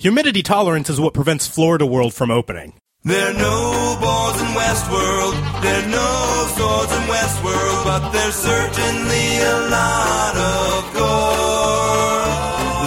Humidity 0.00 0.44
tolerance 0.44 0.88
is 0.88 1.00
what 1.00 1.12
prevents 1.12 1.48
Florida 1.48 1.84
World 1.84 2.14
from 2.14 2.30
opening. 2.30 2.74
There 3.02 3.30
are 3.30 3.32
no 3.32 3.98
balls 4.00 4.40
in 4.40 4.46
Westworld, 4.54 5.34
there 5.60 5.82
are 5.82 5.88
no 5.90 6.46
swords 6.54 6.92
in 6.92 7.02
Westworld, 7.10 7.82
but 7.82 8.10
there's 8.12 8.36
certainly 8.36 9.38
a 9.42 9.58
lot 9.74 10.36
of 10.38 10.94
gore. 10.94 12.22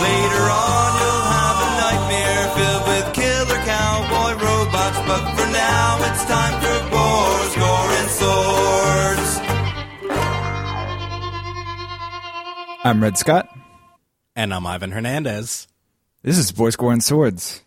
Later 0.08 0.46
on, 0.55 0.89
you'll 1.04 1.28
have 1.36 1.58
a 1.68 1.70
nightmare 1.84 2.47
filled 2.55 2.88
with 2.88 3.12
killer 3.12 3.60
cowboy 3.68 4.32
robots, 4.40 5.00
but 5.04 5.36
for 5.36 5.48
now, 5.52 6.00
it's 6.08 6.24
time 6.32 6.56
for 6.64 6.80
boars, 6.96 7.52
gore, 7.60 7.92
and 8.00 8.10
swords. 8.24 9.30
I'm 12.86 13.04
Red 13.04 13.18
Scott. 13.18 13.50
And 14.34 14.54
I'm 14.54 14.66
Ivan 14.66 14.92
Hernandez. 14.92 15.68
This 16.23 16.38
is 16.38 16.52
Boars, 16.52 16.76
Gore, 16.76 16.94
and 16.94 17.03
Swords. 17.03 17.62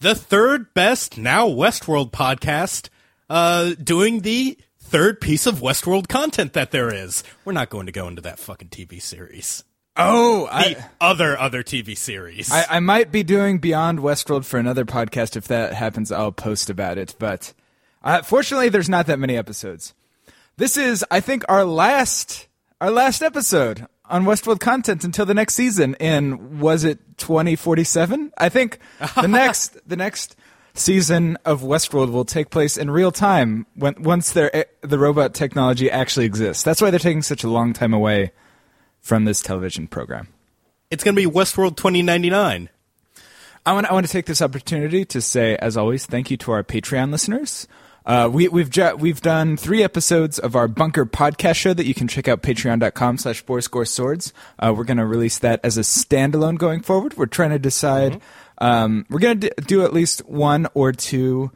The 0.00 0.14
third 0.14 0.72
best 0.72 1.18
now 1.18 1.46
Westworld 1.46 2.12
podcast, 2.12 2.88
uh, 3.28 3.74
doing 3.74 4.20
the 4.20 4.56
third 4.78 5.20
piece 5.20 5.46
of 5.46 5.60
Westworld 5.60 6.08
content 6.08 6.54
that 6.54 6.70
there 6.70 6.92
is. 6.94 7.22
We're 7.44 7.52
not 7.52 7.68
going 7.68 7.84
to 7.84 7.92
go 7.92 8.08
into 8.08 8.22
that 8.22 8.38
fucking 8.38 8.68
TV 8.68 9.02
series. 9.02 9.64
Oh, 9.98 10.46
The 10.46 10.54
I, 10.54 10.86
other, 10.98 11.38
other 11.38 11.62
TV 11.62 11.94
series. 11.94 12.50
I, 12.50 12.64
I 12.70 12.80
might 12.80 13.12
be 13.12 13.22
doing 13.22 13.58
Beyond 13.58 13.98
Westworld 13.98 14.46
for 14.46 14.58
another 14.58 14.86
podcast. 14.86 15.36
If 15.36 15.48
that 15.48 15.74
happens, 15.74 16.10
I'll 16.10 16.32
post 16.32 16.70
about 16.70 16.96
it. 16.96 17.14
But 17.18 17.52
uh, 18.02 18.22
fortunately, 18.22 18.70
there's 18.70 18.88
not 18.88 19.08
that 19.08 19.18
many 19.18 19.36
episodes. 19.36 19.92
This 20.56 20.78
is, 20.78 21.04
I 21.10 21.20
think, 21.20 21.44
our 21.50 21.66
last 21.66 22.48
our 22.80 22.90
last 22.90 23.20
episode 23.20 23.86
on 24.10 24.24
Westworld 24.24 24.60
content 24.60 25.04
until 25.04 25.24
the 25.24 25.34
next 25.34 25.54
season. 25.54 25.94
In 25.94 26.60
was 26.60 26.84
it 26.84 26.98
2047? 27.18 28.32
I 28.36 28.48
think 28.48 28.78
the 29.20 29.28
next 29.28 29.78
the 29.88 29.96
next 29.96 30.36
season 30.74 31.36
of 31.44 31.62
Westworld 31.62 32.12
will 32.12 32.24
take 32.24 32.50
place 32.50 32.76
in 32.76 32.90
real 32.90 33.12
time 33.12 33.66
when 33.74 34.02
once 34.02 34.32
their 34.32 34.54
eh, 34.54 34.64
the 34.82 34.98
robot 34.98 35.34
technology 35.34 35.90
actually 35.90 36.26
exists. 36.26 36.62
That's 36.62 36.82
why 36.82 36.90
they're 36.90 36.98
taking 36.98 37.22
such 37.22 37.44
a 37.44 37.48
long 37.48 37.72
time 37.72 37.94
away 37.94 38.32
from 39.00 39.24
this 39.24 39.40
television 39.40 39.86
program. 39.86 40.28
it's 40.90 41.02
going 41.04 41.14
to 41.14 41.22
be 41.22 41.30
Westworld 41.30 41.76
2099. 41.76 42.68
I 43.66 43.72
want, 43.72 43.86
I 43.86 43.92
want 43.92 44.06
to 44.06 44.12
take 44.12 44.26
this 44.26 44.40
opportunity 44.40 45.04
to 45.06 45.20
say, 45.20 45.56
as 45.56 45.76
always, 45.76 46.06
thank 46.06 46.30
you 46.30 46.36
to 46.38 46.52
our 46.52 46.64
Patreon 46.64 47.10
listeners. 47.10 47.68
Uh, 48.06 48.28
we, 48.32 48.48
we've 48.48 48.70
ju- 48.70 48.96
we've 48.98 49.20
done 49.20 49.56
three 49.56 49.82
episodes 49.82 50.38
of 50.38 50.56
our 50.56 50.66
Bunker 50.68 51.04
podcast 51.06 51.56
show 51.56 51.74
that 51.74 51.86
you 51.86 51.94
can 51.94 52.08
check 52.08 52.28
out 52.28 52.42
patreon.com 52.42 53.18
slash 53.18 53.44
swords. 53.86 54.32
Uh, 54.58 54.72
we're 54.76 54.84
going 54.84 54.96
to 54.96 55.06
release 55.06 55.38
that 55.40 55.60
as 55.62 55.76
a 55.76 55.82
standalone 55.82 56.56
going 56.58 56.80
forward. 56.80 57.16
We're 57.16 57.26
trying 57.26 57.50
to 57.50 57.58
decide. 57.58 58.20
Um, 58.58 59.06
we're 59.10 59.18
going 59.20 59.40
to 59.40 59.48
d- 59.50 59.54
do 59.66 59.84
at 59.84 59.92
least 59.92 60.20
one 60.26 60.66
or 60.74 60.92
two 60.92 61.50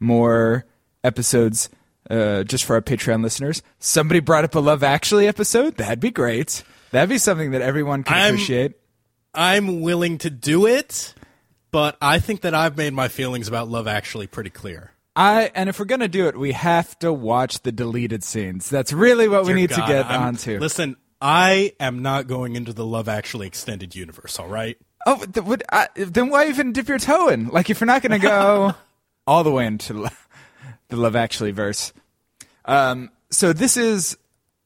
more 0.00 0.64
episodes 1.04 1.68
uh, 2.10 2.42
just 2.44 2.64
for 2.64 2.74
our 2.76 2.82
Patreon 2.82 3.22
listeners. 3.22 3.62
Somebody 3.78 4.20
brought 4.20 4.44
up 4.44 4.54
a 4.54 4.60
Love 4.60 4.82
Actually 4.82 5.26
episode. 5.26 5.76
That'd 5.76 6.00
be 6.00 6.10
great. 6.10 6.62
That'd 6.90 7.10
be 7.10 7.18
something 7.18 7.50
that 7.50 7.60
everyone 7.62 8.02
can 8.04 8.16
I'm- 8.16 8.34
appreciate. 8.34 8.74
I'm 9.34 9.82
willing 9.82 10.18
to 10.18 10.30
do 10.30 10.66
it, 10.66 11.14
but 11.70 11.96
I 12.00 12.18
think 12.18 12.40
that 12.40 12.54
I've 12.54 12.76
made 12.76 12.92
my 12.94 13.08
feelings 13.08 13.46
about 13.46 13.68
Love 13.68 13.86
Actually 13.86 14.26
pretty 14.26 14.50
clear. 14.50 14.92
I 15.18 15.50
and 15.54 15.68
if 15.68 15.80
we're 15.80 15.84
gonna 15.84 16.06
do 16.08 16.28
it, 16.28 16.38
we 16.38 16.52
have 16.52 16.96
to 17.00 17.12
watch 17.12 17.60
the 17.62 17.72
deleted 17.72 18.22
scenes. 18.22 18.70
That's 18.70 18.92
really 18.92 19.26
what 19.28 19.44
we 19.46 19.52
need 19.52 19.70
God, 19.70 19.86
to 19.86 19.92
get 19.92 20.06
I'm- 20.06 20.22
onto. 20.22 20.58
Listen, 20.60 20.96
I 21.20 21.72
am 21.80 22.02
not 22.02 22.28
going 22.28 22.54
into 22.54 22.72
the 22.72 22.86
Love 22.86 23.08
Actually 23.08 23.48
extended 23.48 23.96
universe. 23.96 24.38
All 24.38 24.46
right. 24.46 24.78
oh, 25.06 25.24
th- 25.24 25.44
would, 25.44 25.64
I, 25.72 25.88
then 25.96 26.28
why 26.30 26.46
even 26.46 26.72
dip 26.72 26.86
your 26.86 27.00
toe 27.00 27.28
in? 27.28 27.48
Like 27.48 27.68
if 27.68 27.80
you're 27.80 27.86
not 27.86 28.02
gonna 28.02 28.20
go 28.20 28.74
all 29.26 29.42
the 29.42 29.50
way 29.50 29.66
into 29.66 29.92
the, 29.94 30.12
the 30.88 30.96
Love 30.96 31.16
Actually 31.16 31.50
verse. 31.50 31.92
Um, 32.64 33.10
so 33.30 33.52
this 33.52 33.76
is, 33.76 34.16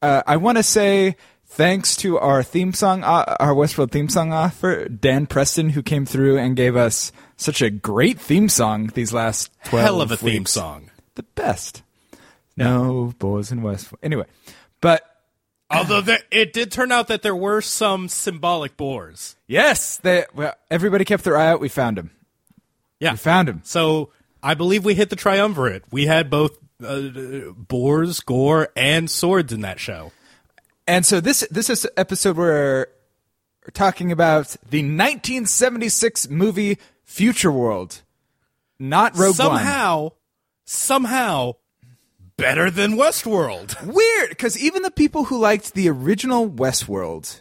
uh, 0.03 0.21
I 0.27 0.37
want 0.37 0.57
to 0.59 0.63
say 0.63 1.15
thanks 1.53 1.95
to 1.97 2.17
our 2.19 2.43
theme 2.43 2.73
song, 2.73 3.03
uh, 3.03 3.35
our 3.39 3.53
Westworld 3.53 3.91
theme 3.91 4.09
song 4.09 4.33
author 4.33 4.87
Dan 4.89 5.27
Preston, 5.27 5.69
who 5.69 5.81
came 5.83 6.05
through 6.05 6.37
and 6.37 6.55
gave 6.55 6.75
us 6.75 7.11
such 7.37 7.61
a 7.61 7.69
great 7.69 8.19
theme 8.19 8.49
song 8.49 8.87
these 8.93 9.13
last 9.13 9.51
twelve 9.65 9.85
Hell 9.85 10.01
of 10.01 10.11
a 10.11 10.17
theme 10.17 10.45
song. 10.45 10.89
the 11.15 11.23
best. 11.23 11.83
No 12.55 13.13
boys 13.19 13.51
in 13.51 13.61
Westworld. 13.61 13.97
Anyway, 14.03 14.25
but 14.81 15.03
Although 15.71 16.01
there, 16.01 16.19
it 16.29 16.53
did 16.53 16.71
turn 16.71 16.91
out 16.91 17.07
that 17.07 17.23
there 17.23 17.35
were 17.35 17.61
some 17.61 18.07
symbolic 18.07 18.77
boars. 18.77 19.35
yes, 19.47 19.97
they, 19.97 20.25
well, 20.35 20.53
everybody 20.69 21.03
kept 21.05 21.23
their 21.23 21.35
eye 21.37 21.47
out. 21.47 21.59
We 21.59 21.69
found 21.69 21.97
him. 21.97 22.11
Yeah. 22.99 23.11
We 23.11 23.17
found 23.17 23.49
him. 23.49 23.61
So 23.63 24.11
I 24.43 24.53
believe 24.53 24.85
we 24.85 24.93
hit 24.93 25.09
the 25.09 25.15
triumvirate. 25.15 25.83
We 25.91 26.05
had 26.05 26.29
both 26.29 26.57
uh, 26.85 27.51
boars, 27.57 28.19
gore, 28.19 28.69
and 28.75 29.09
swords 29.09 29.51
in 29.51 29.61
that 29.61 29.79
show. 29.79 30.11
And 30.87 31.05
so 31.05 31.19
this 31.19 31.47
this 31.49 31.69
is 31.69 31.87
episode 31.95 32.35
where 32.37 32.87
we're 33.65 33.71
talking 33.71 34.11
about 34.11 34.55
the 34.69 34.79
1976 34.79 36.29
movie 36.29 36.77
Future 37.03 37.51
World, 37.51 38.01
not 38.79 39.13
Rogue 39.13 39.27
One. 39.27 39.33
somehow, 39.33 40.11
somehow, 40.65 41.53
better 42.37 42.69
than 42.69 42.93
Westworld. 42.93 43.81
Weird, 43.85 44.29
because 44.29 44.61
even 44.61 44.81
the 44.81 44.91
people 44.91 45.25
who 45.25 45.37
liked 45.37 45.73
the 45.73 45.89
original 45.89 46.49
Westworld 46.49 47.39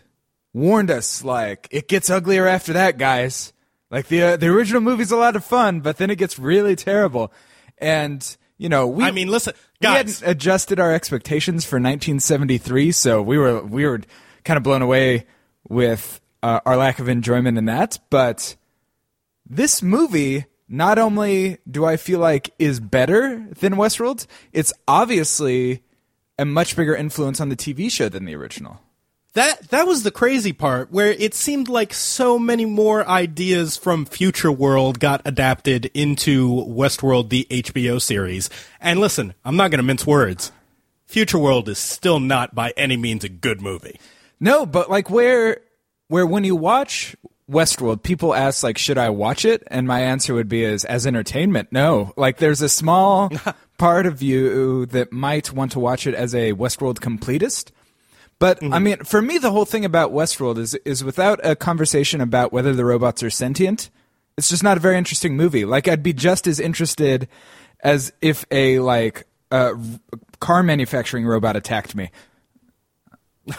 warned 0.52 0.90
us, 0.90 1.24
like, 1.24 1.66
it 1.70 1.88
gets 1.88 2.10
uglier 2.10 2.46
after 2.46 2.72
that, 2.74 2.98
guys. 2.98 3.52
Like 3.90 4.06
the 4.06 4.22
uh, 4.22 4.36
the 4.36 4.48
original 4.48 4.80
movie's 4.80 5.10
a 5.10 5.16
lot 5.16 5.36
of 5.36 5.44
fun, 5.44 5.80
but 5.80 5.98
then 5.98 6.08
it 6.08 6.16
gets 6.16 6.38
really 6.38 6.76
terrible. 6.76 7.30
And 7.76 8.36
you 8.62 8.68
know, 8.68 8.86
we 8.86 9.02
I 9.02 9.10
mean, 9.10 9.26
listen, 9.26 9.54
we 9.80 9.88
hadn't 9.88 10.22
adjusted 10.24 10.78
our 10.78 10.94
expectations 10.94 11.64
for 11.64 11.76
1973, 11.76 12.92
so 12.92 13.20
we 13.20 13.36
were 13.36 13.60
we 13.60 13.84
were 13.84 14.00
kind 14.44 14.56
of 14.56 14.62
blown 14.62 14.82
away 14.82 15.26
with 15.68 16.20
uh, 16.44 16.60
our 16.64 16.76
lack 16.76 17.00
of 17.00 17.08
enjoyment 17.08 17.58
in 17.58 17.64
that. 17.64 17.98
But 18.08 18.54
this 19.44 19.82
movie, 19.82 20.44
not 20.68 21.00
only 21.00 21.58
do 21.68 21.84
I 21.84 21.96
feel 21.96 22.20
like 22.20 22.54
is 22.60 22.78
better 22.78 23.48
than 23.58 23.74
Westworld, 23.74 24.28
it's 24.52 24.72
obviously 24.86 25.82
a 26.38 26.44
much 26.44 26.76
bigger 26.76 26.94
influence 26.94 27.40
on 27.40 27.48
the 27.48 27.56
TV 27.56 27.90
show 27.90 28.08
than 28.08 28.26
the 28.26 28.36
original. 28.36 28.80
That 29.34 29.70
that 29.70 29.86
was 29.86 30.02
the 30.02 30.10
crazy 30.10 30.52
part, 30.52 30.90
where 30.90 31.10
it 31.10 31.32
seemed 31.32 31.68
like 31.68 31.94
so 31.94 32.38
many 32.38 32.66
more 32.66 33.06
ideas 33.08 33.78
from 33.78 34.04
Future 34.04 34.52
World 34.52 35.00
got 35.00 35.22
adapted 35.24 35.86
into 35.94 36.50
Westworld, 36.50 37.30
the 37.30 37.46
HBO 37.50 38.00
series. 38.00 38.50
And 38.78 39.00
listen, 39.00 39.32
I'm 39.42 39.56
not 39.56 39.70
going 39.70 39.78
to 39.78 39.84
mince 39.84 40.06
words. 40.06 40.52
Future 41.06 41.38
World 41.38 41.68
is 41.70 41.78
still 41.78 42.20
not 42.20 42.54
by 42.54 42.74
any 42.76 42.98
means 42.98 43.24
a 43.24 43.30
good 43.30 43.62
movie. 43.62 43.98
No, 44.38 44.66
but 44.66 44.90
like 44.90 45.08
where 45.08 45.62
where 46.08 46.26
when 46.26 46.44
you 46.44 46.54
watch 46.54 47.16
Westworld, 47.50 48.02
people 48.02 48.34
ask 48.34 48.62
like, 48.62 48.76
should 48.76 48.98
I 48.98 49.08
watch 49.08 49.46
it? 49.46 49.62
And 49.68 49.86
my 49.86 50.00
answer 50.00 50.34
would 50.34 50.48
be 50.48 50.62
is 50.62 50.84
as 50.84 51.06
entertainment. 51.06 51.68
No, 51.72 52.12
like 52.16 52.36
there's 52.36 52.60
a 52.60 52.68
small 52.68 53.30
part 53.78 54.04
of 54.04 54.20
you 54.20 54.84
that 54.86 55.10
might 55.10 55.52
want 55.52 55.72
to 55.72 55.80
watch 55.80 56.06
it 56.06 56.14
as 56.14 56.34
a 56.34 56.52
Westworld 56.52 56.98
completist. 56.98 57.70
But 58.42 58.60
I 58.60 58.66
mm-hmm. 58.66 58.82
mean, 58.82 58.96
for 59.04 59.22
me, 59.22 59.38
the 59.38 59.52
whole 59.52 59.64
thing 59.64 59.84
about 59.84 60.10
Westworld 60.12 60.58
is 60.58 60.74
is 60.84 61.04
without 61.04 61.38
a 61.44 61.54
conversation 61.54 62.20
about 62.20 62.52
whether 62.52 62.74
the 62.74 62.84
robots 62.84 63.22
are 63.22 63.30
sentient, 63.30 63.88
it's 64.36 64.48
just 64.48 64.64
not 64.64 64.76
a 64.76 64.80
very 64.80 64.98
interesting 64.98 65.36
movie. 65.36 65.64
Like 65.64 65.86
I'd 65.86 66.02
be 66.02 66.12
just 66.12 66.48
as 66.48 66.58
interested 66.58 67.28
as 67.84 68.12
if 68.20 68.44
a 68.50 68.80
like 68.80 69.28
a 69.52 69.74
car 70.40 70.64
manufacturing 70.64 71.24
robot 71.24 71.54
attacked 71.54 71.94
me. 71.94 72.10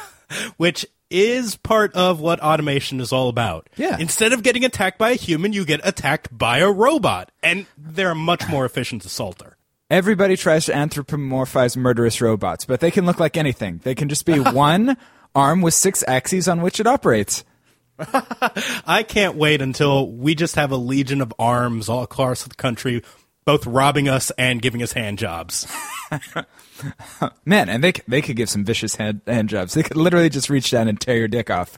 which 0.58 0.86
is 1.10 1.56
part 1.56 1.94
of 1.94 2.20
what 2.20 2.42
automation 2.42 3.00
is 3.00 3.14
all 3.14 3.30
about. 3.30 3.70
Yeah. 3.78 3.98
Instead 3.98 4.34
of 4.34 4.44
getting 4.44 4.66
attacked 4.66 4.98
by 4.98 5.12
a 5.12 5.16
human, 5.16 5.54
you 5.54 5.64
get 5.64 5.80
attacked 5.86 6.38
by 6.38 6.58
a 6.58 6.70
robot, 6.70 7.32
and 7.42 7.68
they're 7.78 8.12
a 8.12 8.16
much 8.16 8.46
more 8.50 8.66
efficient 8.66 9.06
assaulter. 9.06 9.56
Everybody 9.94 10.36
tries 10.38 10.66
to 10.66 10.72
anthropomorphize 10.72 11.78
murderous 11.78 12.20
robots, 12.20 12.66
but 12.66 12.80
they 12.80 12.90
can 12.90 13.06
look 13.06 13.20
like 13.20 13.38
anything. 13.38 13.80
They 13.84 13.94
can 13.94 14.10
just 14.10 14.26
be 14.26 14.40
one 14.40 14.98
arm 15.36 15.62
with 15.62 15.76
six 15.76 16.04
axes 16.08 16.48
on 16.48 16.64
which 16.64 16.80
it 16.80 16.88
operates. 16.88 17.44
I 18.88 19.06
can't 19.08 19.36
wait 19.36 19.62
until 19.62 20.10
we 20.10 20.34
just 20.34 20.56
have 20.56 20.72
a 20.72 20.78
legion 20.78 21.22
of 21.22 21.32
arms 21.38 21.90
all 21.90 22.02
across 22.02 22.44
the 22.44 22.56
country, 22.56 23.04
both 23.46 23.68
robbing 23.68 24.10
us 24.10 24.32
and 24.32 24.64
giving 24.64 24.82
us 24.82 24.94
hand 24.94 25.20
jobs. 25.20 25.72
Man, 27.46 27.70
and 27.70 27.84
they 27.84 27.92
they 28.08 28.24
could 28.24 28.36
give 28.36 28.50
some 28.50 28.66
vicious 28.66 28.96
hand, 28.96 29.22
hand 29.28 29.50
jobs. 29.50 29.76
They 29.76 29.84
could 29.84 29.96
literally 29.96 30.30
just 30.30 30.50
reach 30.50 30.72
down 30.72 30.88
and 30.88 31.00
tear 31.00 31.18
your 31.18 31.28
dick 31.28 31.52
off. 31.52 31.78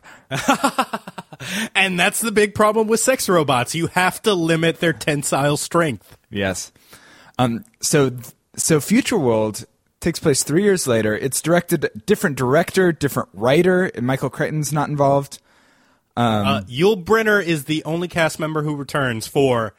And 1.76 2.00
that's 2.00 2.22
the 2.22 2.32
big 2.32 2.56
problem 2.56 2.88
with 2.88 3.02
sex 3.02 3.28
robots. 3.28 3.76
You 3.76 3.88
have 3.88 4.22
to 4.22 4.34
limit 4.34 4.80
their 4.80 4.94
tensile 4.94 5.58
strength. 5.58 6.18
Yes. 6.30 6.72
Um. 7.38 7.66
So 7.82 8.12
so 8.56 8.80
Future 8.80 9.18
World 9.18 9.66
takes 10.00 10.20
place 10.20 10.44
three 10.44 10.64
years 10.64 10.88
later. 10.88 11.16
It's 11.18 11.42
directed 11.42 11.90
different 12.06 12.38
director, 12.38 12.92
different 12.92 13.30
writer, 13.34 13.86
and 13.86 14.06
Michael 14.06 14.30
Crichton's 14.30 14.72
not 14.72 14.90
involved. 14.90 15.40
uh, 16.16 16.62
Yul 16.62 17.04
Brynner 17.04 17.44
is 17.44 17.66
the 17.66 17.84
only 17.84 18.08
cast 18.08 18.40
member 18.40 18.62
who 18.64 18.76
returns 18.76 19.28
for. 19.28 19.74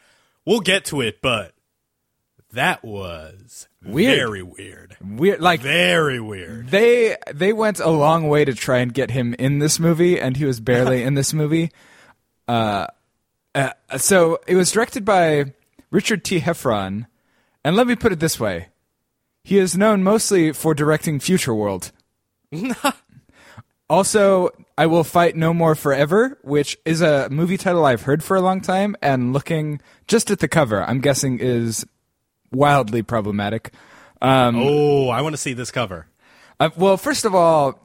We'll 0.45 0.61
get 0.61 0.85
to 0.87 1.01
it, 1.01 1.21
but 1.23 1.55
that 2.53 2.85
was 2.85 3.69
Weird. 3.85 4.17
very 4.19 4.43
weird. 4.43 4.97
Weird, 5.05 5.41
like 5.41 5.61
Very 5.61 6.21
weird. 6.21 6.69
they 6.71 7.17
they 7.33 7.53
went 7.53 7.81
a 7.81 7.91
long 7.91 8.29
way 8.29 8.45
to 8.45 8.55
try 8.55 8.79
and 8.79 8.93
get 8.93 9.11
him 9.11 9.35
in 9.39 9.59
this 9.61 9.79
movie, 9.81 10.21
and 10.21 10.37
he 10.37 10.45
was 10.45 10.61
barely 10.61 11.03
in 11.09 11.15
this 11.15 11.33
movie. 11.33 11.71
Uh, 12.49 12.87
uh, 13.55 13.71
so 13.97 14.39
it 14.47 14.55
was 14.57 14.71
directed 14.71 15.05
by 15.05 15.53
Richard 15.91 16.25
T. 16.25 16.41
Heffron, 16.41 17.07
and 17.67 17.75
let 17.77 17.87
me 17.87 17.97
put 17.97 18.13
it 18.13 18.21
this 18.21 18.39
way: 18.39 18.69
he 19.45 19.59
is 19.59 19.77
known 19.77 20.03
mostly 20.03 20.53
for 20.53 20.75
directing 20.75 21.19
Future 21.21 21.55
World. 21.55 21.91
also, 23.89 24.51
I 24.77 24.87
will 24.87 25.05
fight 25.05 25.37
no 25.37 25.55
more 25.55 25.75
forever, 25.75 26.39
which 26.43 26.77
is 26.85 27.01
a 27.03 27.29
movie 27.31 27.57
title 27.57 27.85
I've 27.85 28.03
heard 28.03 28.23
for 28.25 28.37
a 28.37 28.41
long 28.41 28.61
time, 28.61 28.97
and 29.03 29.33
looking 29.33 29.81
just 30.07 30.31
at 30.31 30.39
the 30.41 30.49
cover, 30.49 30.83
I'm 30.83 31.01
guessing 31.01 31.39
is 31.39 31.85
wildly 32.53 33.03
problematic. 33.03 33.73
Um, 34.23 34.57
Oh, 34.59 35.09
I 35.09 35.21
want 35.21 35.35
to 35.35 35.41
see 35.41 35.53
this 35.53 35.71
cover. 35.71 36.07
uh, 36.59 36.71
well, 36.77 36.97
first 36.97 37.25
of 37.25 37.35
all, 37.35 37.79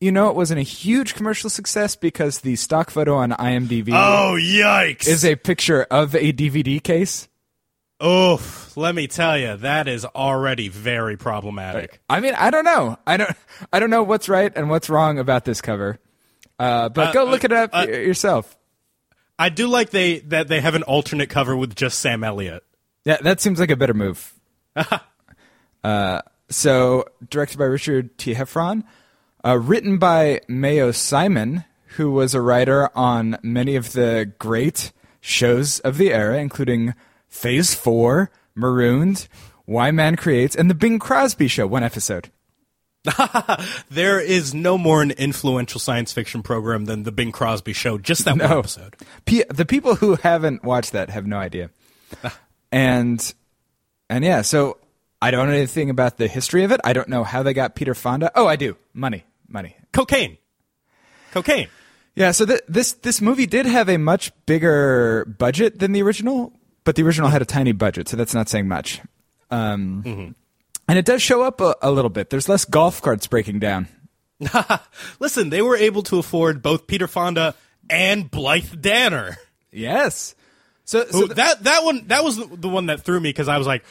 you 0.00 0.12
know 0.12 0.28
it 0.30 0.36
wasn't 0.36 0.60
a 0.60 0.62
huge 0.62 1.14
commercial 1.14 1.50
success 1.50 1.96
because 1.96 2.40
the 2.40 2.56
stock 2.56 2.90
photo 2.90 3.16
on 3.16 3.32
IMDb 3.32 3.90
Oh, 3.92 4.38
yikes! 4.40 5.06
is 5.08 5.24
a 5.24 5.36
picture 5.36 5.82
of 5.90 6.14
a 6.14 6.32
DVD 6.32 6.82
case. 6.82 7.28
Oof, 8.02 8.76
let 8.76 8.94
me 8.94 9.06
tell 9.06 9.38
you, 9.38 9.56
that 9.58 9.88
is 9.88 10.04
already 10.04 10.68
very 10.68 11.16
problematic. 11.16 12.00
I 12.08 12.20
mean, 12.20 12.34
I 12.34 12.50
don't 12.50 12.64
know. 12.64 12.98
I 13.06 13.16
don't. 13.16 13.30
I 13.72 13.80
don't 13.80 13.90
know 13.90 14.02
what's 14.02 14.28
right 14.28 14.52
and 14.54 14.70
what's 14.70 14.88
wrong 14.88 15.18
about 15.18 15.44
this 15.44 15.60
cover. 15.60 15.98
Uh, 16.58 16.88
but 16.88 17.08
Uh, 17.08 17.12
go 17.12 17.26
uh, 17.26 17.30
look 17.30 17.44
it 17.44 17.52
up 17.52 17.70
uh, 17.74 17.86
yourself. 17.88 18.56
I 19.38 19.48
do 19.48 19.68
like 19.68 19.90
they 19.90 20.20
that 20.20 20.48
they 20.48 20.60
have 20.60 20.74
an 20.74 20.82
alternate 20.82 21.30
cover 21.30 21.56
with 21.56 21.74
just 21.74 22.00
Sam 22.00 22.24
Elliott. 22.24 22.62
Yeah, 23.04 23.16
that 23.22 23.40
seems 23.40 23.58
like 23.58 23.70
a 23.70 23.76
better 23.76 23.94
move. 23.94 24.34
uh, 25.84 26.22
so, 26.50 27.04
directed 27.28 27.58
by 27.58 27.64
Richard 27.64 28.18
T. 28.18 28.34
Heffron, 28.34 28.84
uh, 29.44 29.58
written 29.58 29.98
by 29.98 30.40
Mayo 30.48 30.90
Simon, 30.90 31.64
who 31.96 32.10
was 32.10 32.34
a 32.34 32.40
writer 32.40 32.90
on 32.94 33.38
many 33.42 33.76
of 33.76 33.92
the 33.92 34.32
great 34.38 34.92
shows 35.20 35.80
of 35.80 35.96
the 35.96 36.12
era, 36.12 36.38
including 36.38 36.94
Phase 37.30 37.74
4, 37.74 38.30
Marooned, 38.54 39.28
Why 39.64 39.90
Man 39.90 40.16
Creates, 40.16 40.54
and 40.54 40.68
The 40.68 40.74
Bing 40.74 40.98
Crosby 40.98 41.48
Show, 41.48 41.66
one 41.66 41.82
episode. 41.82 42.30
There 43.90 44.20
is 44.20 44.54
no 44.54 44.76
more 44.76 45.02
an 45.02 45.10
influential 45.12 45.80
science 45.80 46.12
fiction 46.12 46.42
program 46.42 46.84
than 46.84 47.04
the 47.04 47.12
Bing 47.12 47.32
Crosby 47.32 47.72
Show. 47.72 47.98
Just 47.98 48.24
that 48.24 48.38
one 48.38 48.58
episode. 48.58 48.96
P- 49.24 49.44
the 49.48 49.64
people 49.64 49.94
who 49.94 50.16
haven't 50.16 50.64
watched 50.64 50.92
that 50.92 51.10
have 51.10 51.26
no 51.26 51.38
idea. 51.38 51.70
and 52.72 53.34
and 54.08 54.24
yeah, 54.24 54.42
so 54.42 54.78
I 55.22 55.30
don't 55.30 55.48
know 55.48 55.54
anything 55.54 55.90
about 55.90 56.18
the 56.18 56.28
history 56.28 56.64
of 56.64 56.72
it. 56.72 56.80
I 56.84 56.92
don't 56.92 57.08
know 57.08 57.24
how 57.24 57.42
they 57.42 57.54
got 57.54 57.74
Peter 57.74 57.94
Fonda. 57.94 58.30
Oh, 58.34 58.46
I 58.46 58.56
do. 58.56 58.76
Money, 58.92 59.24
money. 59.48 59.76
Cocaine, 59.92 60.38
cocaine. 61.32 61.68
Yeah, 62.14 62.32
so 62.32 62.44
th- 62.44 62.62
this 62.68 62.92
this 62.92 63.20
movie 63.20 63.46
did 63.46 63.66
have 63.66 63.88
a 63.88 63.96
much 63.96 64.32
bigger 64.46 65.24
budget 65.38 65.78
than 65.78 65.92
the 65.92 66.02
original, 66.02 66.52
but 66.84 66.96
the 66.96 67.02
original 67.02 67.28
had 67.28 67.42
a 67.42 67.46
tiny 67.46 67.72
budget, 67.72 68.08
so 68.08 68.16
that's 68.16 68.34
not 68.34 68.48
saying 68.48 68.68
much. 68.68 69.00
Um, 69.50 70.34
And 70.88 70.98
it 70.98 71.04
does 71.04 71.22
show 71.22 71.42
up 71.42 71.60
a, 71.60 71.76
a 71.82 71.90
little 71.90 72.08
bit. 72.10 72.30
There's 72.30 72.48
less 72.48 72.64
golf 72.64 73.00
carts 73.00 73.26
breaking 73.28 73.60
down. 73.60 73.86
Listen, 75.20 75.50
they 75.50 75.62
were 75.62 75.76
able 75.76 76.02
to 76.04 76.18
afford 76.18 76.62
both 76.62 76.86
Peter 76.86 77.06
Fonda 77.06 77.54
and 77.88 78.30
Blythe 78.30 78.80
Danner. 78.80 79.36
Yes. 79.70 80.34
So, 80.84 81.04
so 81.06 81.26
th- 81.26 81.36
that 81.36 81.62
that 81.64 81.84
one 81.84 82.08
that 82.08 82.24
was 82.24 82.36
the, 82.38 82.68
one 82.68 82.86
that 82.86 83.02
threw 83.02 83.20
me 83.20 83.28
because 83.28 83.46
I 83.48 83.58
was 83.58 83.66
like, 83.66 83.84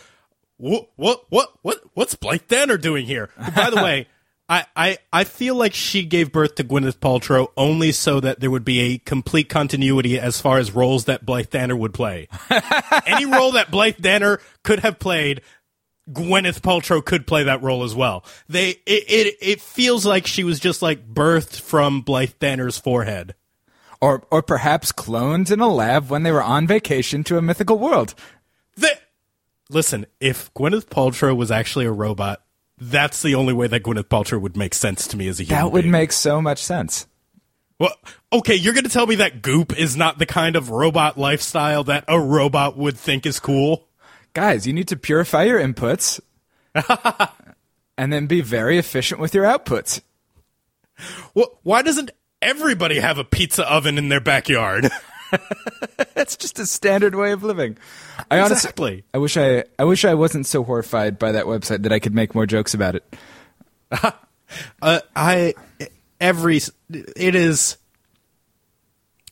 what 0.57 0.89
what 0.97 1.23
what 1.29 1.49
what 1.61 1.79
what's 1.93 2.15
Blythe 2.15 2.47
Danner 2.49 2.77
doing 2.77 3.05
here? 3.05 3.29
Who, 3.37 3.51
by 3.51 3.69
the 3.69 3.75
way, 3.83 4.07
I, 4.49 4.65
I 4.75 4.97
I 5.13 5.23
feel 5.25 5.53
like 5.55 5.75
she 5.75 6.03
gave 6.03 6.31
birth 6.31 6.55
to 6.55 6.63
Gwyneth 6.63 6.97
Paltrow 6.97 7.47
only 7.55 7.91
so 7.91 8.19
that 8.19 8.39
there 8.39 8.49
would 8.49 8.65
be 8.65 8.79
a 8.79 8.97
complete 8.97 9.47
continuity 9.47 10.19
as 10.19 10.41
far 10.41 10.57
as 10.57 10.71
roles 10.73 11.05
that 11.05 11.23
Blythe 11.25 11.51
Danner 11.51 11.75
would 11.75 11.93
play. 11.93 12.27
Any 13.05 13.25
role 13.27 13.51
that 13.51 13.69
Blythe 13.69 13.97
Danner 14.01 14.39
could 14.63 14.79
have 14.79 14.97
played. 14.99 15.41
Gwyneth 16.11 16.61
Paltrow 16.61 17.05
could 17.05 17.27
play 17.27 17.43
that 17.43 17.61
role 17.61 17.83
as 17.83 17.93
well. 17.93 18.25
They 18.47 18.69
it, 18.87 19.03
it 19.07 19.35
it 19.39 19.61
feels 19.61 20.07
like 20.07 20.25
she 20.25 20.43
was 20.43 20.59
just 20.59 20.81
like 20.81 21.07
birthed 21.13 21.59
from 21.61 22.01
Blythe 22.01 22.33
Danner's 22.39 22.79
forehead. 22.79 23.35
or 24.01 24.23
or 24.31 24.41
perhaps 24.41 24.91
cloned 24.91 25.51
in 25.51 25.59
a 25.59 25.67
lab 25.67 26.09
when 26.09 26.23
they 26.23 26.31
were 26.31 26.41
on 26.41 26.65
vacation 26.65 27.23
to 27.25 27.37
a 27.37 27.41
mythical 27.43 27.77
world. 27.77 28.15
The- 28.75 28.97
Listen, 29.69 30.07
if 30.19 30.51
Gwyneth 30.55 30.87
Paltrow 30.87 31.37
was 31.37 31.51
actually 31.51 31.85
a 31.85 31.91
robot, 31.91 32.41
that's 32.79 33.21
the 33.21 33.35
only 33.35 33.53
way 33.53 33.67
that 33.67 33.83
Gwyneth 33.83 34.05
Paltrow 34.05 34.41
would 34.41 34.57
make 34.57 34.73
sense 34.73 35.07
to 35.07 35.17
me 35.17 35.27
as 35.27 35.39
a 35.39 35.43
human. 35.43 35.63
That 35.63 35.71
would 35.71 35.83
being. 35.83 35.91
make 35.91 36.11
so 36.11 36.41
much 36.41 36.63
sense. 36.63 37.07
Well, 37.79 37.95
okay, 38.33 38.55
you're 38.55 38.73
going 38.73 38.83
to 38.83 38.89
tell 38.89 39.07
me 39.07 39.15
that 39.15 39.41
Goop 39.41 39.77
is 39.77 39.95
not 39.95 40.19
the 40.19 40.25
kind 40.25 40.55
of 40.55 40.69
robot 40.69 41.17
lifestyle 41.17 41.83
that 41.85 42.03
a 42.07 42.19
robot 42.19 42.77
would 42.77 42.97
think 42.97 43.25
is 43.25 43.39
cool? 43.39 43.87
Guys, 44.33 44.67
you 44.67 44.73
need 44.73 44.89
to 44.89 44.97
purify 44.97 45.43
your 45.43 45.59
inputs 45.59 46.19
and 47.97 48.11
then 48.11 48.27
be 48.27 48.41
very 48.41 48.77
efficient 48.77 49.21
with 49.21 49.33
your 49.33 49.45
outputs. 49.45 50.01
Well, 51.33 51.57
why 51.63 51.81
doesn't 51.81 52.11
everybody 52.41 52.99
have 52.99 53.17
a 53.17 53.23
pizza 53.23 53.69
oven 53.71 53.97
in 53.97 54.09
their 54.09 54.19
backyard? 54.19 54.89
That's 56.13 56.35
just 56.35 56.59
a 56.59 56.65
standard 56.65 57.15
way 57.15 57.31
of 57.31 57.43
living. 57.43 57.77
I 58.29 58.39
honestly 58.39 59.03
I 59.13 59.17
wish 59.17 59.37
I 59.37 59.63
I 59.77 59.83
wish 59.83 60.05
I 60.05 60.13
wasn't 60.13 60.45
so 60.45 60.63
horrified 60.63 61.19
by 61.19 61.31
that 61.33 61.45
website 61.45 61.83
that 61.83 61.91
I 61.91 61.99
could 61.99 62.13
make 62.13 62.35
more 62.35 62.45
jokes 62.45 62.73
about 62.73 62.95
it. 62.95 63.15
uh, 64.81 64.99
I 65.15 65.53
every 66.19 66.59
it 66.89 67.35
is 67.35 67.77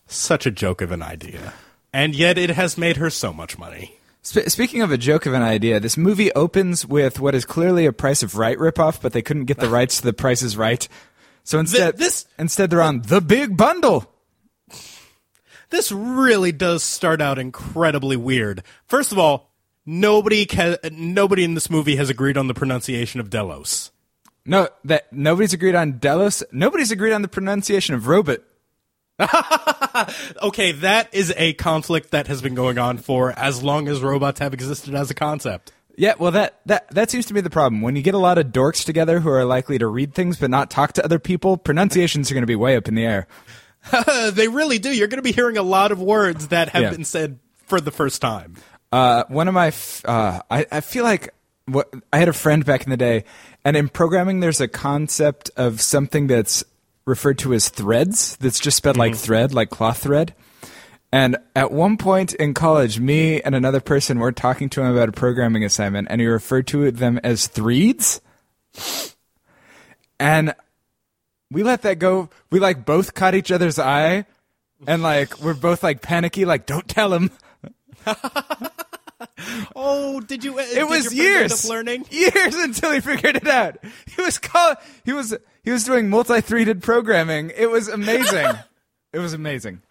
such 0.07 0.45
a 0.45 0.51
joke 0.51 0.81
of 0.81 0.91
an 0.91 1.01
idea, 1.01 1.53
and 1.93 2.15
yet 2.15 2.37
it 2.37 2.51
has 2.51 2.77
made 2.77 2.97
her 2.97 3.09
so 3.09 3.33
much 3.33 3.57
money. 3.57 3.93
Sp- 4.27 4.47
speaking 4.49 4.81
of 4.81 4.91
a 4.91 4.97
joke 4.97 5.25
of 5.25 5.33
an 5.33 5.41
idea, 5.41 5.79
this 5.79 5.97
movie 5.97 6.31
opens 6.33 6.85
with 6.85 7.19
what 7.19 7.35
is 7.35 7.45
clearly 7.45 7.85
a 7.85 7.93
Price 7.93 8.23
is 8.23 8.35
Right 8.35 8.57
ripoff, 8.57 9.01
but 9.01 9.13
they 9.13 9.21
couldn't 9.21 9.45
get 9.45 9.57
the 9.57 9.69
rights 9.69 9.97
to 9.97 10.03
the 10.03 10.13
Price 10.13 10.41
is 10.41 10.57
Right. 10.57 10.87
So 11.43 11.59
instead, 11.59 11.97
this- 11.97 12.25
instead 12.37 12.69
they're 12.69 12.81
on 12.81 13.01
the 13.03 13.21
Big 13.21 13.55
Bundle. 13.55 14.11
This 15.69 15.91
really 15.91 16.51
does 16.51 16.83
start 16.83 17.21
out 17.21 17.37
incredibly 17.39 18.15
weird. 18.15 18.63
First 18.85 19.11
of 19.11 19.19
all, 19.19 19.51
nobody 19.85 20.45
ca- 20.45 20.77
nobody 20.91 21.43
in 21.43 21.53
this 21.53 21.69
movie 21.69 21.95
has 21.95 22.09
agreed 22.09 22.37
on 22.37 22.47
the 22.47 22.53
pronunciation 22.53 23.19
of 23.19 23.29
Delos. 23.29 23.91
No, 24.45 24.69
that 24.85 25.11
nobody's 25.11 25.53
agreed 25.53 25.75
on 25.75 25.99
Delos. 25.99 26.43
Nobody's 26.51 26.91
agreed 26.91 27.13
on 27.13 27.21
the 27.21 27.27
pronunciation 27.27 27.95
of 27.95 28.07
Robot. 28.07 28.39
Okay, 30.41 30.73
that 30.73 31.13
is 31.13 31.33
a 31.35 31.53
conflict 31.53 32.11
that 32.11 32.27
has 32.27 32.41
been 32.41 32.53
going 32.53 32.77
on 32.77 32.97
for 32.99 33.31
as 33.31 33.63
long 33.63 33.87
as 33.87 34.01
robots 34.01 34.39
have 34.39 34.53
existed 34.53 34.93
as 34.93 35.09
a 35.09 35.15
concept. 35.15 35.71
Yeah, 35.97 36.13
well, 36.19 36.31
that, 36.31 36.59
that 36.67 36.87
that 36.91 37.09
seems 37.09 37.25
to 37.25 37.33
be 37.33 37.41
the 37.41 37.49
problem. 37.49 37.81
When 37.81 37.95
you 37.95 38.03
get 38.03 38.13
a 38.13 38.19
lot 38.19 38.37
of 38.37 38.47
dorks 38.47 38.85
together 38.85 39.19
who 39.19 39.29
are 39.29 39.43
likely 39.43 39.79
to 39.79 39.87
read 39.87 40.13
things 40.13 40.37
but 40.37 40.51
not 40.51 40.69
talk 40.69 40.93
to 40.93 41.03
other 41.03 41.17
people, 41.17 41.57
pronunciations 41.57 42.29
are 42.29 42.35
going 42.35 42.43
to 42.43 42.47
be 42.47 42.55
way 42.55 42.77
up 42.77 42.87
in 42.87 42.93
the 42.93 43.05
air. 43.05 43.27
they 44.31 44.47
really 44.47 44.79
do. 44.79 44.91
You're 44.91 45.07
going 45.07 45.17
to 45.19 45.23
be 45.23 45.31
hearing 45.31 45.57
a 45.57 45.63
lot 45.63 45.91
of 45.91 46.01
words 46.01 46.49
that 46.49 46.69
have 46.69 46.81
Yeah. 46.83 46.91
been 46.91 47.05
said 47.05 47.39
for 47.65 47.79
the 47.81 47.91
first 47.91 48.21
time. 48.21 48.55
Uh, 48.91 49.23
one 49.27 49.47
of 49.47 49.53
my, 49.53 49.67
f- 49.67 50.01
uh, 50.05 50.41
I, 50.49 50.65
I 50.71 50.81
feel 50.81 51.03
like 51.03 51.33
what 51.65 51.93
I 52.13 52.17
had 52.19 52.29
a 52.29 52.33
friend 52.33 52.63
back 52.65 52.83
in 52.83 52.89
the 52.89 52.97
day, 52.97 53.25
and 53.65 53.75
in 53.75 53.89
programming, 53.89 54.39
there's 54.39 54.61
a 54.61 54.67
concept 54.69 55.51
of 55.57 55.81
something 55.81 56.27
that's 56.27 56.63
referred 57.05 57.37
to 57.39 57.53
as 57.53 57.67
threads. 57.69 58.37
That's 58.37 58.59
just 58.59 58.77
spelled 58.77 58.95
like 58.97 59.15
thread, 59.15 59.53
like 59.53 59.69
cloth 59.69 59.99
thread. 60.03 60.33
And 61.11 61.37
at 61.55 61.71
one 61.71 61.97
point 61.97 62.33
in 62.33 62.53
college, 62.53 62.99
me 62.99 63.41
and 63.41 63.55
another 63.55 63.79
person 63.81 64.19
were 64.19 64.31
talking 64.33 64.69
to 64.69 64.81
him 64.81 64.91
about 64.91 65.09
a 65.09 65.13
programming 65.13 65.63
assignment, 65.63 66.07
and 66.09 66.19
he 66.21 66.27
referred 66.27 66.67
to 66.67 66.89
them 66.91 67.17
as 67.23 67.47
threads. 67.47 68.19
And 70.19 70.53
we 71.51 71.63
let 71.63 71.81
that 71.83 71.99
go. 71.99 72.29
We 72.51 72.59
like 72.59 72.85
both 72.85 73.13
caught 73.13 73.35
each 73.35 73.51
other's 73.51 73.79
eye, 73.79 74.25
and 74.85 75.01
like 75.03 75.39
we're 75.41 75.53
both 75.53 75.83
like 75.83 76.01
panicky, 76.01 76.45
like 76.45 76.65
don't 76.65 76.87
tell 76.87 77.13
him. 77.13 77.31
Oh, 79.75 80.19
did 80.19 80.43
you? 80.43 80.57
It 80.59 80.87
was 80.87 81.13
years, 81.13 81.67
learning. 81.67 82.05
years 82.11 82.55
until 82.55 82.91
he 82.91 82.99
figured 82.99 83.35
it 83.37 83.47
out. 83.47 83.77
He 84.15 84.21
was 84.21 84.37
call, 84.37 84.75
he 85.05 85.13
was 85.13 85.35
he 85.63 85.71
was 85.71 85.83
doing 85.83 86.09
multi-threaded 86.09 86.81
programming. 86.83 87.51
It 87.55 87.67
was 87.69 87.87
amazing. 87.87 88.47
it 89.13 89.19
was 89.19 89.33
amazing. 89.33 89.81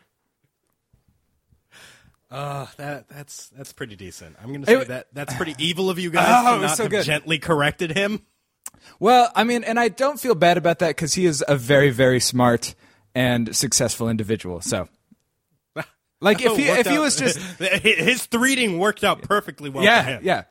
Uh, 2.30 2.66
that 2.76 3.08
that's 3.08 3.48
that's 3.48 3.72
pretty 3.72 3.96
decent. 3.96 4.36
I'm 4.40 4.48
going 4.48 4.60
to 4.62 4.66
say 4.66 4.80
It- 4.80 4.88
that 4.88 5.06
that's 5.12 5.34
pretty 5.34 5.54
evil 5.58 5.90
of 5.90 5.98
you 5.98 6.10
guys 6.12 6.26
Oh, 6.46 6.56
to 6.56 6.62
not 6.66 6.76
so 6.76 6.84
have 6.84 6.90
good. 6.90 7.04
gently 7.04 7.38
corrected 7.38 7.92
him. 7.96 8.22
Well, 8.98 9.30
I 9.34 9.44
mean, 9.44 9.64
and 9.64 9.78
I 9.78 9.88
don't 9.88 10.18
feel 10.18 10.34
bad 10.34 10.56
about 10.56 10.78
that 10.80 10.88
because 10.88 11.14
he 11.14 11.26
is 11.26 11.44
a 11.46 11.56
very 11.56 11.90
very 11.90 12.20
smart 12.20 12.74
and 13.14 13.54
successful 13.54 14.08
individual. 14.08 14.60
So, 14.60 14.88
like 16.20 16.40
if 16.42 16.56
he 16.56 16.64
if 16.68 16.86
he 16.86 16.96
out- 16.96 17.02
was 17.02 17.16
just 17.16 17.38
his 17.58 18.26
threading 18.26 18.78
worked 18.78 19.04
out 19.04 19.22
perfectly 19.22 19.70
well 19.70 19.82
for 19.82 19.86
yeah 19.86 20.02
him. 20.02 20.20
yeah. 20.24 20.44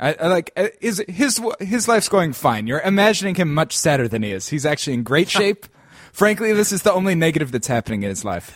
I, 0.00 0.14
I 0.14 0.26
like 0.28 0.52
uh, 0.56 0.68
is 0.80 1.02
his 1.08 1.40
his 1.58 1.88
life's 1.88 2.08
going 2.08 2.32
fine. 2.32 2.68
You're 2.68 2.80
imagining 2.80 3.34
him 3.34 3.52
much 3.52 3.76
sadder 3.76 4.06
than 4.06 4.22
he 4.22 4.30
is. 4.30 4.48
He's 4.48 4.64
actually 4.64 4.94
in 4.94 5.02
great 5.02 5.28
shape. 5.38 5.66
Frankly, 6.12 6.52
this 6.52 6.70
is 6.72 6.82
the 6.82 6.92
only 6.92 7.14
negative 7.16 7.50
that's 7.52 7.66
happening 7.66 8.02
in 8.04 8.08
his 8.08 8.24
life. 8.24 8.54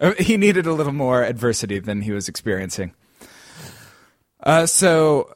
Uh, 0.00 0.12
he 0.18 0.36
needed 0.36 0.66
a 0.66 0.72
little 0.72 0.92
more 0.92 1.22
adversity 1.22 1.78
than 1.78 2.02
he 2.02 2.12
was 2.12 2.28
experiencing. 2.28 2.92
Uh, 4.42 4.66
so 4.66 5.32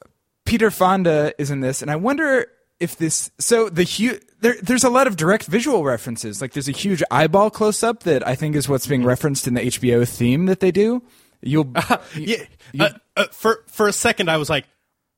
Peter 0.49 0.71
Fonda 0.71 1.35
is 1.39 1.51
in 1.51 1.61
this, 1.61 1.83
and 1.83 1.91
I 1.91 1.97
wonder 1.97 2.47
if 2.81 2.97
this. 2.97 3.31
So 3.39 3.69
the 3.69 3.85
hu- 3.85 4.19
there, 4.41 4.57
there's 4.63 4.85
a 4.85 4.91
lot 4.91 5.07
of 5.07 5.17
direct 5.17 5.47
visual 5.47 5.85
references. 5.85 6.41
Like 6.41 6.53
there's 6.53 6.69
a 6.69 6.73
huge 6.73 7.03
eyeball 7.11 7.51
close 7.51 7.83
up 7.83 8.05
that 8.05 8.27
I 8.27 8.35
think 8.35 8.57
is 8.57 8.69
what's 8.69 8.87
being 8.87 9.05
referenced 9.05 9.47
in 9.47 9.55
the 9.55 9.61
HBO 9.61 10.09
theme 10.09 10.47
that 10.47 10.61
they 10.61 10.71
do. 10.71 11.03
You'll 11.43 11.73
Yeah. 12.17 12.45
Uh, 12.79 12.91
uh, 13.17 13.25
for 13.31 13.63
for 13.67 13.89
a 13.89 13.93
second, 13.93 14.31
I 14.31 14.39
was 14.39 14.49
like, 14.49 14.65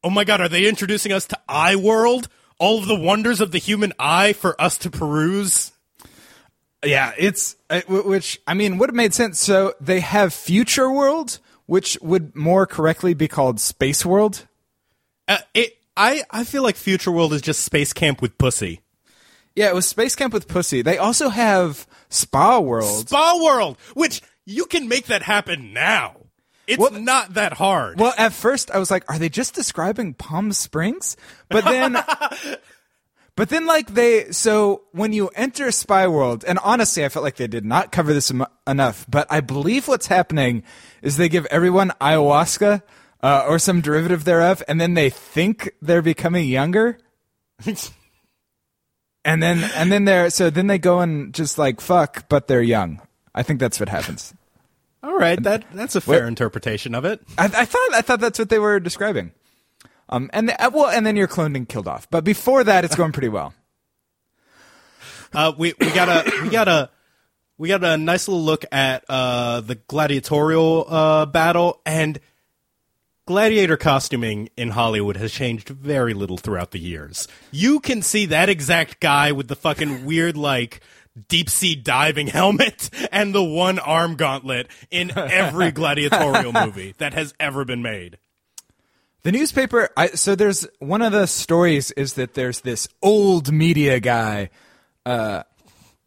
"Oh 0.02 0.10
my 0.10 0.24
god, 0.24 0.40
are 0.40 0.48
they 0.48 0.68
introducing 0.68 1.12
us 1.12 1.26
to 1.28 1.38
Eye 1.48 1.76
World? 1.76 2.28
All 2.58 2.78
of 2.78 2.86
the 2.86 2.98
wonders 2.98 3.40
of 3.40 3.52
the 3.52 3.58
human 3.58 3.92
eye 3.98 4.32
for 4.32 4.60
us 4.60 4.78
to 4.78 4.90
peruse." 4.90 5.72
Yeah, 6.84 7.12
it's 7.16 7.56
uh, 7.68 7.82
which 7.88 8.40
I 8.46 8.54
mean 8.54 8.78
would 8.78 8.88
have 8.88 8.96
made 8.96 9.14
sense. 9.14 9.38
So 9.38 9.74
they 9.80 10.00
have 10.00 10.34
Future 10.34 10.90
World, 10.90 11.38
which 11.66 11.96
would 12.02 12.34
more 12.34 12.66
correctly 12.66 13.14
be 13.14 13.28
called 13.28 13.60
Space 13.60 14.04
World. 14.04 14.46
Uh, 15.30 15.38
it, 15.54 15.78
I 15.96 16.22
I 16.30 16.44
feel 16.44 16.62
like 16.62 16.76
Future 16.76 17.10
World 17.10 17.32
is 17.32 17.40
just 17.40 17.64
space 17.64 17.92
camp 17.92 18.20
with 18.20 18.36
pussy. 18.36 18.80
Yeah, 19.56 19.68
it 19.68 19.74
was 19.74 19.86
Space 19.88 20.14
Camp 20.14 20.32
with 20.32 20.46
Pussy. 20.46 20.80
They 20.80 20.96
also 20.96 21.28
have 21.28 21.86
Spa 22.08 22.60
World. 22.60 23.08
Spa 23.08 23.38
World, 23.42 23.76
which 23.94 24.22
you 24.46 24.64
can 24.64 24.88
make 24.88 25.06
that 25.06 25.22
happen 25.22 25.72
now. 25.72 26.16
It's 26.68 26.78
Well- 26.78 26.92
not 26.92 27.34
that 27.34 27.54
hard. 27.54 27.98
well, 27.98 28.14
at 28.16 28.32
first 28.32 28.70
I 28.70 28.78
was 28.78 28.90
like, 28.92 29.04
are 29.10 29.18
they 29.18 29.28
just 29.28 29.54
describing 29.54 30.14
Palm 30.14 30.52
Springs? 30.52 31.16
But 31.48 31.64
then 31.64 31.96
But 33.36 33.48
then 33.48 33.66
like 33.66 33.94
they 33.94 34.30
so 34.32 34.82
when 34.92 35.12
you 35.12 35.28
enter 35.34 35.70
Spy 35.72 36.06
World 36.06 36.44
and 36.46 36.58
honestly 36.62 37.04
I 37.04 37.08
felt 37.08 37.24
like 37.24 37.36
they 37.36 37.46
did 37.48 37.64
not 37.64 37.90
cover 37.90 38.12
this 38.12 38.30
em- 38.30 38.46
enough, 38.66 39.06
but 39.08 39.26
I 39.30 39.40
believe 39.40 39.88
what's 39.88 40.06
happening 40.08 40.62
is 41.02 41.16
they 41.16 41.28
give 41.28 41.46
everyone 41.46 41.90
ayahuasca 42.00 42.82
uh, 43.22 43.44
or 43.46 43.58
some 43.58 43.80
derivative 43.80 44.24
thereof 44.24 44.62
and 44.68 44.80
then 44.80 44.94
they 44.94 45.10
think 45.10 45.70
they're 45.82 46.02
becoming 46.02 46.48
younger. 46.48 46.98
and 49.24 49.42
then 49.42 49.70
and 49.74 49.92
then 49.92 50.04
they're 50.04 50.30
so 50.30 50.50
then 50.50 50.66
they 50.66 50.78
go 50.78 51.00
and 51.00 51.34
just 51.34 51.58
like 51.58 51.80
fuck 51.80 52.28
but 52.28 52.46
they're 52.48 52.62
young. 52.62 53.00
I 53.34 53.42
think 53.42 53.60
that's 53.60 53.78
what 53.78 53.88
happens. 53.88 54.34
All 55.02 55.16
right, 55.16 55.42
that 55.42 55.64
that's 55.72 55.96
a 55.96 56.00
fair 56.00 56.20
What- 56.22 56.28
interpretation 56.28 56.94
of 56.94 57.04
it. 57.04 57.20
I, 57.38 57.44
I 57.44 57.64
thought 57.64 57.94
I 57.94 58.00
thought 58.02 58.20
that's 58.20 58.38
what 58.38 58.48
they 58.50 58.58
were 58.58 58.80
describing. 58.80 59.32
Um, 60.08 60.28
and 60.32 60.48
the, 60.48 60.60
uh, 60.60 60.70
well, 60.70 60.88
and 60.90 61.06
then 61.06 61.14
you're 61.16 61.28
cloned 61.28 61.56
and 61.56 61.68
killed 61.68 61.86
off. 61.86 62.10
But 62.10 62.24
before 62.24 62.64
that, 62.64 62.84
it's 62.84 62.96
going 62.96 63.12
pretty 63.12 63.28
well. 63.28 63.54
Uh, 65.32 65.52
we 65.56 65.72
we 65.78 65.88
got 65.92 66.08
a 66.08 66.42
we 66.42 66.48
got 66.48 66.66
a 66.66 66.90
we 67.56 67.68
got 67.68 67.84
a 67.84 67.96
nice 67.96 68.26
little 68.26 68.42
look 68.42 68.64
at 68.72 69.04
uh, 69.08 69.60
the 69.60 69.76
gladiatorial 69.76 70.84
uh, 70.88 71.24
battle 71.26 71.80
and 71.86 72.18
gladiator 73.30 73.76
costuming 73.76 74.48
in 74.56 74.70
Hollywood 74.70 75.16
has 75.16 75.30
changed 75.30 75.68
very 75.68 76.14
little 76.14 76.36
throughout 76.36 76.72
the 76.72 76.80
years. 76.80 77.28
You 77.52 77.78
can 77.78 78.02
see 78.02 78.26
that 78.26 78.48
exact 78.48 78.98
guy 78.98 79.30
with 79.30 79.46
the 79.46 79.54
fucking 79.54 80.04
weird 80.04 80.36
like 80.36 80.80
deep 81.28 81.48
sea 81.48 81.76
diving 81.76 82.26
helmet 82.26 82.90
and 83.12 83.32
the 83.32 83.44
one 83.44 83.78
arm 83.78 84.16
gauntlet 84.16 84.66
in 84.90 85.16
every 85.16 85.70
gladiatorial 85.70 86.52
movie 86.52 86.96
that 86.98 87.14
has 87.14 87.32
ever 87.38 87.64
been 87.64 87.82
made. 87.82 88.18
The 89.22 89.30
newspaper. 89.30 89.90
I, 89.96 90.08
so 90.08 90.34
there's 90.34 90.66
one 90.80 91.00
of 91.00 91.12
the 91.12 91.26
stories 91.26 91.92
is 91.92 92.14
that 92.14 92.34
there's 92.34 92.62
this 92.62 92.88
old 93.00 93.52
media 93.52 94.00
guy, 94.00 94.50
uh, 95.06 95.44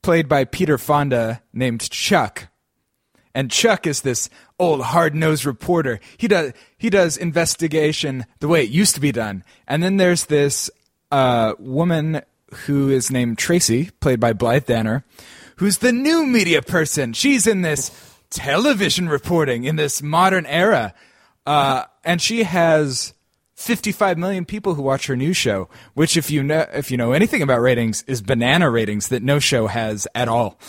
played 0.01 0.27
by 0.27 0.43
Peter 0.43 0.77
Fonda, 0.77 1.41
named 1.53 1.89
Chuck, 1.89 2.49
and 3.33 3.49
Chuck 3.49 3.87
is 3.87 4.01
this 4.01 4.29
old 4.63 4.81
hard 4.81 5.15
nosed 5.15 5.45
reporter. 5.45 5.99
He 6.17 6.27
does 6.27 6.53
he 6.77 6.89
does 6.89 7.17
investigation 7.17 8.25
the 8.39 8.47
way 8.47 8.63
it 8.63 8.69
used 8.69 8.95
to 8.95 9.01
be 9.01 9.11
done. 9.11 9.43
And 9.67 9.83
then 9.83 9.97
there's 9.97 10.25
this 10.25 10.69
uh, 11.11 11.53
woman 11.59 12.21
who 12.65 12.89
is 12.89 13.11
named 13.11 13.37
Tracy, 13.37 13.91
played 13.99 14.19
by 14.19 14.33
Blythe 14.33 14.65
Danner, 14.65 15.03
who's 15.57 15.79
the 15.79 15.91
new 15.91 16.25
media 16.25 16.61
person. 16.61 17.13
She's 17.13 17.47
in 17.47 17.61
this 17.61 17.91
television 18.29 19.09
reporting 19.09 19.63
in 19.63 19.75
this 19.75 20.01
modern 20.01 20.45
era. 20.45 20.93
Uh, 21.45 21.83
and 22.03 22.21
she 22.21 22.43
has 22.43 23.13
55 23.55 24.17
million 24.17 24.45
people 24.45 24.73
who 24.73 24.81
watch 24.81 25.07
her 25.07 25.15
news 25.15 25.37
show, 25.37 25.69
which 25.93 26.17
if 26.17 26.31
you 26.31 26.43
know 26.43 26.65
if 26.73 26.89
you 26.89 26.97
know 26.97 27.11
anything 27.11 27.41
about 27.41 27.61
ratings 27.61 28.03
is 28.07 28.21
banana 28.21 28.69
ratings 28.69 29.09
that 29.09 29.23
no 29.23 29.39
show 29.39 29.67
has 29.67 30.07
at 30.15 30.27
all. 30.27 30.59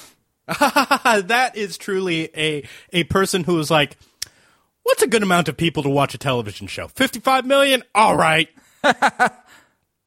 that 0.46 1.52
is 1.54 1.78
truly 1.78 2.30
a 2.36 2.66
a 2.92 3.04
person 3.04 3.44
who 3.44 3.58
is 3.58 3.70
like, 3.70 3.96
what's 4.82 5.02
a 5.02 5.06
good 5.06 5.22
amount 5.22 5.48
of 5.48 5.56
people 5.56 5.82
to 5.82 5.88
watch 5.88 6.14
a 6.14 6.18
television 6.18 6.66
show? 6.66 6.88
Fifty 6.88 7.20
five 7.20 7.46
million. 7.46 7.82
All 7.94 8.16
right. 8.16 8.48
to 8.84 8.94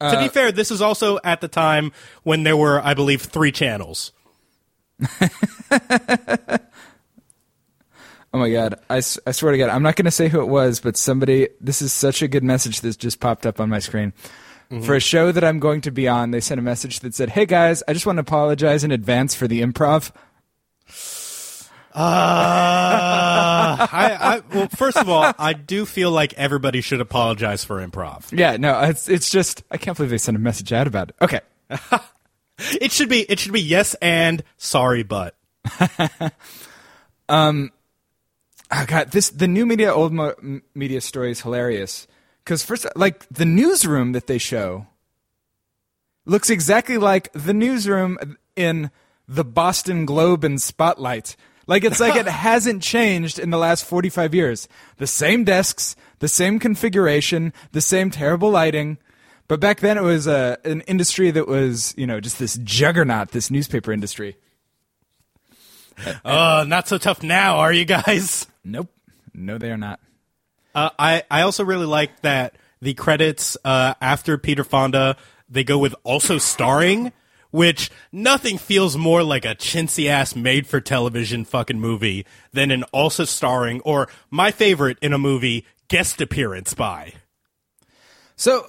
uh, 0.00 0.28
fair, 0.28 0.52
this 0.52 0.70
is 0.70 0.80
also 0.80 1.18
at 1.24 1.40
the 1.40 1.48
time 1.48 1.92
when 2.22 2.44
there 2.44 2.56
were, 2.56 2.80
I 2.80 2.94
believe, 2.94 3.22
three 3.22 3.52
channels. 3.52 4.12
Oh 8.32 8.38
my 8.38 8.50
god, 8.50 8.78
I, 8.90 8.96
I 8.96 9.32
swear 9.32 9.52
to 9.52 9.58
God, 9.58 9.70
I'm 9.70 9.82
not 9.82 9.96
going 9.96 10.04
to 10.04 10.10
say 10.10 10.28
who 10.28 10.40
it 10.40 10.48
was, 10.48 10.80
but 10.80 10.96
somebody, 10.96 11.48
this 11.60 11.80
is 11.80 11.94
such 11.94 12.20
a 12.20 12.28
good 12.28 12.44
message 12.44 12.82
that 12.82 12.98
just 12.98 13.20
popped 13.20 13.46
up 13.46 13.58
on 13.58 13.70
my 13.70 13.78
screen. 13.78 14.12
Mm-hmm. 14.70 14.84
For 14.84 14.94
a 14.94 15.00
show 15.00 15.32
that 15.32 15.42
I'm 15.42 15.58
going 15.58 15.80
to 15.82 15.90
be 15.90 16.06
on, 16.08 16.30
they 16.30 16.40
sent 16.40 16.58
a 16.58 16.62
message 16.62 17.00
that 17.00 17.14
said, 17.14 17.30
Hey 17.30 17.46
guys, 17.46 17.82
I 17.88 17.94
just 17.94 18.04
want 18.04 18.18
to 18.18 18.20
apologize 18.20 18.84
in 18.84 18.90
advance 18.90 19.34
for 19.34 19.48
the 19.48 19.62
improv. 19.62 20.12
Uh, 21.98 23.88
I, 23.90 24.16
I 24.20 24.42
well, 24.54 24.68
first 24.68 24.96
of 24.96 25.08
all, 25.08 25.32
I 25.38 25.52
do 25.52 25.84
feel 25.84 26.10
like 26.10 26.34
everybody 26.34 26.80
should 26.80 27.00
apologize 27.00 27.64
for 27.64 27.86
improv. 27.86 28.26
Yeah, 28.36 28.56
no, 28.56 28.80
it's, 28.80 29.08
it's 29.08 29.30
just, 29.30 29.62
I 29.70 29.78
can't 29.78 29.96
believe 29.96 30.10
they 30.10 30.18
sent 30.18 30.36
a 30.36 30.40
message 30.40 30.72
out 30.72 30.86
about 30.86 31.10
it. 31.10 31.16
Okay. 31.20 31.40
It 32.80 32.90
should 32.90 33.08
be 33.08 33.20
it 33.20 33.38
should 33.38 33.52
be 33.52 33.60
yes 33.60 33.94
and 34.02 34.42
sorry 34.56 35.04
but. 35.04 35.36
Um, 37.28 37.72
oh 38.70 38.84
god, 38.86 39.10
this 39.10 39.30
the 39.30 39.48
new 39.48 39.66
media 39.66 39.92
old 39.92 40.12
mo- 40.12 40.60
media 40.74 41.00
story 41.00 41.30
is 41.30 41.42
hilarious 41.42 42.06
because 42.44 42.64
first, 42.64 42.86
like 42.96 43.28
the 43.28 43.44
newsroom 43.44 44.12
that 44.12 44.26
they 44.26 44.38
show 44.38 44.86
looks 46.24 46.50
exactly 46.50 46.96
like 46.96 47.30
the 47.32 47.52
newsroom 47.52 48.18
in 48.56 48.90
the 49.26 49.44
Boston 49.44 50.06
Globe 50.06 50.42
and 50.42 50.60
Spotlight. 50.60 51.36
Like 51.68 51.84
it's 51.84 52.00
like 52.00 52.16
it 52.16 52.26
hasn't 52.26 52.82
changed 52.82 53.38
in 53.38 53.50
the 53.50 53.58
last 53.58 53.84
forty 53.84 54.08
five 54.08 54.34
years. 54.34 54.66
The 54.96 55.06
same 55.06 55.44
desks, 55.44 55.94
the 56.18 56.26
same 56.26 56.58
configuration, 56.58 57.52
the 57.70 57.80
same 57.80 58.10
terrible 58.10 58.50
lighting. 58.50 58.98
But 59.46 59.60
back 59.60 59.80
then 59.80 59.96
it 59.96 60.02
was 60.02 60.26
uh, 60.26 60.56
an 60.64 60.80
industry 60.82 61.30
that 61.30 61.46
was, 61.46 61.94
you 61.96 62.06
know, 62.06 62.20
just 62.20 62.38
this 62.38 62.58
juggernaut, 62.64 63.30
this 63.30 63.50
newspaper 63.50 63.92
industry. 63.92 64.36
Uh, 66.24 66.64
not 66.68 66.86
so 66.86 66.98
tough 66.98 67.22
now, 67.22 67.58
are 67.58 67.72
you 67.72 67.84
guys? 67.84 68.46
Nope. 68.64 68.88
No, 69.34 69.58
they 69.58 69.70
are 69.70 69.78
not. 69.78 70.00
Uh, 70.74 70.90
I 70.98 71.22
I 71.30 71.42
also 71.42 71.64
really 71.64 71.86
like 71.86 72.20
that 72.22 72.56
the 72.80 72.94
credits 72.94 73.56
uh, 73.64 73.94
after 74.00 74.38
Peter 74.38 74.64
Fonda 74.64 75.16
they 75.48 75.64
go 75.64 75.78
with 75.78 75.94
also 76.04 76.38
starring, 76.38 77.12
which 77.58 77.90
nothing 78.12 78.56
feels 78.58 78.96
more 78.96 79.22
like 79.22 79.44
a 79.44 79.54
chintzy 79.54 80.06
ass 80.08 80.36
made 80.36 80.66
for 80.66 80.80
television 80.80 81.44
fucking 81.44 81.80
movie 81.80 82.24
than 82.52 82.70
an 82.70 82.82
also 82.92 83.24
starring 83.24 83.80
or 83.82 84.08
my 84.30 84.50
favorite 84.50 84.96
in 85.02 85.12
a 85.12 85.18
movie 85.18 85.66
guest 85.88 86.20
appearance 86.20 86.72
by 86.74 87.12
So, 88.36 88.64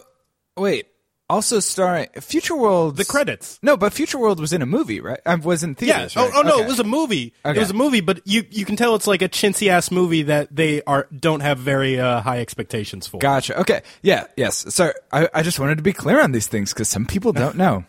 wait. 0.58 0.88
Also 1.32 1.60
starring 1.60 2.08
Future 2.22 2.56
World. 2.56 2.98
the 2.98 3.06
credits. 3.06 3.60
No, 3.62 3.78
but 3.78 3.94
Future 3.94 4.18
World 4.18 4.40
was 4.40 4.52
in 4.52 4.64
a 4.64 4.66
movie, 4.66 5.00
right? 5.00 5.20
I 5.28 5.36
was 5.36 5.62
in 5.64 5.76
Yeah. 5.80 6.08
theaters. 6.08 6.14
Oh, 6.18 6.32
oh 6.34 6.42
no, 6.42 6.54
Okay. 6.56 6.64
it 6.64 6.68
was 6.68 6.80
a 6.80 6.84
movie. 6.84 7.34
Okay. 7.46 7.56
It 7.56 7.60
was 7.60 7.70
a 7.70 7.76
movie, 7.76 8.02
but 8.02 8.22
you 8.26 8.44
you 8.50 8.66
can 8.66 8.76
tell 8.76 8.96
it's 8.96 9.06
like 9.06 9.22
a 9.22 9.30
chintzy 9.30 9.68
ass 9.70 9.92
movie 9.92 10.24
that 10.24 10.48
they 10.56 10.82
are 10.88 11.08
don't 11.16 11.42
have 11.42 11.60
very 11.60 12.00
uh, 12.00 12.22
high 12.22 12.40
expectations 12.40 13.06
for. 13.06 13.20
Gotcha. 13.20 13.60
Okay. 13.60 13.84
Yeah. 14.02 14.26
Yes. 14.38 14.74
So 14.74 14.92
I, 15.12 15.30
I 15.32 15.44
just 15.44 15.60
wanted 15.60 15.76
to 15.78 15.84
be 15.84 15.94
clear 15.94 16.20
on 16.20 16.32
these 16.32 16.48
things 16.48 16.74
because 16.74 16.90
some 16.90 17.06
people 17.06 17.32
don't 17.32 17.56
know. 17.66 17.86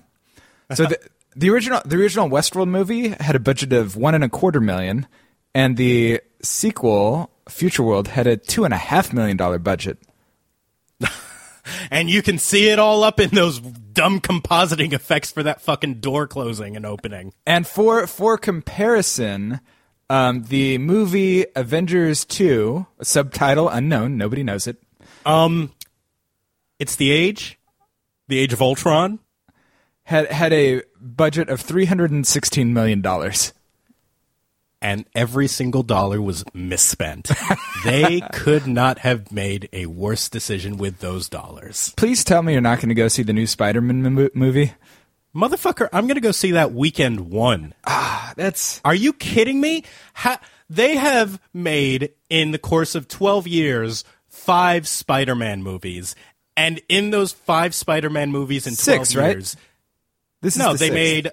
So 0.74 0.86
the 0.86 0.98
the 1.36 1.50
original 1.50 1.80
the 1.84 1.96
original 1.96 2.28
Westworld 2.28 2.68
movie 2.68 3.08
had 3.08 3.36
a 3.36 3.40
budget 3.40 3.72
of 3.72 3.96
one 3.96 4.14
and 4.14 4.24
a 4.24 4.28
quarter 4.28 4.60
million, 4.60 5.06
and 5.54 5.76
the 5.76 6.20
sequel 6.42 7.30
Future 7.48 7.82
World 7.82 8.08
had 8.08 8.26
a 8.26 8.36
two 8.36 8.64
and 8.64 8.74
a 8.74 8.78
half 8.78 9.12
million 9.12 9.36
dollar 9.36 9.58
budget. 9.58 9.98
and 11.90 12.10
you 12.10 12.22
can 12.22 12.38
see 12.38 12.68
it 12.68 12.78
all 12.78 13.04
up 13.04 13.20
in 13.20 13.30
those 13.30 13.60
dumb 13.60 14.20
compositing 14.20 14.92
effects 14.92 15.30
for 15.32 15.42
that 15.42 15.60
fucking 15.60 15.94
door 16.00 16.26
closing 16.26 16.76
and 16.76 16.86
opening. 16.86 17.32
And 17.46 17.66
for 17.66 18.06
for 18.06 18.38
comparison, 18.38 19.60
um, 20.08 20.44
the 20.44 20.78
movie 20.78 21.46
Avengers 21.56 22.24
Two, 22.24 22.86
subtitle 23.02 23.68
unknown, 23.68 24.16
nobody 24.16 24.42
knows 24.42 24.66
it, 24.66 24.82
Um, 25.26 25.72
It's 26.78 26.96
the 26.96 27.10
age, 27.10 27.58
the 28.28 28.38
age 28.38 28.52
of 28.52 28.62
Ultron. 28.62 29.18
Had 30.10 30.30
had 30.30 30.52
a 30.52 30.82
budget 31.00 31.48
of 31.48 31.60
three 31.60 31.86
hundred 31.86 32.10
and 32.10 32.26
sixteen 32.26 32.74
million 32.74 33.00
dollars. 33.00 33.52
and 34.82 35.04
every 35.14 35.46
single 35.46 35.82
dollar 35.82 36.20
was 36.22 36.42
misspent. 36.54 37.30
they 37.84 38.20
could 38.32 38.66
not 38.66 38.98
have 39.00 39.30
made 39.30 39.68
a 39.72 39.86
worse 39.86 40.28
decision 40.28 40.76
with 40.78 41.00
those 41.00 41.28
dollars. 41.28 41.92
Please 41.96 42.24
tell 42.24 42.42
me 42.42 42.52
you're 42.52 42.62
not 42.62 42.78
going 42.78 42.88
to 42.88 42.94
go 42.94 43.08
see 43.08 43.22
the 43.22 43.32
new 43.34 43.46
Spider-Man 43.46 44.14
mo- 44.14 44.30
movie. 44.34 44.72
Motherfucker, 45.34 45.88
I'm 45.92 46.06
going 46.06 46.14
to 46.16 46.20
go 46.22 46.32
see 46.32 46.52
that 46.52 46.72
weekend 46.72 47.30
one. 47.30 47.74
Ah, 47.86 48.32
That's 48.36 48.80
Are 48.84 48.94
you 48.94 49.12
kidding 49.12 49.60
me? 49.60 49.84
Ha- 50.14 50.40
they 50.70 50.96
have 50.96 51.38
made, 51.52 52.12
in 52.30 52.50
the 52.52 52.58
course 52.58 52.94
of 52.94 53.06
12 53.06 53.46
years, 53.46 54.02
five 54.28 54.88
Spider 54.88 55.34
Man 55.34 55.62
movies. 55.62 56.16
And 56.56 56.80
in 56.88 57.10
those 57.10 57.32
five 57.32 57.74
Spider 57.74 58.08
Man 58.10 58.32
movies 58.32 58.66
in 58.66 58.74
12 58.74 59.06
Six, 59.06 59.14
right? 59.14 59.54
This 60.42 60.54
is 60.56 60.58
No, 60.58 60.72
the 60.72 60.78
they 60.78 60.88
sixth. 60.88 60.94
made. 60.94 61.32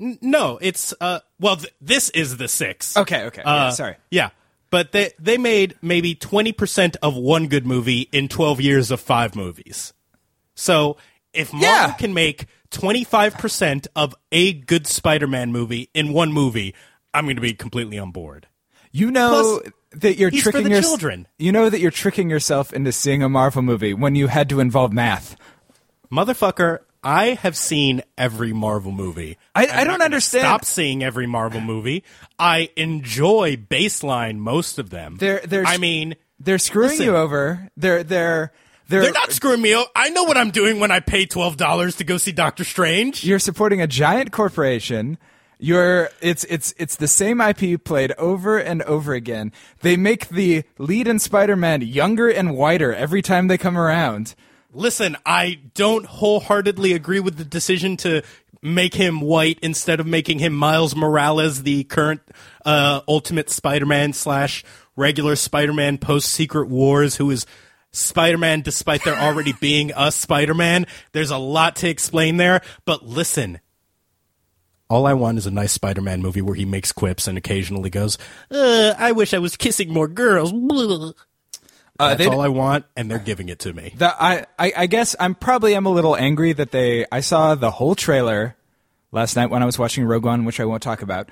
n- 0.00 0.18
No, 0.22 0.58
it's. 0.60 0.92
uh. 1.00 1.20
Well, 1.40 1.56
th- 1.56 1.72
this 1.80 2.10
is 2.10 2.36
the 2.36 2.48
six. 2.48 2.96
Okay, 2.96 3.24
okay, 3.24 3.42
yeah, 3.44 3.52
Uh, 3.66 3.70
sorry. 3.70 3.96
Yeah. 4.10 4.30
But 4.70 4.92
they 4.92 5.12
they 5.20 5.38
made 5.38 5.76
maybe 5.82 6.14
20% 6.16 6.96
of 7.02 7.14
one 7.14 7.46
good 7.46 7.64
movie 7.66 8.08
in 8.12 8.28
12 8.28 8.60
years 8.60 8.90
of 8.90 9.00
five 9.00 9.36
movies. 9.36 9.92
So, 10.56 10.96
if 11.32 11.52
Marvel 11.52 11.68
Yeah. 11.68 11.92
can 11.92 12.12
make 12.14 12.46
25% 12.70 13.86
of 13.94 14.14
a 14.32 14.52
good 14.52 14.86
Spider-Man 14.88 15.52
movie 15.52 15.90
in 15.94 16.12
one 16.12 16.32
movie, 16.32 16.74
I'm 17.12 17.24
going 17.26 17.36
to 17.36 17.42
be 17.42 17.54
completely 17.54 17.98
on 18.00 18.10
board. 18.10 18.48
You 18.90 19.10
know 19.12 19.60
Plus, 19.62 19.72
that 20.02 20.16
you're 20.18 20.30
he's 20.30 20.42
for 20.42 20.50
tricking 20.50 20.70
the 20.70 20.74
your- 20.76 20.82
children. 20.82 21.28
You 21.38 21.52
know 21.52 21.70
that 21.70 21.78
you're 21.80 21.90
tricking 21.92 22.28
yourself 22.30 22.72
into 22.72 22.90
seeing 22.90 23.22
a 23.22 23.28
Marvel 23.28 23.62
movie 23.62 23.94
when 23.94 24.16
you 24.16 24.26
had 24.26 24.48
to 24.48 24.58
involve 24.60 24.92
math. 24.92 25.36
Motherfucker, 26.12 26.80
I 27.04 27.34
have 27.42 27.56
seen 27.56 28.02
every 28.16 28.52
Marvel 28.52 28.92
movie. 28.92 29.36
I- 29.54 29.68
I 29.68 29.84
don't 29.84 30.02
understand- 30.02 30.42
Stop 30.42 30.64
seeing 30.64 31.02
every 31.04 31.26
Marvel 31.26 31.60
movie. 31.60 32.02
I 32.38 32.70
enjoy 32.76 33.56
baseline 33.56 34.38
most 34.38 34.78
of 34.78 34.90
them. 34.90 35.16
They're- 35.20 35.42
they're- 35.44 35.64
I 35.66 35.76
mean, 35.78 36.16
They're 36.40 36.58
screwing 36.58 36.90
Listen. 36.90 37.06
you 37.06 37.16
over. 37.16 37.68
They're 37.76 38.02
they're 38.02 38.52
they're, 38.88 39.02
they're 39.02 39.12
not 39.12 39.32
screwing 39.32 39.62
me 39.62 39.72
up. 39.72 39.90
I 39.96 40.10
know 40.10 40.24
what 40.24 40.36
I'm 40.36 40.50
doing 40.50 40.78
when 40.80 40.90
I 40.90 41.00
pay 41.00 41.24
twelve 41.26 41.56
dollars 41.56 41.94
to 41.96 42.04
go 42.04 42.18
see 42.18 42.32
Doctor 42.32 42.64
Strange. 42.64 43.24
You're 43.24 43.38
supporting 43.38 43.80
a 43.80 43.86
giant 43.86 44.30
corporation. 44.32 45.16
You're 45.58 46.10
it's 46.20 46.44
it's 46.44 46.74
it's 46.76 46.96
the 46.96 47.06
same 47.08 47.40
IP 47.40 47.82
played 47.82 48.12
over 48.18 48.58
and 48.58 48.82
over 48.82 49.14
again. 49.14 49.52
They 49.80 49.96
make 49.96 50.28
the 50.28 50.64
lead 50.76 51.06
in 51.06 51.18
Spider-Man 51.20 51.80
younger 51.82 52.28
and 52.28 52.54
whiter 52.56 52.92
every 52.92 53.22
time 53.22 53.46
they 53.48 53.56
come 53.56 53.78
around. 53.78 54.34
Listen, 54.74 55.16
I 55.24 55.60
don't 55.74 56.04
wholeheartedly 56.04 56.92
agree 56.92 57.20
with 57.20 57.36
the 57.36 57.44
decision 57.44 57.96
to 57.98 58.22
make 58.60 58.94
him 58.94 59.20
white 59.20 59.58
instead 59.62 60.00
of 60.00 60.06
making 60.06 60.40
him 60.40 60.52
Miles 60.52 60.96
Morales, 60.96 61.62
the 61.62 61.84
current 61.84 62.22
uh, 62.64 63.02
Ultimate 63.06 63.50
Spider-Man 63.50 64.14
slash 64.14 64.64
regular 64.96 65.36
Spider-Man 65.36 65.98
post 65.98 66.28
Secret 66.28 66.68
Wars, 66.68 67.16
who 67.16 67.30
is 67.30 67.46
Spider-Man 67.92 68.62
despite 68.62 69.04
there 69.04 69.16
already 69.16 69.52
being 69.60 69.92
a 69.96 70.10
Spider-Man. 70.10 70.86
There's 71.12 71.30
a 71.30 71.38
lot 71.38 71.76
to 71.76 71.88
explain 71.88 72.38
there, 72.38 72.60
but 72.84 73.06
listen. 73.06 73.60
All 74.90 75.06
I 75.06 75.14
want 75.14 75.38
is 75.38 75.46
a 75.46 75.50
nice 75.50 75.72
Spider-Man 75.72 76.20
movie 76.20 76.42
where 76.42 76.54
he 76.54 76.64
makes 76.64 76.90
quips 76.90 77.28
and 77.28 77.38
occasionally 77.38 77.90
goes, 77.90 78.18
uh, 78.50 78.94
"I 78.98 79.12
wish 79.12 79.32
I 79.32 79.38
was 79.38 79.56
kissing 79.56 79.92
more 79.92 80.08
girls." 80.08 80.52
Uh, 81.98 82.14
That's 82.16 82.28
all 82.28 82.40
I 82.40 82.48
want, 82.48 82.86
and 82.96 83.08
they're 83.10 83.18
giving 83.20 83.48
it 83.48 83.60
to 83.60 83.72
me. 83.72 83.94
The, 83.96 84.12
I, 84.20 84.46
I 84.58 84.72
I 84.76 84.86
guess 84.86 85.14
I'm 85.20 85.34
probably 85.36 85.74
am 85.76 85.86
a 85.86 85.90
little 85.90 86.16
angry 86.16 86.52
that 86.52 86.72
they 86.72 87.06
I 87.12 87.20
saw 87.20 87.54
the 87.54 87.70
whole 87.70 87.94
trailer 87.94 88.56
last 89.12 89.36
night 89.36 89.48
when 89.50 89.62
I 89.62 89.66
was 89.66 89.78
watching 89.78 90.04
Rogue 90.04 90.24
One, 90.24 90.44
which 90.44 90.58
I 90.58 90.64
won't 90.64 90.82
talk 90.82 91.02
about, 91.02 91.28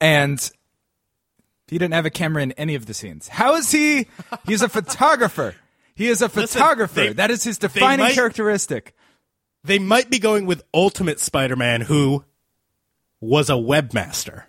and 0.00 0.38
he 1.68 1.78
didn't 1.78 1.94
have 1.94 2.04
a 2.06 2.10
camera 2.10 2.42
in 2.42 2.52
any 2.52 2.74
of 2.74 2.84
the 2.86 2.92
scenes. 2.94 3.28
How 3.28 3.54
is 3.56 3.70
he? 3.70 4.06
He's 4.46 4.60
a 4.62 4.68
photographer. 4.78 5.54
He 5.94 6.08
is 6.08 6.20
a 6.20 6.26
Listen, 6.26 6.46
photographer. 6.46 6.94
they- 7.00 7.12
that 7.14 7.30
is 7.30 7.42
his 7.42 7.56
they 7.58 7.68
defining 7.68 8.04
might- 8.04 8.14
characteristic. 8.14 8.94
they 9.64 9.78
might 9.78 10.10
be 10.10 10.18
going 10.18 10.44
with 10.44 10.62
Ultimate 10.74 11.18
Spider-Man, 11.18 11.80
who 11.80 12.24
was 13.22 13.48
a 13.48 13.54
webmaster. 13.54 14.44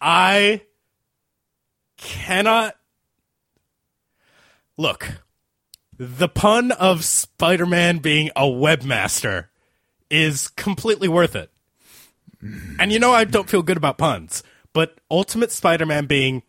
I 0.00 0.62
cannot 1.96 2.76
look. 4.76 5.20
The 5.96 6.28
pun 6.28 6.72
of 6.72 7.04
Spider-Man 7.04 7.98
being 7.98 8.30
a 8.36 8.42
webmaster 8.42 9.46
is 10.10 10.48
completely 10.48 11.08
worth 11.08 11.34
it. 11.36 11.50
And 12.78 12.92
you 12.92 12.98
know 12.98 13.12
I 13.12 13.24
don't 13.24 13.48
feel 13.48 13.62
good 13.62 13.78
about 13.78 13.96
puns, 13.96 14.42
but 14.72 14.98
Ultimate 15.10 15.50
Spider-Man 15.50 16.06
being 16.06 16.42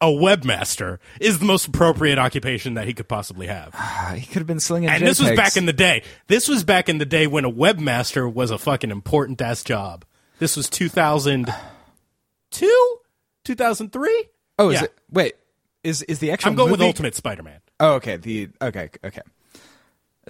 a 0.00 0.06
webmaster 0.06 0.98
is 1.20 1.38
the 1.38 1.44
most 1.46 1.68
appropriate 1.68 2.18
occupation 2.18 2.74
that 2.74 2.86
he 2.86 2.94
could 2.94 3.08
possibly 3.08 3.46
have. 3.46 3.74
He 4.16 4.26
could 4.26 4.38
have 4.38 4.46
been 4.46 4.60
slinging. 4.60 4.88
And 4.88 5.06
this 5.06 5.20
was 5.20 5.32
back 5.32 5.56
in 5.56 5.66
the 5.66 5.72
day. 5.72 6.02
This 6.26 6.48
was 6.48 6.64
back 6.64 6.88
in 6.88 6.98
the 6.98 7.04
day 7.06 7.26
when 7.26 7.44
a 7.44 7.50
webmaster 7.50 8.32
was 8.32 8.50
a 8.50 8.58
fucking 8.58 8.90
important 8.90 9.40
ass 9.42 9.62
job. 9.64 10.04
This 10.38 10.56
was 10.56 10.68
2002? 10.70 12.96
2003? 13.44 14.24
Oh, 14.58 14.68
is 14.70 14.74
Yeah. 14.74 14.84
it? 14.84 14.94
Wait, 15.10 15.34
is 15.84 16.02
is 16.02 16.18
the 16.18 16.30
actual? 16.30 16.50
I'm 16.50 16.56
going 16.56 16.70
with 16.70 16.80
Ultimate 16.80 17.14
Spider-Man. 17.14 17.60
Oh, 17.80 17.94
okay. 17.94 18.16
The 18.16 18.48
okay, 18.60 18.90
okay. 19.04 19.20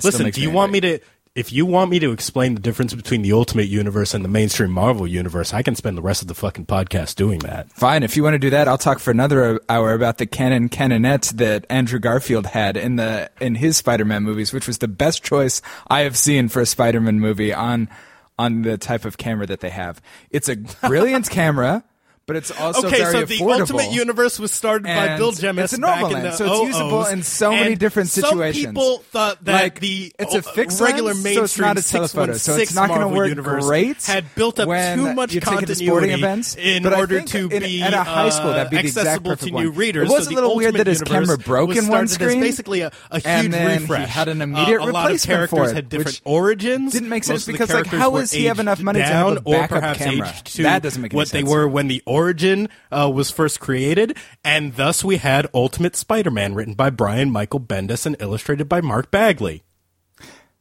Listen, 0.02 0.30
do 0.30 0.40
you 0.42 0.50
want 0.50 0.74
angry. 0.74 0.90
me 0.92 0.98
to 0.98 1.04
if 1.36 1.52
you 1.52 1.66
want 1.66 1.90
me 1.90 1.98
to 1.98 2.12
explain 2.12 2.54
the 2.54 2.60
difference 2.60 2.94
between 2.94 3.20
the 3.20 3.32
Ultimate 3.32 3.68
Universe 3.68 4.14
and 4.14 4.24
the 4.24 4.28
mainstream 4.28 4.70
Marvel 4.70 5.06
universe, 5.06 5.52
I 5.52 5.62
can 5.62 5.76
spend 5.76 5.98
the 5.98 6.02
rest 6.02 6.22
of 6.22 6.28
the 6.28 6.34
fucking 6.34 6.64
podcast 6.64 7.14
doing 7.14 7.40
that. 7.40 7.70
Fine, 7.72 8.02
if 8.04 8.16
you 8.16 8.22
want 8.22 8.32
to 8.32 8.38
do 8.38 8.48
that, 8.48 8.66
I'll 8.66 8.78
talk 8.78 8.98
for 8.98 9.10
another 9.10 9.60
hour 9.68 9.92
about 9.92 10.16
the 10.16 10.24
Canon 10.24 10.70
Canonet 10.70 11.36
that 11.36 11.66
Andrew 11.68 11.98
Garfield 11.98 12.46
had 12.46 12.78
in 12.78 12.96
the 12.96 13.30
in 13.38 13.56
his 13.56 13.76
Spider-Man 13.76 14.22
movies, 14.22 14.54
which 14.54 14.66
was 14.66 14.78
the 14.78 14.88
best 14.88 15.22
choice 15.22 15.60
I 15.88 16.00
have 16.00 16.16
seen 16.16 16.48
for 16.48 16.62
a 16.62 16.66
Spider-Man 16.66 17.20
movie 17.20 17.52
on 17.52 17.90
on 18.38 18.62
the 18.62 18.78
type 18.78 19.04
of 19.04 19.18
camera 19.18 19.46
that 19.46 19.60
they 19.60 19.70
have. 19.70 20.00
It's 20.30 20.48
a 20.48 20.56
brilliant 20.56 21.28
camera, 21.30 21.84
but 22.26 22.36
it's 22.36 22.50
also 22.50 22.88
okay, 22.88 23.04
so 23.04 23.24
the 23.24 23.36
affordable. 23.38 23.60
Ultimate 23.60 23.92
Universe 23.92 24.38
was 24.40 24.52
started 24.52 24.84
by 24.84 25.16
Bill 25.16 25.32
Jemas 25.32 25.64
it's 25.72 25.78
a 25.78 25.80
normal 25.80 26.10
lens, 26.10 26.36
so 26.38 26.44
it's 26.62 26.66
usable 26.74 27.06
in 27.06 27.22
so 27.22 27.50
many 27.52 27.72
and 27.72 27.78
different 27.78 28.08
Some 28.10 28.24
situations. 28.24 28.66
people 28.66 28.98
thought 29.10 29.44
that 29.44 29.52
Like, 29.62 29.80
the 29.80 30.12
it's 30.18 30.34
a 30.34 30.38
uh, 30.38 30.42
fixed 30.42 30.80
regular 30.80 31.12
lens, 31.12 31.24
mainstream 31.24 31.36
so 31.36 31.44
it's 31.44 31.58
not 31.58 31.78
a 31.78 31.82
telephoto, 31.82 32.32
so 32.32 32.56
it's 32.56 32.70
616 32.70 32.74
not 32.74 32.88
going 32.88 33.00
to 33.00 33.16
work 33.16 33.28
universe 33.28 33.64
great 33.66 34.04
had 34.04 34.34
built 34.34 34.58
up 34.58 34.66
too 34.68 35.14
much 35.14 35.32
you 35.34 35.40
take 35.40 35.62
it 35.62 35.66
to 35.66 35.74
sporting 35.74 36.10
continuity 36.10 36.12
events. 36.14 36.56
in 36.56 36.82
but 36.82 36.92
order 36.94 37.20
to 37.22 37.48
in- 37.48 37.62
be 37.62 37.82
at 37.82 37.94
a 37.94 38.02
high 38.02 38.28
school 38.30 38.50
that'd 38.52 38.70
be 38.70 38.78
uh, 38.78 38.82
the 38.82 38.86
exact 38.88 39.06
accessible 39.06 39.36
to 39.36 39.52
one. 39.54 39.62
new 39.64 39.70
readers. 39.70 40.10
It 40.10 40.12
was 40.12 40.24
So 40.26 40.30
a 40.30 40.34
little 40.34 40.56
weird 40.56 40.74
that 40.74 40.86
his 40.86 41.02
camera 41.02 41.38
broke 41.38 41.76
in 41.76 41.86
one 41.88 42.08
screen, 42.08 42.40
basically 42.40 42.80
a, 42.80 42.90
a 43.10 43.18
huge 43.18 43.26
and 43.26 43.52
then 43.52 43.86
he 43.86 43.94
had 43.94 44.28
an 44.28 44.42
immediate 44.42 44.80
uh, 44.80 44.86
a 44.86 44.90
lot 44.90 45.12
of 45.12 45.22
characters 45.22 45.72
had 45.72 45.88
different 45.88 46.20
origins. 46.24 46.92
didn't 46.92 47.08
make 47.08 47.24
sense 47.24 47.34
Most 47.36 47.42
of 47.42 47.46
the 47.46 47.52
because, 47.52 47.72
like, 47.72 47.86
how 47.86 48.10
does 48.10 48.32
he 48.32 48.46
have 48.46 48.58
enough 48.58 48.80
money 48.80 48.98
to 49.00 49.04
have 49.06 49.36
a 49.36 49.40
backup 49.40 49.96
camera? 49.96 50.32
That 50.58 50.82
doesn't 50.82 51.00
make 51.02 51.12
any 51.12 51.16
what 51.16 51.28
they 51.28 51.40
sense. 51.40 51.50
were 51.50 51.68
when 51.68 51.88
the 51.88 52.02
origin 52.16 52.68
uh, 52.90 53.10
was 53.12 53.30
first 53.30 53.60
created, 53.60 54.16
and 54.44 54.74
thus 54.76 55.04
we 55.04 55.16
had 55.18 55.46
Ultimate 55.52 55.94
Spider-Man, 55.96 56.54
written 56.54 56.74
by 56.74 56.90
Brian 56.90 57.30
Michael 57.30 57.60
Bendis 57.60 58.06
and 58.06 58.16
illustrated 58.20 58.68
by 58.68 58.80
Mark 58.80 59.10
Bagley. 59.10 59.62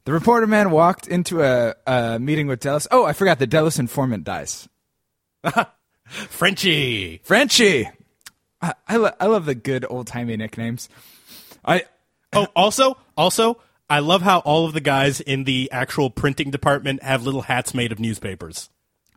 The 0.05 0.11
reporter 0.13 0.45
man 0.47 0.69
walked 0.69 1.07
into 1.07 1.41
a, 1.41 1.73
a 1.87 2.19
meeting 2.19 2.47
with 2.47 2.59
Delos. 2.59 2.87
Oh, 2.91 3.05
I 3.05 3.13
forgot 3.13 3.39
the 3.39 3.47
Delos 3.47 3.79
informant 3.79 4.23
dies. 4.23 4.67
Frenchie. 6.05 7.21
Frenchie. 7.23 7.89
I 8.61 8.73
I, 8.87 8.97
lo- 8.97 9.15
I 9.19 9.25
love 9.25 9.45
the 9.45 9.55
good 9.55 9.85
old 9.89 10.07
timey 10.07 10.37
nicknames. 10.37 10.89
I 11.63 11.83
Oh, 12.33 12.47
also, 12.55 12.97
also, 13.15 13.61
I 13.89 13.99
love 13.99 14.21
how 14.21 14.39
all 14.39 14.65
of 14.65 14.73
the 14.73 14.81
guys 14.81 15.21
in 15.21 15.45
the 15.45 15.69
actual 15.71 16.09
printing 16.09 16.51
department 16.51 17.01
have 17.01 17.23
little 17.23 17.43
hats 17.43 17.73
made 17.73 17.91
of 17.93 17.99
newspapers. 17.99 18.69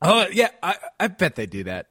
oh 0.03 0.27
yeah, 0.33 0.51
I 0.63 0.77
I 1.01 1.09
bet 1.09 1.35
they 1.35 1.47
do 1.47 1.65
that. 1.65 1.89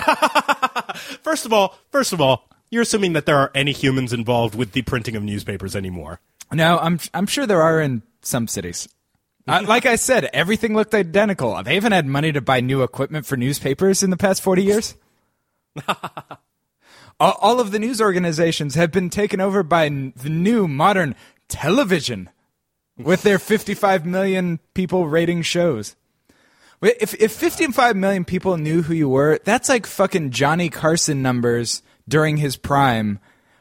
First 1.22 1.46
of 1.46 1.52
all, 1.52 1.76
first 1.90 2.12
of 2.12 2.20
all, 2.20 2.48
you're 2.70 2.82
assuming 2.82 3.12
that 3.12 3.26
there 3.26 3.36
are 3.36 3.50
any 3.54 3.72
humans 3.72 4.12
involved 4.12 4.54
with 4.54 4.72
the 4.72 4.82
printing 4.82 5.16
of 5.16 5.22
newspapers 5.22 5.76
anymore. 5.76 6.20
No, 6.52 6.78
I'm 6.78 6.98
I'm 7.12 7.26
sure 7.26 7.46
there 7.46 7.62
are 7.62 7.80
in 7.80 8.02
some 8.22 8.48
cities. 8.48 8.88
Uh, 9.48 9.62
like 9.66 9.86
I 9.86 9.96
said, 9.96 10.24
everything 10.32 10.74
looked 10.74 10.94
identical. 10.94 11.62
They 11.62 11.74
haven't 11.74 11.92
had 11.92 12.06
money 12.06 12.32
to 12.32 12.40
buy 12.40 12.60
new 12.60 12.82
equipment 12.82 13.26
for 13.26 13.36
newspapers 13.36 14.02
in 14.02 14.10
the 14.10 14.16
past 14.16 14.42
forty 14.42 14.62
years. 14.62 14.94
All, 17.18 17.38
all 17.40 17.60
of 17.60 17.70
the 17.70 17.78
news 17.78 17.98
organizations 17.98 18.74
have 18.74 18.92
been 18.92 19.08
taken 19.08 19.40
over 19.40 19.62
by 19.62 19.86
n- 19.86 20.12
the 20.16 20.28
new 20.28 20.68
modern 20.68 21.14
television 21.48 22.28
with 22.98 23.22
their 23.22 23.38
55 23.38 24.04
million 24.04 24.60
people 24.74 25.06
rating 25.06 25.40
shows. 25.40 25.96
Wait, 26.80 26.96
If, 27.00 27.14
if 27.14 27.32
55 27.32 27.96
million 27.96 28.24
people 28.24 28.56
knew 28.56 28.82
who 28.82 28.94
you 28.94 29.08
were, 29.08 29.38
that's 29.44 29.68
like 29.68 29.86
fucking 29.86 30.30
Johnny 30.30 30.68
Carson 30.68 31.22
numbers 31.22 31.82
during 32.08 32.36
his 32.36 32.56
prime, 32.56 33.18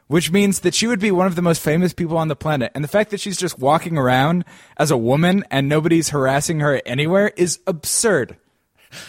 which 0.07 0.31
means 0.31 0.59
that 0.59 0.73
she 0.75 0.85
would 0.87 0.99
be 0.99 1.11
one 1.11 1.25
of 1.27 1.35
the 1.35 1.41
most 1.41 1.61
famous 1.61 1.93
people 1.93 2.17
on 2.17 2.27
the 2.27 2.35
planet. 2.35 2.71
And 2.75 2.83
the 2.83 2.87
fact 2.89 3.11
that 3.11 3.19
she's 3.19 3.37
just 3.37 3.57
walking 3.57 3.97
around 3.97 4.45
as 4.77 4.91
a 4.91 4.97
woman 4.97 5.43
and 5.49 5.67
nobody's 5.69 6.09
harassing 6.09 6.59
her 6.59 6.81
anywhere 6.85 7.31
is 7.37 7.59
absurd. 7.65 8.37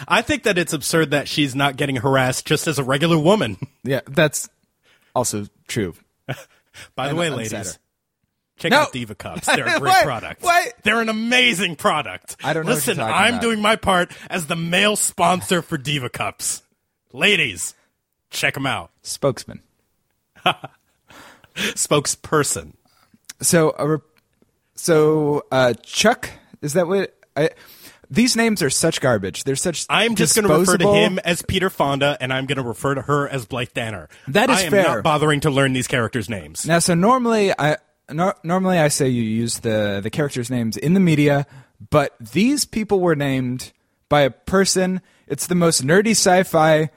I 0.07 0.21
think 0.21 0.43
that 0.43 0.57
it's 0.57 0.73
absurd 0.73 1.11
that 1.11 1.27
she's 1.27 1.53
not 1.55 1.77
getting 1.77 1.97
harassed 1.97 2.45
just 2.45 2.67
as 2.67 2.79
a 2.79 2.83
regular 2.83 3.17
woman. 3.17 3.57
Yeah, 3.83 4.01
that's 4.05 4.49
also 5.15 5.45
true. 5.69 5.93
By 6.27 7.05
the 7.05 7.09
I'm- 7.09 7.15
way, 7.15 7.27
I'm 7.27 7.35
ladies, 7.35 7.79
check 8.57 8.71
No. 8.71 8.79
out 8.79 8.91
Diva 8.91 9.15
Cups. 9.15 9.45
They're 9.47 9.65
a 9.65 9.79
great 9.79 10.03
product. 10.03 10.41
What? 10.43 10.73
They're 10.87 11.01
an 11.01 11.09
amazing 11.09 11.75
product. 11.75 12.37
I 12.43 12.53
don't 12.53 12.65
know 12.65 12.71
Listen, 12.71 12.99
I'm 12.99 13.33
about. 13.35 13.41
doing 13.41 13.61
my 13.61 13.75
part 13.75 14.11
as 14.29 14.47
the 14.47 14.55
male 14.55 14.95
sponsor 14.95 15.61
for 15.61 15.77
Diva 15.77 16.09
Cups. 16.09 16.63
Ladies, 17.11 17.73
check 18.29 18.53
them 18.53 18.65
out. 18.65 18.91
Spokesman. 19.03 19.61
Spokesperson. 21.55 22.73
So, 23.41 23.75
rep- 23.77 24.01
so 24.75 25.43
uh, 25.51 25.73
Chuck, 25.83 26.29
is 26.61 26.71
that 26.73 26.87
what? 26.87 27.13
I, 27.35 27.49
these 28.09 28.37
names 28.37 28.63
are 28.63 28.69
such 28.69 29.01
garbage. 29.01 29.43
They're 29.43 29.57
such. 29.57 29.85
I'm 29.89 30.15
just 30.15 30.35
going 30.35 30.47
to 30.47 30.57
refer 30.57 30.77
to 30.77 30.93
him 30.93 31.19
as 31.19 31.41
Peter 31.41 31.69
Fonda, 31.69 32.17
and 32.21 32.31
I'm 32.31 32.45
going 32.45 32.57
to 32.57 32.63
refer 32.63 32.95
to 32.95 33.01
her 33.01 33.27
as 33.27 33.45
Blythe 33.45 33.73
Danner. 33.73 34.07
That 34.29 34.49
is 34.49 34.59
I 34.59 34.61
am 34.63 34.71
fair. 34.71 34.83
not 34.83 35.03
bothering 35.03 35.41
to 35.41 35.49
learn 35.49 35.73
these 35.73 35.87
characters' 35.87 36.29
names. 36.29 36.65
Now, 36.65 36.79
so 36.79 36.93
normally 36.93 37.51
I 37.51 37.77
nor, 38.11 38.35
normally 38.43 38.79
I 38.79 38.87
say 38.87 39.07
you 39.07 39.23
use 39.23 39.59
the 39.59 39.99
the 40.01 40.09
characters' 40.09 40.49
names 40.49 40.77
in 40.77 40.93
the 40.93 40.99
media, 40.99 41.45
but 41.89 42.15
these 42.19 42.65
people 42.65 42.99
were 42.99 43.15
named 43.15 43.71
by 44.09 44.21
a 44.21 44.31
person. 44.31 45.01
It's 45.27 45.47
the 45.47 45.55
most 45.55 45.85
nerdy 45.85 46.11
sci-fi 46.11 46.89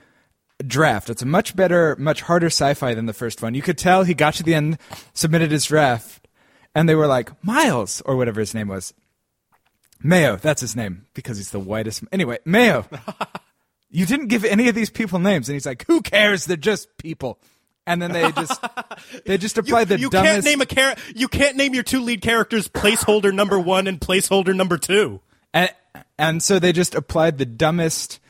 draft. 0.66 1.10
It's 1.10 1.22
a 1.22 1.26
much 1.26 1.56
better, 1.56 1.96
much 1.98 2.22
harder 2.22 2.46
sci-fi 2.46 2.94
than 2.94 3.06
the 3.06 3.12
first 3.12 3.42
one. 3.42 3.54
You 3.54 3.62
could 3.62 3.78
tell 3.78 4.04
he 4.04 4.14
got 4.14 4.34
to 4.34 4.42
the 4.42 4.54
end, 4.54 4.78
submitted 5.14 5.50
his 5.50 5.64
draft, 5.64 6.28
and 6.74 6.88
they 6.88 6.94
were 6.94 7.06
like 7.06 7.42
Miles 7.44 8.00
or 8.02 8.16
whatever 8.16 8.40
his 8.40 8.54
name 8.54 8.68
was. 8.68 8.94
Mayo, 10.02 10.36
that's 10.36 10.60
his 10.60 10.74
name 10.74 11.06
because 11.14 11.36
he's 11.36 11.50
the 11.50 11.60
whitest. 11.60 12.02
Anyway, 12.10 12.38
Mayo. 12.44 12.86
you 13.90 14.06
didn't 14.06 14.28
give 14.28 14.44
any 14.44 14.68
of 14.68 14.74
these 14.74 14.90
people 14.90 15.18
names, 15.18 15.48
and 15.48 15.54
he's 15.54 15.66
like, 15.66 15.84
"Who 15.86 16.00
cares? 16.00 16.46
They're 16.46 16.56
just 16.56 16.96
people." 16.96 17.38
And 17.90 18.00
then 18.00 18.12
they 18.12 18.30
just 18.32 18.64
they 19.26 19.36
just 19.36 19.58
applied 19.58 19.88
the 19.88 19.98
you 19.98 20.10
dumbest. 20.10 20.32
can't 20.32 20.44
name 20.44 20.60
a 20.60 20.66
char- 20.66 20.96
You 21.14 21.26
can't 21.28 21.56
name 21.56 21.74
your 21.74 21.82
two 21.82 22.00
lead 22.00 22.20
characters 22.22 22.68
placeholder 22.68 23.34
number 23.34 23.58
one 23.58 23.86
and 23.86 24.00
placeholder 24.00 24.54
number 24.54 24.78
two. 24.78 25.20
and, 25.52 25.70
and 26.18 26.42
so 26.42 26.58
they 26.60 26.72
just 26.72 26.94
applied 26.94 27.38
the 27.38 27.46
dumbest, 27.46 28.20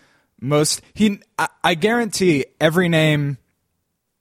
most. 0.41 0.81
He, 0.95 1.21
I, 1.39 1.49
I 1.63 1.75
guarantee 1.75 2.47
every 2.61 2.89
name 2.89 3.37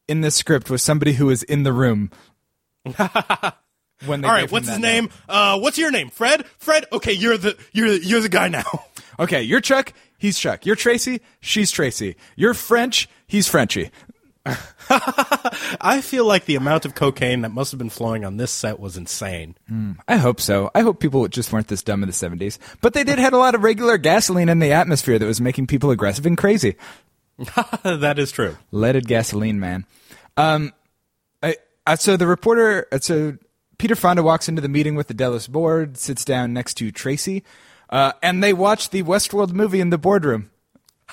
in 0.10 0.22
this 0.22 0.36
script 0.36 0.70
was 0.70 0.82
somebody 0.84 1.14
who 1.14 1.28
was 1.28 1.44
in 1.44 1.64
the 1.64 1.72
room. 1.72 2.12
when 2.84 2.96
they 4.22 4.28
All 4.28 4.34
right, 4.34 4.52
what's 4.52 4.68
his 4.68 4.80
name? 4.80 5.10
Uh, 5.30 5.58
what's 5.60 5.78
your 5.78 5.92
name? 5.92 6.10
Fred. 6.10 6.46
Fred. 6.58 6.86
Okay, 6.92 7.14
you're 7.14 7.38
the 7.38 7.58
you're 7.72 7.88
you're 7.88 8.22
the 8.22 8.30
guy 8.30 8.48
now. 8.50 8.66
Okay, 9.20 9.42
you're 9.44 9.62
Chuck. 9.62 9.94
He's 10.18 10.38
Chuck. 10.38 10.66
You're 10.66 10.76
Tracy. 10.76 11.22
She's 11.40 11.72
Tracy. 11.72 12.16
You're 12.36 12.54
French. 12.54 13.08
He's 13.28 13.48
Frenchy. 13.48 13.90
I 14.46 16.02
feel 16.02 16.26
like 16.26 16.46
the 16.46 16.56
amount 16.56 16.86
of 16.86 16.96
cocaine 16.96 17.42
that 17.42 17.52
must 17.52 17.72
have 17.72 17.78
been 17.78 17.90
flowing 17.90 18.26
on 18.26 18.38
this 18.38 18.52
set 18.52 18.80
was 18.80 18.98
insane. 18.98 19.56
I 20.08 20.18
hope 20.18 20.40
so. 20.42 20.72
I 20.74 20.82
hope 20.82 21.00
people 21.00 21.28
just 21.28 21.52
weren't 21.52 21.68
this 21.68 21.84
dumb 21.84 22.04
in 22.04 22.10
the 22.10 22.14
70s. 22.14 22.58
But 22.82 22.94
they 22.94 23.04
did 23.04 23.20
have 23.20 23.34
a 23.34 23.38
lot 23.38 23.56
of 23.56 23.64
regular 23.64 23.98
gasoline 23.98 24.50
in 24.50 24.60
the 24.60 24.72
atmosphere 24.72 25.20
that 25.20 25.26
was 25.26 25.42
making 25.42 25.68
people 25.68 25.92
aggressive 25.92 26.26
and 26.26 26.38
crazy. 26.38 26.76
that 27.84 28.18
is 28.18 28.32
true. 28.32 28.58
Leaded 28.72 29.08
gasoline, 29.08 29.60
man. 29.60 29.86
Um, 30.38 30.74
I, 31.44 31.58
I, 31.86 31.96
so 31.96 32.18
the 32.18 32.28
reporter, 32.28 32.88
uh, 32.92 33.00
so 33.00 33.38
Peter 33.78 33.96
Fonda 33.96 34.24
walks 34.24 34.50
into 34.50 34.62
the 34.62 34.70
meeting 34.70 34.96
with 34.96 35.08
the 35.08 35.14
Delos 35.14 35.48
board, 35.48 35.98
sits 35.98 36.26
down 36.26 36.54
next 36.54 36.76
to 36.76 36.92
Tracy, 36.92 37.44
uh, 37.90 38.14
and 38.22 38.44
they 38.44 38.54
watch 38.54 38.90
the 38.90 39.04
Westworld 39.04 39.52
movie 39.52 39.80
in 39.80 39.90
the 39.90 39.98
boardroom. 39.98 40.52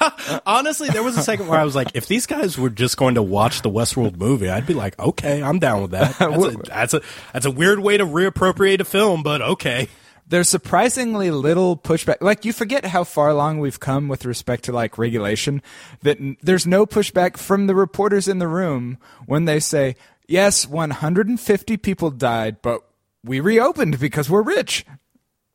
Honestly, 0.47 0.89
there 0.89 1.03
was 1.03 1.17
a 1.17 1.23
second 1.23 1.49
where 1.49 1.59
I 1.59 1.65
was 1.65 1.75
like, 1.75 1.89
if 1.95 2.07
these 2.07 2.27
guys 2.27 2.59
were 2.59 2.71
just 2.71 2.97
going 2.97 3.15
to 3.15 3.23
watch 3.23 3.63
the 3.63 3.71
Westworld 3.71 4.17
movie, 4.17 4.49
I'd 4.49 4.67
be 4.67 4.75
like, 4.75 4.99
okay, 4.99 5.43
I'm 5.43 5.59
down 5.59 5.83
with 5.83 5.91
that. 5.93 6.19
That's 6.19 6.45
a, 6.45 6.51
that's 6.67 6.95
a 6.95 7.01
that's 7.33 7.47
a 7.47 7.51
weird 7.51 7.81
way 7.81 7.97
to 7.97 8.05
reappropriate 8.05 8.81
a 8.81 8.85
film, 8.85 9.23
but 9.23 9.41
okay. 9.41 9.89
There's 10.29 10.49
surprisingly 10.49 11.31
little 11.31 11.77
pushback. 11.77 12.17
Like 12.21 12.45
you 12.45 12.53
forget 12.53 12.85
how 12.85 13.05
far 13.05 13.29
along 13.29 13.61
we've 13.61 13.79
come 13.79 14.09
with 14.09 14.25
respect 14.25 14.65
to 14.65 14.73
like 14.73 14.99
regulation. 14.99 15.63
That 16.03 16.19
n- 16.21 16.37
there's 16.43 16.67
no 16.67 16.85
pushback 16.85 17.37
from 17.37 17.69
the 17.69 17.77
reporters 17.77 18.27
in 18.27 18.41
the 18.41 18.49
room 18.49 18.99
when 19.27 19.45
they 19.45 19.61
say, 19.61 19.95
"Yes, 20.27 20.67
150 20.67 21.77
people 21.77 22.11
died, 22.11 22.61
but 22.61 22.83
we 23.23 23.39
reopened 23.39 24.01
because 24.01 24.29
we're 24.29 24.43
rich." 24.43 24.85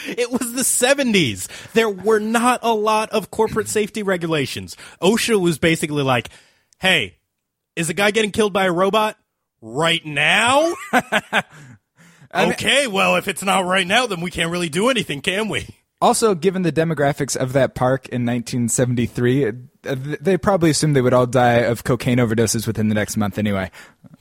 It 0.06 0.30
was 0.30 0.52
the 0.52 0.62
70s. 0.62 1.48
There 1.72 1.88
were 1.88 2.18
not 2.18 2.60
a 2.62 2.74
lot 2.74 3.10
of 3.10 3.30
corporate 3.30 3.68
safety 3.68 4.02
regulations. 4.02 4.76
OSHA 5.00 5.40
was 5.40 5.58
basically 5.58 6.02
like, 6.02 6.30
hey, 6.78 7.16
is 7.76 7.90
a 7.90 7.94
guy 7.94 8.10
getting 8.10 8.30
killed 8.30 8.52
by 8.52 8.66
a 8.66 8.72
robot 8.72 9.16
right 9.60 10.04
now? 10.04 10.72
okay, 12.34 12.86
well, 12.86 13.16
if 13.16 13.28
it's 13.28 13.42
not 13.42 13.64
right 13.64 13.86
now, 13.86 14.06
then 14.06 14.20
we 14.20 14.30
can't 14.30 14.50
really 14.50 14.68
do 14.68 14.88
anything, 14.88 15.20
can 15.20 15.48
we? 15.48 15.66
Also, 16.00 16.34
given 16.34 16.62
the 16.62 16.72
demographics 16.72 17.36
of 17.36 17.52
that 17.54 17.74
park 17.74 18.08
in 18.08 18.26
1973, 18.26 19.46
uh, 19.46 19.52
they 20.20 20.36
probably 20.36 20.70
assumed 20.70 20.94
they 20.94 21.00
would 21.00 21.14
all 21.14 21.26
die 21.26 21.60
of 21.60 21.84
cocaine 21.84 22.18
overdoses 22.18 22.66
within 22.66 22.88
the 22.88 22.94
next 22.94 23.16
month 23.16 23.38
anyway. 23.38 23.70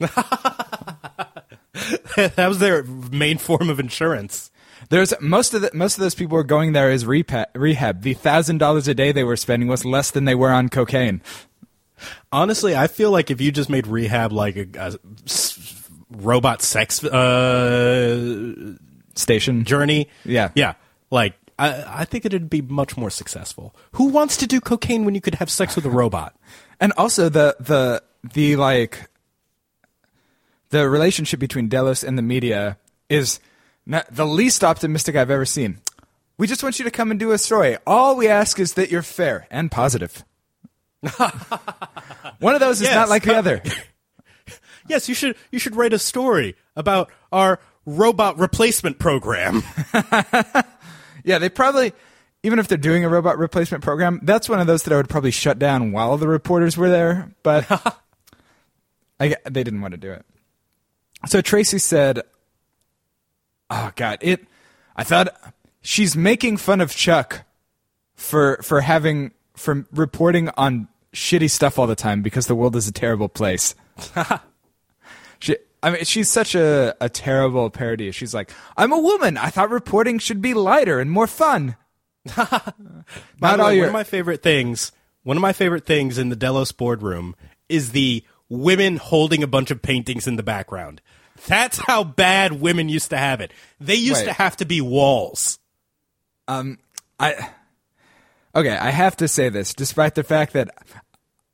that 2.16 2.46
was 2.48 2.58
their 2.60 2.82
main 2.84 3.38
form 3.38 3.68
of 3.70 3.78
insurance. 3.80 4.50
There's 4.90 5.14
most 5.20 5.54
of 5.54 5.62
the, 5.62 5.70
most 5.72 5.96
of 5.96 6.00
those 6.02 6.14
people 6.14 6.36
were 6.36 6.44
going 6.44 6.72
there 6.72 6.90
as 6.90 7.04
repa- 7.04 7.46
rehab. 7.54 8.02
The 8.02 8.14
thousand 8.14 8.58
dollars 8.58 8.86
a 8.88 8.94
day 8.94 9.12
they 9.12 9.24
were 9.24 9.36
spending 9.36 9.68
was 9.68 9.84
less 9.84 10.10
than 10.10 10.24
they 10.26 10.34
were 10.34 10.50
on 10.50 10.68
cocaine. 10.68 11.22
Honestly, 12.32 12.76
I 12.76 12.86
feel 12.86 13.10
like 13.10 13.30
if 13.30 13.40
you 13.40 13.50
just 13.50 13.70
made 13.70 13.86
rehab 13.86 14.30
like 14.32 14.56
a, 14.56 14.66
a 14.74 14.98
s- 15.24 15.88
robot 16.10 16.60
sex 16.60 17.02
uh, 17.02 18.74
Station. 19.14 19.64
journey, 19.64 20.08
Yeah. 20.24 20.50
yeah, 20.54 20.74
like 21.10 21.34
I, 21.58 22.00
I 22.00 22.04
think 22.04 22.24
it'd 22.26 22.50
be 22.50 22.60
much 22.62 22.96
more 22.96 23.10
successful. 23.10 23.74
Who 23.92 24.06
wants 24.08 24.36
to 24.38 24.46
do 24.46 24.60
cocaine 24.60 25.04
when 25.04 25.14
you 25.14 25.20
could 25.20 25.36
have 25.36 25.48
sex 25.50 25.76
with 25.76 25.86
a 25.86 25.90
robot? 25.90 26.34
And 26.80 26.92
also 26.96 27.28
the 27.28 27.56
the 27.60 28.02
the 28.34 28.56
like 28.56 29.08
the 30.70 30.88
relationship 30.88 31.40
between 31.40 31.68
Delos 31.68 32.02
and 32.04 32.16
the 32.18 32.22
media 32.22 32.78
is 33.08 33.40
not 33.86 34.06
the 34.10 34.26
least 34.26 34.64
optimistic 34.64 35.14
I've 35.16 35.30
ever 35.30 35.44
seen. 35.44 35.78
We 36.38 36.46
just 36.46 36.62
want 36.62 36.78
you 36.78 36.84
to 36.84 36.90
come 36.90 37.10
and 37.10 37.20
do 37.20 37.32
a 37.32 37.38
story. 37.38 37.76
All 37.86 38.16
we 38.16 38.26
ask 38.28 38.58
is 38.58 38.74
that 38.74 38.90
you're 38.90 39.02
fair 39.02 39.46
and 39.50 39.70
positive. 39.70 40.24
One 42.40 42.54
of 42.54 42.60
those 42.60 42.80
is 42.80 42.88
Yes. 42.88 42.94
not 42.94 43.08
like 43.08 43.22
the 43.24 43.36
other. 43.36 43.62
Yes, 44.86 45.08
you 45.08 45.14
should 45.14 45.34
you 45.50 45.58
should 45.58 45.76
write 45.76 45.94
a 45.94 45.98
story 45.98 46.56
about 46.76 47.10
our 47.32 47.58
robot 47.86 48.38
replacement 48.38 48.98
program. 48.98 49.62
Yeah, 51.24 51.38
they 51.38 51.48
probably 51.48 51.94
even 52.42 52.58
if 52.58 52.68
they're 52.68 52.76
doing 52.76 53.02
a 53.02 53.08
robot 53.08 53.38
replacement 53.38 53.82
program, 53.82 54.20
that's 54.22 54.46
one 54.46 54.60
of 54.60 54.66
those 54.66 54.82
that 54.82 54.92
I 54.92 54.96
would 54.98 55.08
probably 55.08 55.30
shut 55.30 55.58
down 55.58 55.90
while 55.90 56.18
the 56.18 56.28
reporters 56.28 56.76
were 56.76 56.90
there, 56.90 57.32
but 57.42 57.64
I, 59.18 59.36
they 59.44 59.64
didn't 59.64 59.80
want 59.80 59.92
to 59.92 59.96
do 59.98 60.10
it. 60.12 60.26
So 61.26 61.40
Tracy 61.40 61.78
said, 61.78 62.22
"Oh 63.70 63.90
God, 63.96 64.18
it." 64.20 64.46
I 64.96 65.04
thought 65.04 65.28
she's 65.82 66.16
making 66.16 66.56
fun 66.58 66.80
of 66.80 66.94
Chuck 66.94 67.44
for 68.14 68.58
for 68.62 68.80
having 68.80 69.32
for 69.54 69.86
reporting 69.92 70.50
on 70.56 70.88
shitty 71.12 71.50
stuff 71.50 71.78
all 71.78 71.86
the 71.86 71.94
time 71.94 72.22
because 72.22 72.46
the 72.46 72.54
world 72.54 72.76
is 72.76 72.88
a 72.88 72.92
terrible 72.92 73.28
place. 73.28 73.74
she, 75.38 75.56
I 75.82 75.90
mean, 75.90 76.04
she's 76.04 76.28
such 76.28 76.54
a, 76.54 76.94
a 77.00 77.08
terrible 77.08 77.70
parody. 77.70 78.10
She's 78.10 78.34
like, 78.34 78.50
I'm 78.76 78.92
a 78.92 78.98
woman. 78.98 79.36
I 79.36 79.50
thought 79.50 79.70
reporting 79.70 80.18
should 80.18 80.42
be 80.42 80.54
lighter 80.54 80.98
and 80.98 81.10
more 81.10 81.26
fun. 81.26 81.76
By 82.36 82.44
Not 82.46 83.56
the 83.56 83.62
all 83.62 83.68
way, 83.68 83.76
your 83.76 83.84
one 83.84 83.88
of 83.88 83.92
my 83.92 84.04
favorite 84.04 84.42
things. 84.42 84.92
One 85.22 85.36
of 85.36 85.40
my 85.40 85.52
favorite 85.52 85.86
things 85.86 86.18
in 86.18 86.28
the 86.28 86.36
Delos 86.36 86.72
boardroom 86.72 87.34
is 87.68 87.92
the 87.92 88.24
women 88.48 88.96
holding 88.96 89.42
a 89.42 89.46
bunch 89.46 89.70
of 89.70 89.82
paintings 89.82 90.26
in 90.26 90.36
the 90.36 90.42
background. 90.42 91.00
That's 91.46 91.78
how 91.78 92.04
bad 92.04 92.60
women 92.60 92.88
used 92.88 93.10
to 93.10 93.16
have 93.16 93.40
it. 93.40 93.52
They 93.80 93.96
used 93.96 94.20
Wait. 94.20 94.26
to 94.26 94.32
have 94.32 94.56
to 94.58 94.64
be 94.64 94.80
walls. 94.80 95.58
Um, 96.46 96.78
I 97.18 97.50
okay, 98.54 98.76
I 98.76 98.90
have 98.90 99.16
to 99.18 99.28
say 99.28 99.48
this, 99.48 99.74
despite 99.74 100.14
the 100.14 100.22
fact 100.22 100.52
that 100.52 100.70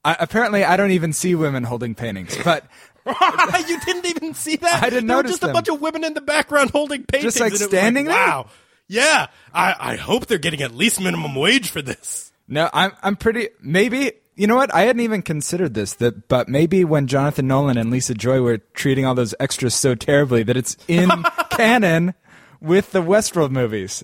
I, 0.04 0.16
apparently, 0.18 0.64
I 0.64 0.76
don't 0.76 0.92
even 0.92 1.12
see 1.12 1.34
women 1.34 1.64
holding 1.64 1.94
paintings, 1.94 2.36
but 2.44 2.64
you 3.06 3.80
didn't 3.80 4.06
even 4.06 4.34
see 4.34 4.56
that. 4.56 4.82
I 4.82 4.90
didn't 4.90 5.06
there 5.06 5.16
notice 5.16 5.30
were 5.30 5.32
just 5.32 5.40
them. 5.42 5.50
a 5.50 5.54
bunch 5.54 5.68
of 5.68 5.80
women 5.80 6.04
in 6.04 6.14
the 6.14 6.20
background 6.20 6.70
holding 6.70 7.04
paintings, 7.04 7.34
just 7.34 7.40
like, 7.40 7.52
and 7.52 7.60
it 7.60 7.64
was 7.64 7.70
standing 7.70 8.04
there? 8.06 8.14
Wow. 8.14 8.46
Yeah, 8.88 9.28
I, 9.54 9.76
I 9.78 9.96
hope 9.96 10.26
they're 10.26 10.38
getting 10.38 10.62
at 10.62 10.74
least 10.74 11.00
minimum 11.00 11.34
wage 11.36 11.70
for 11.70 11.80
this. 11.80 12.32
no, 12.48 12.68
I'm 12.72 12.92
I'm 13.02 13.16
pretty. 13.16 13.50
Maybe 13.60 14.12
you 14.40 14.46
know 14.46 14.56
what? 14.56 14.74
I 14.74 14.84
hadn't 14.84 15.02
even 15.02 15.20
considered 15.20 15.74
this. 15.74 15.92
That, 15.94 16.26
but 16.26 16.48
maybe 16.48 16.82
when 16.82 17.06
Jonathan 17.06 17.46
Nolan 17.46 17.76
and 17.76 17.90
Lisa 17.90 18.14
Joy 18.14 18.40
were 18.40 18.56
treating 18.72 19.04
all 19.04 19.14
those 19.14 19.34
extras 19.38 19.74
so 19.74 19.94
terribly 19.94 20.42
that 20.44 20.56
it's 20.56 20.78
in 20.88 21.10
canon 21.50 22.14
with 22.58 22.92
the 22.92 23.02
Westworld 23.02 23.50
movies. 23.50 24.02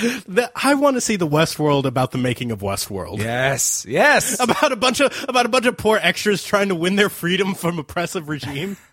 The, 0.00 0.50
I 0.56 0.74
want 0.76 0.96
to 0.96 1.02
see 1.02 1.16
the 1.16 1.28
Westworld 1.28 1.84
about 1.84 2.12
the 2.12 2.16
making 2.18 2.52
of 2.52 2.60
Westworld. 2.60 3.18
Yes, 3.18 3.84
yes. 3.86 4.40
About 4.40 4.72
a 4.72 4.76
bunch 4.76 5.00
of 5.00 5.12
about 5.28 5.44
a 5.44 5.50
bunch 5.50 5.66
of 5.66 5.76
poor 5.76 5.98
extras 6.00 6.42
trying 6.42 6.68
to 6.68 6.74
win 6.74 6.96
their 6.96 7.10
freedom 7.10 7.54
from 7.54 7.78
oppressive 7.78 8.28
regime. 8.28 8.76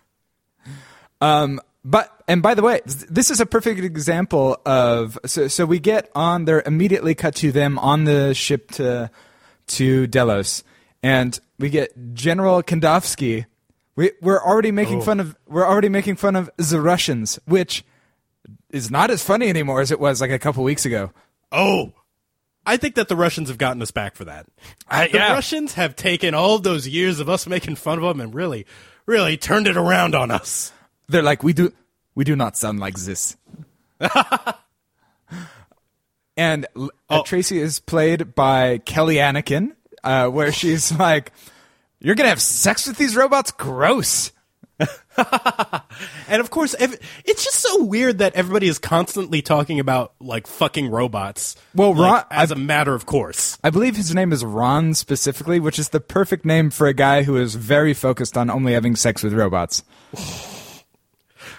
Um, 1.18 1.62
but 1.82 2.12
and 2.28 2.42
by 2.42 2.52
the 2.52 2.62
way, 2.62 2.82
this 2.84 3.30
is 3.30 3.40
a 3.40 3.46
perfect 3.46 3.80
example 3.80 4.60
of 4.66 5.18
so 5.24 5.48
so 5.48 5.64
we 5.64 5.78
get 5.78 6.10
on 6.14 6.44
they're 6.44 6.62
immediately 6.66 7.14
cut 7.14 7.36
to 7.36 7.52
them 7.52 7.78
on 7.78 8.04
the 8.04 8.34
ship 8.34 8.70
to 8.72 9.10
to 9.68 10.06
Delos, 10.06 10.64
and 11.02 11.38
we 11.58 11.70
get 11.70 12.14
General 12.14 12.62
Kandovsky. 12.62 13.46
We 13.94 14.12
we're 14.20 14.42
already 14.42 14.70
making 14.70 14.98
oh. 14.98 15.02
fun 15.02 15.20
of 15.20 15.36
we're 15.46 15.66
already 15.66 15.88
making 15.88 16.16
fun 16.16 16.36
of 16.36 16.50
the 16.56 16.80
Russians, 16.80 17.38
which 17.46 17.84
is 18.70 18.90
not 18.90 19.10
as 19.10 19.22
funny 19.22 19.48
anymore 19.48 19.80
as 19.80 19.90
it 19.90 20.00
was 20.00 20.20
like 20.20 20.30
a 20.30 20.38
couple 20.38 20.62
weeks 20.64 20.84
ago. 20.84 21.12
Oh, 21.52 21.92
I 22.66 22.76
think 22.76 22.96
that 22.96 23.08
the 23.08 23.16
Russians 23.16 23.48
have 23.48 23.58
gotten 23.58 23.80
us 23.80 23.92
back 23.92 24.16
for 24.16 24.24
that. 24.24 24.46
I- 24.88 25.08
the 25.08 25.18
yeah. 25.18 25.32
Russians 25.32 25.74
have 25.74 25.94
taken 25.94 26.34
all 26.34 26.58
those 26.58 26.88
years 26.88 27.20
of 27.20 27.28
us 27.28 27.46
making 27.46 27.76
fun 27.76 27.98
of 27.98 28.04
them 28.04 28.20
and 28.20 28.34
really, 28.34 28.66
really 29.06 29.36
turned 29.36 29.68
it 29.68 29.76
around 29.76 30.14
on 30.14 30.30
us. 30.30 30.72
They're 31.08 31.22
like 31.22 31.42
we 31.42 31.52
do 31.52 31.72
we 32.14 32.24
do 32.24 32.34
not 32.34 32.56
sound 32.56 32.80
like 32.80 32.96
this. 32.96 33.36
and 36.36 36.66
uh, 36.76 36.88
Oh. 37.08 37.22
Tracy 37.22 37.58
is 37.60 37.78
played 37.80 38.34
by 38.34 38.78
Kelly 38.78 39.16
Anakin, 39.16 39.72
uh, 40.04 40.28
where 40.28 40.52
she's 40.52 40.90
like, 40.98 41.32
"You're 42.00 42.14
gonna 42.14 42.28
have 42.30 42.42
sex 42.42 42.86
with 42.86 42.98
these 42.98 43.16
robots? 43.16 43.50
Gross." 43.52 44.32
And 46.28 46.40
of 46.40 46.50
course, 46.50 46.74
it's 46.78 47.44
just 47.44 47.60
so 47.60 47.82
weird 47.84 48.18
that 48.18 48.34
everybody 48.34 48.66
is 48.68 48.78
constantly 48.78 49.40
talking 49.40 49.80
about 49.80 50.12
like 50.20 50.46
fucking 50.46 50.90
robots. 50.90 51.56
Well, 51.74 51.94
like, 51.94 52.12
Ron- 52.12 52.24
as 52.30 52.50
a 52.50 52.54
matter 52.56 52.94
of 52.94 53.06
course. 53.06 53.56
I 53.64 53.70
believe 53.70 53.96
his 53.96 54.14
name 54.14 54.30
is 54.30 54.44
Ron 54.44 54.92
specifically, 54.92 55.58
which 55.58 55.78
is 55.78 55.88
the 55.88 56.00
perfect 56.00 56.44
name 56.44 56.68
for 56.68 56.86
a 56.86 56.92
guy 56.92 57.22
who 57.22 57.36
is 57.38 57.54
very 57.54 57.94
focused 57.94 58.36
on 58.36 58.50
only 58.50 58.74
having 58.74 58.94
sex 58.94 59.22
with 59.22 59.32
robots. 59.32 59.82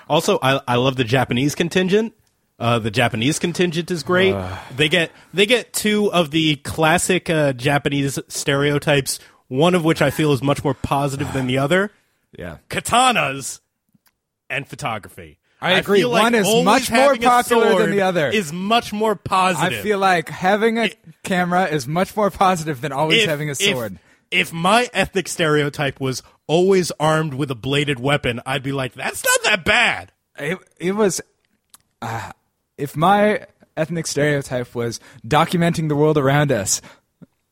Also, 0.10 0.40
I, 0.42 0.62
I 0.68 0.76
love 0.76 0.96
the 0.96 1.04
Japanese 1.04 1.54
contingent. 1.54 2.14
Uh, 2.60 2.80
the 2.80 2.90
Japanese 2.90 3.38
contingent 3.38 3.92
is 3.92 4.02
great. 4.04 4.36
they 4.76 4.90
get 4.90 5.12
they 5.34 5.46
get 5.46 5.74
two 5.74 6.12
of 6.12 6.32
the 6.32 6.56
classic 6.58 7.30
uh, 7.30 7.54
Japanese 7.54 8.18
stereotypes. 8.28 9.20
One 9.48 9.76
of 9.76 9.86
which 9.86 10.02
I 10.02 10.10
feel 10.10 10.34
is 10.34 10.42
much 10.42 10.64
more 10.64 10.74
positive 10.74 11.32
than 11.32 11.48
the 11.48 11.58
other. 11.60 11.92
Yeah. 12.38 12.58
Katanas 12.70 13.62
and 14.50 14.68
photography. 14.68 15.40
I 15.62 15.74
agree. 15.74 16.00
feel 16.00 16.10
like 16.10 16.24
One 16.24 16.36
is 16.36 16.66
much 16.66 16.92
more 16.92 17.16
popular 17.16 17.80
than 17.80 17.92
the 17.92 18.02
other. 18.02 18.28
Is 18.30 18.54
much 18.54 18.94
more 18.94 19.16
positive. 19.16 19.80
I 19.80 19.82
feel 19.82 19.98
like 19.98 20.30
having 20.30 20.78
a 20.78 20.92
camera 21.24 21.66
is 21.66 21.88
much 21.88 22.16
more 22.16 22.30
positive 22.30 22.82
than 22.82 22.92
always 22.92 23.24
if, 23.24 23.30
having 23.30 23.50
a 23.50 23.54
if- 23.54 23.58
sword. 23.58 24.00
If, 24.30 24.52
my 24.52 24.90
ethnic 24.94 25.30
stereotype 25.30 26.02
was 26.02 26.22
always 26.48 26.92
armed 27.00 27.34
with 27.34 27.50
a 27.50 27.56
bladed 27.56 27.98
weapon, 27.98 28.42
I'd 28.46 28.62
be 28.62 28.74
like, 28.74 28.94
that's 28.94 29.24
not 29.24 29.44
that 29.46 29.64
bad. 29.64 30.12
it, 30.38 30.60
it 30.78 30.92
was 30.92 31.22
uh, 32.02 32.32
if 32.78 32.96
my 32.96 33.46
ethnic 33.76 34.08
stereotype 34.08 34.74
was 34.74 35.00
documenting 35.26 35.88
the 35.88 35.96
world 35.96 36.18
around 36.18 36.52
us 36.52 36.82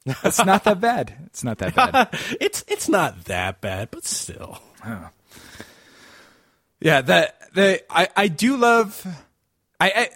it's 0.06 0.44
not 0.46 0.64
that 0.66 0.80
bad. 0.80 1.16
It's 1.26 1.44
not 1.44 1.58
that 1.60 1.76
bad. 1.76 2.10
It's 2.40 2.64
it's 2.68 2.88
not 2.88 3.26
that 3.26 3.62
bad, 3.62 3.90
but 3.92 4.06
still. 4.06 4.60
yeah 6.80 7.02
that 7.02 7.54
the 7.54 7.82
I, 7.90 8.08
I 8.16 8.28
do 8.28 8.58
love 8.58 9.06
I, 9.80 9.90
I 9.90 10.10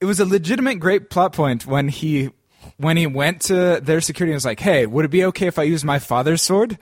it 0.00 0.04
was 0.04 0.20
a 0.20 0.26
legitimate 0.26 0.76
great 0.76 1.08
plot 1.08 1.32
point 1.32 1.66
when 1.66 1.88
he 1.88 2.30
when 2.76 2.96
he 2.96 3.06
went 3.06 3.42
to 3.42 3.80
their 3.82 4.00
security 4.02 4.32
and 4.32 4.36
was 4.36 4.44
like 4.44 4.60
hey 4.60 4.84
would 4.84 5.06
it 5.06 5.10
be 5.10 5.24
okay 5.26 5.46
if 5.46 5.58
i 5.58 5.62
use 5.62 5.84
my 5.84 5.98
father's 5.98 6.42
sword? 6.42 6.78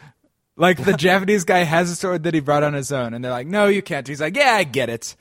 Like 0.57 0.83
the 0.83 0.93
japanese 0.97 1.45
guy 1.45 1.61
has 1.61 1.91
a 1.91 1.95
sword 1.95 2.25
that 2.25 2.35
he 2.35 2.41
brought 2.41 2.65
on 2.65 2.75
his 2.75 2.91
own 2.91 3.15
and 3.15 3.25
they're 3.25 3.31
like 3.31 3.47
no 3.47 3.69
you 3.69 3.83
can't. 3.83 4.09
He's 4.09 4.21
like 4.21 4.37
yeah 4.37 4.55
i 4.55 4.65
get 4.65 4.89
it 4.89 5.15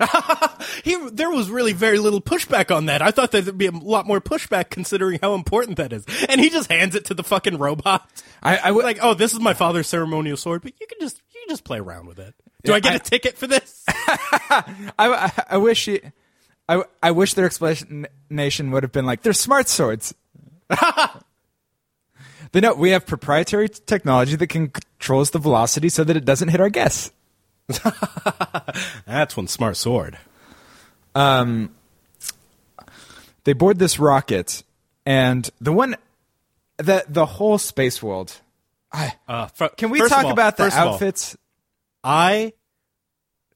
He 0.82 0.96
there 1.12 1.30
was 1.30 1.50
really 1.50 1.72
very 1.72 1.98
little 1.98 2.20
pushback 2.20 2.74
on 2.74 2.86
that. 2.86 3.00
I 3.02 3.10
thought 3.10 3.30
that 3.32 3.44
there'd 3.44 3.56
be 3.58 3.66
a 3.66 3.70
lot 3.70 4.06
more 4.06 4.20
pushback 4.20 4.70
considering 4.70 5.18
how 5.22 5.34
important 5.34 5.76
that 5.76 5.92
is. 5.92 6.04
And 6.28 6.40
he 6.40 6.50
just 6.50 6.70
hands 6.70 6.94
it 6.94 7.04
to 7.06 7.14
the 7.14 7.22
fucking 7.22 7.58
robot. 7.58 8.08
I- 8.42 8.56
I 8.58 8.70
would- 8.70 8.84
like, 8.84 8.98
oh, 9.02 9.14
this 9.14 9.32
is 9.32 9.40
my 9.40 9.54
father's 9.54 9.86
ceremonial 9.86 10.36
sword, 10.36 10.62
but 10.62 10.72
you 10.80 10.86
can 10.86 10.98
just 11.00 11.20
you 11.34 11.40
can 11.42 11.48
just 11.52 11.64
play 11.64 11.78
around 11.78 12.06
with 12.06 12.18
it. 12.18 12.34
Do 12.64 12.72
Yeah, 12.72 12.76
I 12.76 12.80
get 12.80 12.92
I- 12.92 12.96
a 12.96 12.98
ticket 12.98 13.38
for 13.38 13.46
this? 13.46 13.84
I, 13.88 14.64
I, 14.98 15.32
I 15.50 15.56
wish 15.58 15.84
he, 15.84 16.00
I, 16.68 16.82
I 17.02 17.10
wish 17.12 17.34
their 17.34 17.46
explanation 17.46 18.70
would 18.70 18.82
have 18.82 18.92
been 18.92 19.06
like 19.06 19.22
they're 19.22 19.32
smart 19.32 19.68
swords. 19.68 20.14
they 22.52 22.60
know 22.60 22.74
we 22.74 22.90
have 22.90 23.06
proprietary 23.06 23.68
technology 23.68 24.36
that 24.36 24.46
can 24.48 24.68
controls 24.68 25.30
the 25.30 25.38
velocity 25.38 25.88
so 25.88 26.04
that 26.04 26.16
it 26.16 26.24
doesn't 26.24 26.48
hit 26.48 26.60
our 26.60 26.70
guests. 26.70 27.10
That's 29.06 29.36
one 29.36 29.46
smart 29.48 29.76
sword. 29.76 30.18
Um, 31.14 31.74
They 33.44 33.52
board 33.52 33.78
this 33.78 33.98
rocket, 33.98 34.62
and 35.06 35.48
the 35.60 35.72
one, 35.72 35.96
the 36.78 37.04
the 37.08 37.26
whole 37.26 37.58
space 37.58 38.02
world. 38.02 38.40
I, 38.92 39.14
Uh, 39.28 39.48
can 39.76 39.90
we 39.90 39.98
talk 40.08 40.24
all- 40.24 40.30
about 40.32 40.56
the 40.56 40.66
of 40.66 40.74
all, 40.74 40.88
outfits? 40.94 41.36
I 42.02 42.52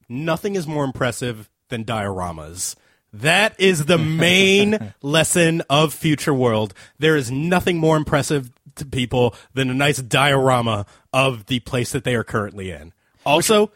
nothing 0.07 0.55
is 0.55 0.67
more 0.67 0.83
impressive 0.83 1.49
than 1.69 1.85
dioramas. 1.85 2.75
That 3.13 3.59
is 3.59 3.85
the 3.85 3.97
main 3.97 4.93
lesson 5.01 5.61
of 5.69 5.93
Future 5.93 6.33
World. 6.33 6.73
There 6.99 7.15
is 7.15 7.31
nothing 7.31 7.77
more 7.77 7.97
impressive 7.97 8.51
to 8.75 8.85
people 8.85 9.33
than 9.53 9.69
a 9.69 9.73
nice 9.73 9.97
diorama 9.99 10.85
of 11.11 11.47
the 11.47 11.59
place 11.61 11.91
that 11.91 12.03
they 12.03 12.15
are 12.15 12.23
currently 12.23 12.69
in. 12.71 12.93
Also, 13.25 13.71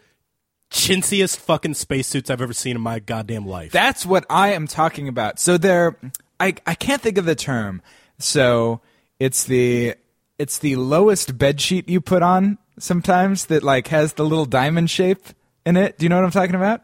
chintziest 0.74 1.38
fucking 1.38 1.76
spacesuits 1.76 2.30
I've 2.30 2.42
ever 2.42 2.52
seen 2.52 2.76
in 2.76 2.82
my 2.82 3.00
goddamn 3.00 3.46
life. 3.46 3.72
That's 3.72 4.06
what 4.06 4.26
I 4.30 4.54
am 4.54 4.68
talking 4.68 5.08
about. 5.08 5.40
So 5.40 5.58
they're 5.58 5.96
I 6.40 6.56
I 6.66 6.76
can't 6.76 7.02
think 7.02 7.18
of 7.18 7.26
the 7.26 7.36
term. 7.36 7.82
So 8.20 8.82
it's 9.20 9.46
the 9.46 9.96
it's 10.38 10.58
the 10.58 10.76
lowest 10.76 11.38
bed 11.38 11.62
sheet 11.62 11.88
you 11.88 12.02
put 12.02 12.24
on 12.24 12.58
sometimes 12.80 13.46
that 13.46 13.64
like 13.64 13.88
has 13.90 14.14
the 14.14 14.26
little 14.26 14.46
diamond 14.46 14.90
shape 14.90 15.24
in 15.66 15.78
it. 15.78 15.98
Do 15.98 16.06
you 16.06 16.10
know 16.10 16.16
what 16.16 16.26
I'm 16.26 16.32
talking 16.32 16.56
about? 16.56 16.82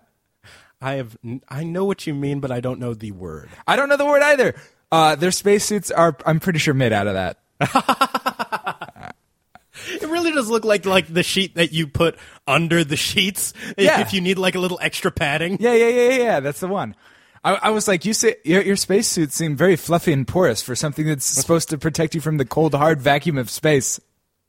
I 0.82 0.94
have 0.94 1.18
I 1.50 1.64
know 1.64 1.84
what 1.84 2.08
you 2.08 2.14
mean, 2.14 2.40
but 2.40 2.52
I 2.52 2.62
don't 2.62 2.80
know 2.80 2.94
the 2.94 3.12
word. 3.12 3.50
I 3.68 3.76
don't 3.76 3.90
know 3.90 3.98
the 3.98 4.06
word 4.06 4.22
either. 4.22 4.56
Uh, 4.92 5.16
their 5.16 5.32
spacesuits 5.32 5.92
are 5.92 6.16
I'm 6.26 6.40
pretty 6.40 6.60
sure 6.60 6.74
made 6.74 6.94
out 6.94 7.08
of 7.08 7.14
that. 7.16 7.40
It 10.30 10.36
does 10.36 10.50
look 10.50 10.64
like 10.66 10.86
like 10.86 11.14
the 11.14 11.24
sheet 11.24 11.56
that 11.56 11.74
you 11.74 11.88
put 11.88 12.18
under 12.48 12.84
the 12.84 12.96
sheets 12.96 13.54
Yeah. 13.78 14.00
if 14.02 14.14
you 14.14 14.22
need 14.22 14.38
like 14.38 14.56
a 14.56 14.60
little 14.60 14.80
extra 14.82 15.12
padding. 15.12 15.58
Yeah, 15.60 15.74
yeah, 15.74 15.90
yeah, 15.90 16.10
yeah, 16.10 16.18
yeah. 16.24 16.40
That's 16.40 16.60
the 16.60 16.68
one. 16.68 16.96
I, 17.44 17.54
I 17.56 17.70
was 17.70 17.88
like, 17.88 18.04
you 18.06 18.14
say 18.14 18.36
your, 18.44 18.62
your 18.62 18.76
spacesuits 18.76 19.36
seem 19.36 19.56
very 19.56 19.76
fluffy 19.76 20.12
and 20.14 20.28
porous 20.28 20.62
for 20.62 20.76
something 20.76 21.06
that's 21.08 21.26
supposed 21.26 21.70
to 21.70 21.78
protect 21.78 22.14
you 22.16 22.22
from 22.22 22.38
the 22.38 22.46
cold, 22.46 22.74
hard 22.74 23.02
vacuum 23.02 23.38
of 23.38 23.50
space. 23.50 24.00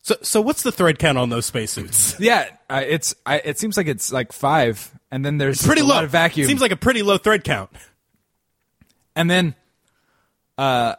So 0.02 0.16
so 0.22 0.40
what's 0.40 0.62
the 0.62 0.72
thread 0.72 0.98
count 0.98 1.18
on 1.18 1.28
those 1.28 1.46
spacesuits? 1.46 2.18
Yeah, 2.18 2.48
uh, 2.70 2.82
it's. 2.86 3.14
I, 3.26 3.36
it 3.44 3.58
seems 3.58 3.76
like 3.76 3.86
it's 3.86 4.10
like 4.10 4.32
five, 4.32 4.90
and 5.10 5.24
then 5.24 5.36
there's 5.38 5.62
pretty 5.64 5.82
a 5.82 5.84
low. 5.84 5.96
lot 5.96 6.04
of 6.04 6.10
vacuum. 6.10 6.46
Seems 6.48 6.62
like 6.62 6.72
a 6.72 6.76
pretty 6.76 7.02
low 7.02 7.18
thread 7.18 7.44
count. 7.44 7.70
and 9.14 9.30
then, 9.30 9.54
uh, 10.56 10.94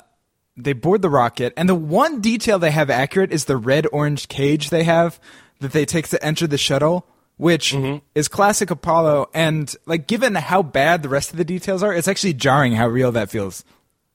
they 0.63 0.74
board 0.74 1.02
the 1.02 1.10
rocket, 1.10 1.54
and 1.58 1.67
the 1.67 1.76
one 1.76 2.21
detail 2.21 2.60
they 2.60 2.71
have 2.71 2.89
accurate 2.89 3.32
is 3.32 3.45
the 3.45 3.58
red 3.58 3.88
orange 3.91 4.28
cage 4.28 4.69
they 4.69 4.84
have 4.84 5.19
that 5.60 5.71
they 5.71 5.86
take 5.86 6.08
to 6.10 6.24
enter 6.24 6.47
the 6.47 6.58
shuttle, 6.58 7.06
which 7.38 7.76
is 8.15 8.28
classic 8.28 8.71
Apollo. 8.71 9.30
And 9.34 9.74
like, 9.86 10.08
given 10.08 10.36
how 10.36 10.63
bad 10.63 11.04
the 11.04 11.10
rest 11.10 11.32
of 11.32 11.38
the 11.38 11.45
details 11.45 11.84
are, 11.84 11.93
it's 11.93 12.08
actually 12.08 12.34
jarring 12.34 12.74
how 12.74 12.88
real 12.88 13.12
that 13.13 13.30
feels. 13.30 13.63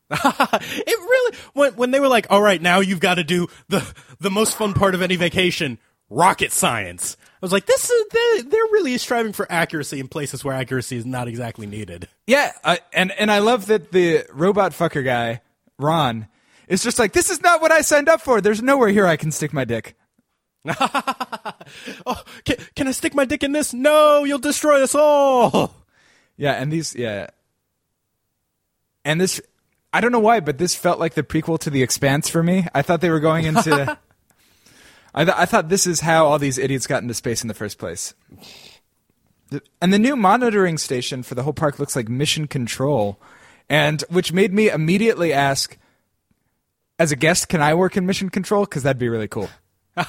It 0.11 0.99
really 0.99 1.37
when 1.53 1.73
when 1.75 1.91
they 1.91 1.99
were 1.99 2.09
like, 2.09 2.29
"All 2.31 2.41
right, 2.41 2.63
now 2.63 2.81
you've 2.81 3.01
got 3.01 3.15
to 3.15 3.25
do 3.25 3.49
the 3.69 3.85
the 4.21 4.31
most 4.31 4.57
fun 4.57 4.73
part 4.73 4.95
of 4.95 5.03
any 5.03 5.17
vacation, 5.17 5.79
rocket 6.09 6.53
science." 6.53 7.17
I 7.21 7.39
was 7.41 7.53
like, 7.53 7.67
"This 7.67 7.91
is 7.91 8.05
they 8.13 8.43
they're 8.43 8.61
really 8.71 8.99
striving 8.99 9.33
for 9.33 9.51
accuracy 9.51 9.99
in 9.99 10.07
places 10.07 10.45
where 10.45 10.55
accuracy 10.55 10.97
is 10.97 11.05
not 11.05 11.27
exactly 11.27 11.67
needed." 11.67 12.07
Yeah, 12.27 12.53
uh, 12.63 12.77
and 12.93 13.11
and 13.13 13.33
I 13.33 13.41
love 13.41 13.67
that 13.67 13.91
the 13.91 14.25
robot 14.33 14.73
fucker 14.73 15.05
guy 15.05 15.41
Ron 15.79 16.29
It's 16.69 16.83
just 16.83 16.99
like 16.99 17.13
this 17.13 17.31
is 17.31 17.41
not 17.41 17.61
what 17.61 17.73
I 17.73 17.81
signed 17.81 18.09
up 18.09 18.21
for. 18.21 18.41
There's 18.41 18.63
nowhere 18.63 18.89
here 18.89 19.07
I 19.07 19.17
can 19.17 19.31
stick 19.31 19.53
my 19.53 19.65
dick. 19.65 19.97
Oh, 22.07 22.23
can, 22.45 22.57
can 22.77 22.87
I 22.87 22.93
stick 22.93 23.13
my 23.13 23.25
dick 23.25 23.43
in 23.43 23.51
this? 23.51 23.75
No, 23.75 24.23
you'll 24.23 24.39
destroy 24.39 24.83
us 24.83 24.95
all. 24.95 25.75
Yeah, 26.39 26.53
and 26.53 26.71
these 26.71 26.95
yeah. 26.95 27.29
And 29.07 29.19
this 29.19 29.41
I 29.91 30.03
don't 30.03 30.13
know 30.13 30.21
why, 30.21 30.41
but 30.41 30.59
this 30.59 30.75
felt 30.75 31.01
like 31.01 31.15
the 31.15 31.23
prequel 31.23 31.59
to 31.61 31.71
The 31.71 31.83
Expanse 31.83 32.29
for 32.29 32.43
me. 32.43 32.67
I 32.75 32.83
thought 32.83 33.01
they 33.01 33.09
were 33.09 33.21
going 33.21 33.47
into 33.47 33.99
I, 35.17 35.25
th- 35.25 35.37
I 35.37 35.47
thought 35.47 35.71
this 35.71 35.87
is 35.87 36.01
how 36.01 36.27
all 36.27 36.39
these 36.39 36.59
idiots 36.59 36.87
got 36.87 37.01
into 37.01 37.15
space 37.15 37.41
in 37.41 37.49
the 37.49 37.55
first 37.55 37.79
place. 37.79 38.13
And 39.81 39.95
the 39.95 39.99
new 39.99 40.15
monitoring 40.15 40.77
station 40.77 41.23
for 41.23 41.35
the 41.35 41.43
whole 41.43 41.55
park 41.55 41.79
looks 41.79 41.97
like 41.97 42.11
mission 42.11 42.47
control, 42.47 43.19
and 43.67 44.03
which 44.11 44.35
made 44.35 44.53
me 44.53 44.69
immediately 44.69 45.33
ask, 45.33 45.79
as 46.99 47.13
a 47.13 47.17
guest, 47.17 47.49
can 47.49 47.61
I 47.61 47.75
work 47.75 47.97
in 47.97 48.07
mission 48.07 48.31
control? 48.31 48.65
Because 48.65 48.83
that'd 48.83 48.99
be 48.99 49.09
really 49.09 49.29
cool. 49.29 49.51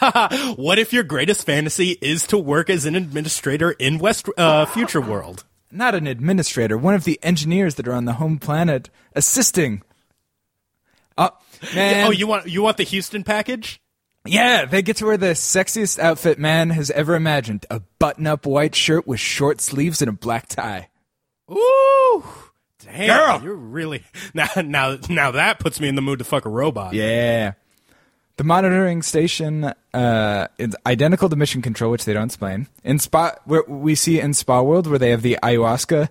What 0.57 0.79
if 0.79 0.91
your 0.91 1.03
greatest 1.03 1.45
fantasy 1.45 1.97
is 2.01 2.27
to 2.27 2.37
work 2.37 2.69
as 2.69 2.85
an 2.85 2.95
administrator 2.95 3.71
in 3.71 3.99
West 3.99 4.27
uh, 4.37 4.65
Future 4.65 4.99
World? 4.99 5.45
Not 5.71 5.95
an 5.95 6.07
administrator, 6.07 6.77
one 6.77 6.93
of 6.93 7.03
the 7.05 7.19
engineers 7.23 7.75
that 7.75 7.87
are 7.87 7.93
on 7.93 8.05
the 8.05 8.13
home 8.13 8.37
planet 8.37 8.89
assisting. 9.15 9.81
Oh 11.17 11.31
man! 11.73 12.07
oh, 12.07 12.11
you 12.11 12.27
want 12.27 12.47
you 12.47 12.61
want 12.61 12.77
the 12.77 12.83
Houston 12.83 13.23
package? 13.23 13.81
Yeah, 14.25 14.65
they 14.65 14.81
get 14.81 14.97
to 14.97 15.05
wear 15.05 15.17
the 15.17 15.27
sexiest 15.27 15.99
outfit 15.99 16.37
man 16.37 16.69
has 16.71 16.91
ever 16.91 17.15
imagined 17.15 17.65
a 17.69 17.81
button 17.97 18.27
up 18.27 18.45
white 18.45 18.75
shirt 18.75 19.07
with 19.07 19.19
short 19.19 19.61
sleeves 19.61 20.01
and 20.01 20.09
a 20.09 20.13
black 20.13 20.47
tie. 20.47 20.89
Ooh, 21.49 22.23
damn! 22.83 23.07
Girl. 23.07 23.43
you're 23.43 23.55
really 23.55 24.03
now 24.33 24.47
now 24.63 24.97
now 25.09 25.31
that 25.31 25.59
puts 25.59 25.79
me 25.79 25.87
in 25.87 25.95
the 25.95 26.01
mood 26.01 26.19
to 26.19 26.25
fuck 26.25 26.45
a 26.45 26.49
robot. 26.49 26.93
Yeah. 26.93 27.53
The 28.37 28.43
monitoring 28.43 29.01
station 29.01 29.73
uh, 29.95 30.47
is 30.59 30.75
identical 30.85 31.27
to 31.27 31.35
Mission 31.35 31.63
Control, 31.63 31.89
which 31.89 32.05
they 32.05 32.13
don't 32.13 32.25
explain. 32.25 32.67
In 32.83 32.99
Spa, 32.99 33.33
where 33.45 33.63
we 33.67 33.95
see 33.95 34.19
in 34.19 34.35
Spa 34.35 34.61
World, 34.61 34.85
where 34.85 34.99
they 34.99 35.09
have 35.09 35.23
the 35.23 35.39
ayahuasca 35.41 36.07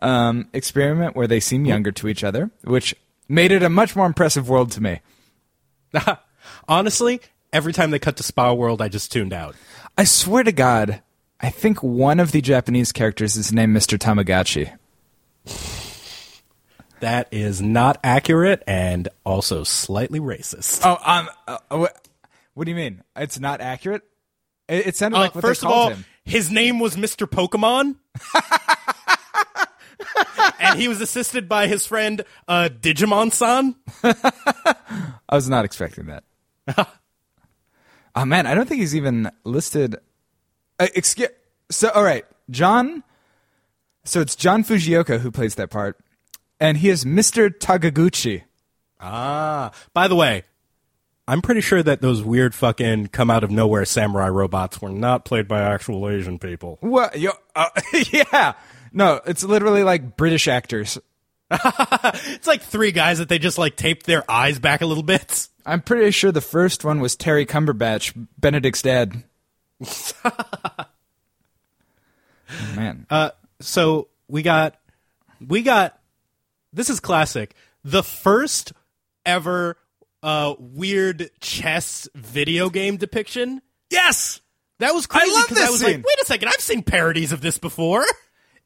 um, 0.00 0.48
experiment, 0.52 1.16
where 1.16 1.26
they 1.26 1.40
seem 1.40 1.64
younger 1.64 1.90
to 1.92 2.08
each 2.08 2.22
other, 2.22 2.50
which 2.64 2.94
made 3.30 3.50
it 3.50 3.62
a 3.62 3.70
much 3.70 3.96
more 3.96 4.04
impressive 4.04 4.46
world 4.46 4.72
to 4.72 4.82
me. 4.82 5.00
Honestly, 6.68 7.20
every 7.50 7.72
time 7.72 7.92
they 7.92 7.98
cut 7.98 8.18
to 8.18 8.22
Spa 8.22 8.52
World, 8.52 8.82
I 8.82 8.88
just 8.88 9.10
tuned 9.10 9.32
out. 9.32 9.54
I 9.96 10.04
swear 10.04 10.42
to 10.42 10.52
God, 10.52 11.00
I 11.40 11.48
think 11.48 11.82
one 11.82 12.20
of 12.20 12.32
the 12.32 12.42
Japanese 12.42 12.92
characters 12.92 13.36
is 13.36 13.54
named 13.54 13.74
Mr. 13.74 13.96
Tamagotchi. 13.96 14.76
That 17.00 17.28
is 17.30 17.62
not 17.62 17.98
accurate 18.04 18.62
and 18.66 19.08
also 19.24 19.64
slightly 19.64 20.20
racist. 20.20 20.82
Oh, 20.84 20.98
um, 21.04 21.28
uh, 21.48 21.58
what, 21.70 22.08
what 22.54 22.64
do 22.64 22.70
you 22.70 22.76
mean? 22.76 23.02
It's 23.16 23.38
not 23.40 23.60
accurate. 23.60 24.02
It, 24.68 24.88
it 24.88 24.96
sounded 24.96 25.16
Uh, 25.16 25.20
like 25.20 25.32
first 25.32 25.62
of 25.62 25.70
all, 25.70 25.90
him. 25.90 26.04
his 26.24 26.50
name 26.50 26.78
was 26.78 26.96
Mr. 26.96 27.26
Pokemon. 27.26 27.96
and 30.60 30.78
he 30.78 30.88
was 30.88 31.00
assisted 31.00 31.48
by 31.48 31.66
his 31.66 31.86
friend 31.86 32.22
uh, 32.48 32.68
Digimon 32.70 33.32
San. 33.32 33.76
I 35.28 35.34
was 35.34 35.48
not 35.48 35.64
expecting 35.64 36.06
that. 36.06 36.24
oh 38.14 38.24
man, 38.24 38.46
I 38.46 38.54
don't 38.54 38.68
think 38.68 38.80
he's 38.80 38.96
even 38.96 39.30
listed. 39.44 39.96
Uh, 40.78 40.86
excuse. 40.94 41.28
So, 41.70 41.90
all 41.90 42.04
right, 42.04 42.24
John. 42.50 43.02
So 44.04 44.20
it's 44.20 44.34
John 44.34 44.64
Fujioka 44.64 45.20
who 45.20 45.30
plays 45.30 45.56
that 45.56 45.70
part, 45.70 45.98
and 46.60 46.76
he 46.76 46.88
is 46.88 47.04
Mr. 47.04 47.50
Tagaguchi. 47.50 48.42
Ah, 49.00 49.72
by 49.94 50.06
the 50.08 50.14
way, 50.14 50.44
I'm 51.26 51.42
pretty 51.42 51.60
sure 51.60 51.82
that 51.82 52.00
those 52.02 52.22
weird 52.22 52.54
fucking 52.54 53.08
come 53.08 53.30
out 53.30 53.44
of 53.44 53.50
nowhere 53.50 53.84
samurai 53.84 54.28
robots 54.28 54.82
were 54.82 54.90
not 54.90 55.24
played 55.24 55.48
by 55.48 55.60
actual 55.60 56.08
Asian 56.08 56.38
people. 56.38 56.78
What? 56.80 57.18
Yo, 57.18 57.30
uh, 57.56 57.68
yeah. 58.12 58.54
No, 58.92 59.20
it's 59.26 59.44
literally 59.44 59.82
like 59.82 60.16
British 60.16 60.48
actors. 60.48 60.98
It's 61.52 62.46
like 62.46 62.62
three 62.62 62.92
guys 62.92 63.18
that 63.18 63.28
they 63.28 63.38
just 63.40 63.58
like 63.58 63.74
taped 63.76 64.06
their 64.06 64.28
eyes 64.30 64.60
back 64.60 64.82
a 64.82 64.86
little 64.86 65.02
bit. 65.02 65.48
I'm 65.66 65.80
pretty 65.82 66.10
sure 66.12 66.30
the 66.30 66.40
first 66.40 66.84
one 66.84 67.00
was 67.00 67.16
Terry 67.16 67.44
Cumberbatch, 67.44 68.12
Benedict's 68.38 68.82
dad. 68.82 69.24
Oh, 70.24 70.52
man. 72.76 73.06
Uh, 73.10 73.30
so 73.60 74.08
we 74.28 74.42
got, 74.42 74.76
we 75.46 75.62
got. 75.62 75.99
This 76.72 76.90
is 76.90 77.00
classic. 77.00 77.54
The 77.84 78.02
first 78.02 78.72
ever 79.26 79.76
uh, 80.22 80.54
weird 80.58 81.30
chess 81.40 82.08
video 82.14 82.70
game 82.70 82.96
depiction. 82.96 83.62
yes! 83.90 84.40
That 84.78 84.94
was 84.94 85.06
crazy 85.06 85.30
love 85.32 85.46
'cause 85.46 85.58
I 85.58 85.60
this 85.60 85.70
was 85.72 85.80
scene. 85.80 85.92
like, 85.98 86.06
wait 86.06 86.20
a 86.22 86.24
second, 86.24 86.48
I've 86.48 86.60
seen 86.60 86.82
parodies 86.82 87.32
of 87.32 87.42
this 87.42 87.58
before. 87.58 88.02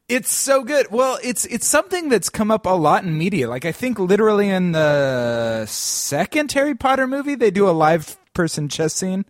It's 0.07 0.29
so 0.29 0.63
good. 0.63 0.87
Well, 0.91 1.17
it's 1.23 1.45
it's 1.45 1.65
something 1.67 2.07
that's 2.09 2.29
come 2.29 2.51
up 2.51 2.65
a 2.67 2.69
lot 2.69 3.03
in 3.03 3.17
media. 3.17 3.49
Like 3.49 3.65
I 3.65 3.71
think 3.73 3.97
literally 3.99 4.49
in 4.49 4.71
the 4.71 5.65
second 5.65 6.51
Harry 6.53 6.75
Potter 6.75 7.05
movie, 7.07 7.35
they 7.35 7.51
do 7.51 7.67
a 7.67 7.71
live 7.71 8.15
person 8.33 8.69
chess 8.69 8.93
scene. 8.93 9.25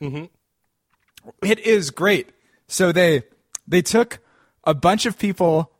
Mm-hmm. 0.00 0.26
It 1.42 1.58
is 1.60 1.90
great. 1.90 2.30
So 2.68 2.92
they 2.92 3.22
they 3.66 3.82
took 3.82 4.18
a 4.64 4.74
bunch 4.74 5.06
of 5.06 5.18
people, 5.18 5.72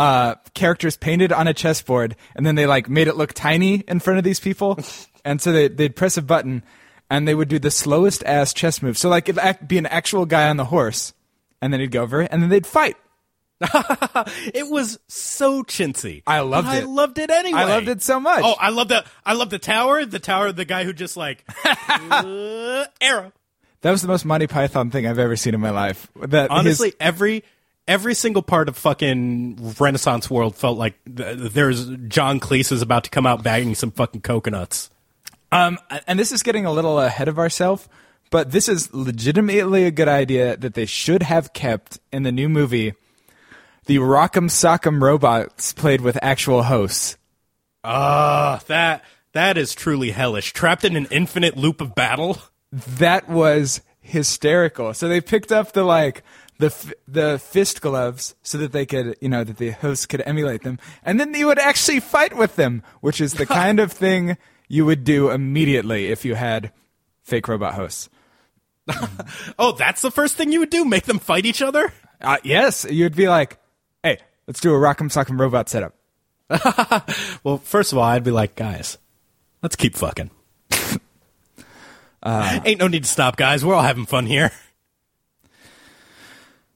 uh, 0.00 0.34
characters 0.54 0.96
painted 0.96 1.30
on 1.30 1.46
a 1.46 1.52
chessboard, 1.52 2.16
and 2.34 2.46
then 2.46 2.54
they 2.54 2.64
like 2.64 2.88
made 2.88 3.06
it 3.06 3.16
look 3.16 3.34
tiny 3.34 3.84
in 3.86 4.00
front 4.00 4.16
of 4.16 4.24
these 4.24 4.40
people, 4.40 4.78
and 5.26 5.42
so 5.42 5.52
they 5.52 5.68
they'd 5.68 5.94
press 5.94 6.16
a 6.16 6.22
button, 6.22 6.62
and 7.10 7.28
they 7.28 7.34
would 7.34 7.48
do 7.48 7.58
the 7.58 7.70
slowest 7.70 8.24
ass 8.24 8.54
chess 8.54 8.80
move. 8.80 8.96
So 8.96 9.10
like 9.10 9.28
it'd 9.28 9.38
act, 9.38 9.68
be 9.68 9.76
an 9.76 9.84
actual 9.84 10.24
guy 10.24 10.48
on 10.48 10.56
the 10.56 10.64
horse, 10.64 11.12
and 11.60 11.70
then 11.70 11.80
he'd 11.80 11.90
go 11.90 12.02
over, 12.02 12.22
and 12.22 12.42
then 12.42 12.48
they'd 12.48 12.66
fight. 12.66 12.96
It 14.54 14.68
was 14.68 14.98
so 15.06 15.62
chintzy. 15.62 16.22
I 16.26 16.40
loved 16.40 16.68
it. 16.68 16.70
I 16.70 16.80
loved 16.80 17.18
it 17.18 17.30
anyway. 17.30 17.60
I 17.60 17.64
loved 17.64 17.88
it 17.88 18.02
so 18.02 18.18
much. 18.18 18.42
Oh, 18.42 18.54
I 18.58 18.70
love 18.70 18.88
the 18.88 19.04
I 19.24 19.34
love 19.34 19.50
the 19.50 19.58
tower. 19.58 20.06
The 20.06 20.18
tower, 20.18 20.50
the 20.50 20.64
guy 20.64 20.84
who 20.84 20.94
just 20.94 21.16
like 21.16 21.44
uh, 21.64 22.86
arrow. 23.02 23.32
That 23.82 23.90
was 23.90 24.00
the 24.00 24.08
most 24.08 24.24
Monty 24.24 24.46
Python 24.46 24.90
thing 24.90 25.06
I've 25.06 25.18
ever 25.18 25.36
seen 25.36 25.52
in 25.54 25.60
my 25.60 25.70
life. 25.70 26.08
That 26.28 26.50
Honestly, 26.50 26.88
his- 26.88 26.96
every 27.00 27.44
every 27.90 28.14
single 28.14 28.40
part 28.40 28.68
of 28.68 28.76
fucking 28.76 29.74
Renaissance 29.78 30.30
world 30.30 30.54
felt 30.54 30.78
like 30.78 30.94
th- 31.04 31.36
there's 31.52 31.86
John 32.06 32.38
Cleese 32.38 32.70
is 32.70 32.82
about 32.82 33.04
to 33.04 33.10
come 33.10 33.26
out 33.26 33.42
bagging 33.42 33.74
some 33.74 33.90
fucking 33.90 34.20
coconuts. 34.20 34.88
um, 35.50 35.76
and 36.06 36.18
this 36.18 36.30
is 36.30 36.44
getting 36.44 36.64
a 36.64 36.72
little 36.72 37.00
ahead 37.00 37.26
of 37.26 37.38
ourselves, 37.38 37.88
but 38.30 38.52
this 38.52 38.68
is 38.68 38.94
legitimately 38.94 39.84
a 39.84 39.90
good 39.90 40.06
idea 40.06 40.56
that 40.56 40.74
they 40.74 40.86
should 40.86 41.24
have 41.24 41.52
kept 41.52 41.98
in 42.12 42.22
the 42.22 42.30
new 42.30 42.48
movie. 42.48 42.94
The 43.86 43.96
Rock'em 43.96 44.48
Sock'em 44.48 45.02
robots 45.02 45.72
played 45.72 46.00
with 46.00 46.16
actual 46.22 46.62
hosts. 46.62 47.16
Ah, 47.82 48.60
that 48.68 49.02
that 49.32 49.58
is 49.58 49.74
truly 49.74 50.12
hellish. 50.12 50.52
Trapped 50.52 50.84
in 50.84 50.94
an 50.94 51.08
infinite 51.10 51.56
loop 51.56 51.80
of 51.80 51.94
battle. 51.96 52.38
That 52.72 53.28
was 53.28 53.80
hysterical. 54.00 54.94
So 54.94 55.08
they 55.08 55.20
picked 55.20 55.50
up 55.50 55.72
the 55.72 55.82
like 55.82 56.22
the 56.60 56.66
f- 56.66 56.92
the 57.08 57.38
fist 57.38 57.80
gloves 57.80 58.34
so 58.42 58.58
that 58.58 58.72
they 58.72 58.86
could 58.86 59.16
you 59.20 59.28
know 59.28 59.42
that 59.42 59.56
the 59.56 59.70
hosts 59.70 60.06
could 60.06 60.22
emulate 60.24 60.62
them, 60.62 60.78
and 61.04 61.18
then 61.18 61.34
you 61.34 61.46
would 61.46 61.58
actually 61.58 62.00
fight 62.00 62.36
with 62.36 62.56
them, 62.56 62.82
which 63.00 63.20
is 63.20 63.34
the 63.34 63.46
kind 63.46 63.80
of 63.80 63.90
thing 63.90 64.36
you 64.68 64.84
would 64.86 65.02
do 65.02 65.30
immediately 65.30 66.06
if 66.06 66.24
you 66.24 66.34
had 66.36 66.72
fake 67.22 67.48
robot 67.48 67.74
hosts. 67.74 68.08
Oh, 69.58 69.72
that's 69.72 70.02
the 70.02 70.10
first 70.10 70.36
thing 70.36 70.52
you 70.52 70.60
would 70.60 70.70
do? 70.70 70.84
Make 70.84 71.04
them 71.04 71.18
fight 71.18 71.44
each 71.46 71.62
other? 71.62 71.92
Uh, 72.20 72.38
yes, 72.42 72.84
you'd 72.88 73.14
be 73.14 73.28
like, 73.28 73.58
"Hey, 74.02 74.18
let's 74.46 74.60
do 74.60 74.74
a 74.74 74.78
Rock'em 74.78 75.10
Sock'em 75.10 75.38
robot 75.38 75.68
setup." 75.68 75.94
Well, 77.44 77.58
first 77.58 77.92
of 77.92 77.98
all, 77.98 78.04
I'd 78.04 78.24
be 78.24 78.30
like, 78.30 78.54
guys, 78.56 78.98
let's 79.62 79.76
keep 79.76 79.94
fucking. 79.94 80.30
Ain't 82.24 82.78
no 82.80 82.88
need 82.88 83.04
to 83.04 83.08
stop, 83.10 83.36
guys. 83.36 83.64
We're 83.64 83.74
all 83.74 83.82
having 83.82 84.06
fun 84.06 84.26
here. 84.26 84.52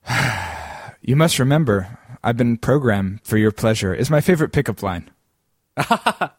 You 1.06 1.16
must 1.16 1.38
remember, 1.38 1.98
I've 2.22 2.38
been 2.38 2.56
programmed 2.56 3.20
for 3.24 3.36
your 3.36 3.52
pleasure. 3.52 3.94
Is 3.94 4.08
my 4.08 4.22
favorite 4.22 4.52
pickup 4.52 4.82
line. 4.82 5.10
I, 5.76 6.30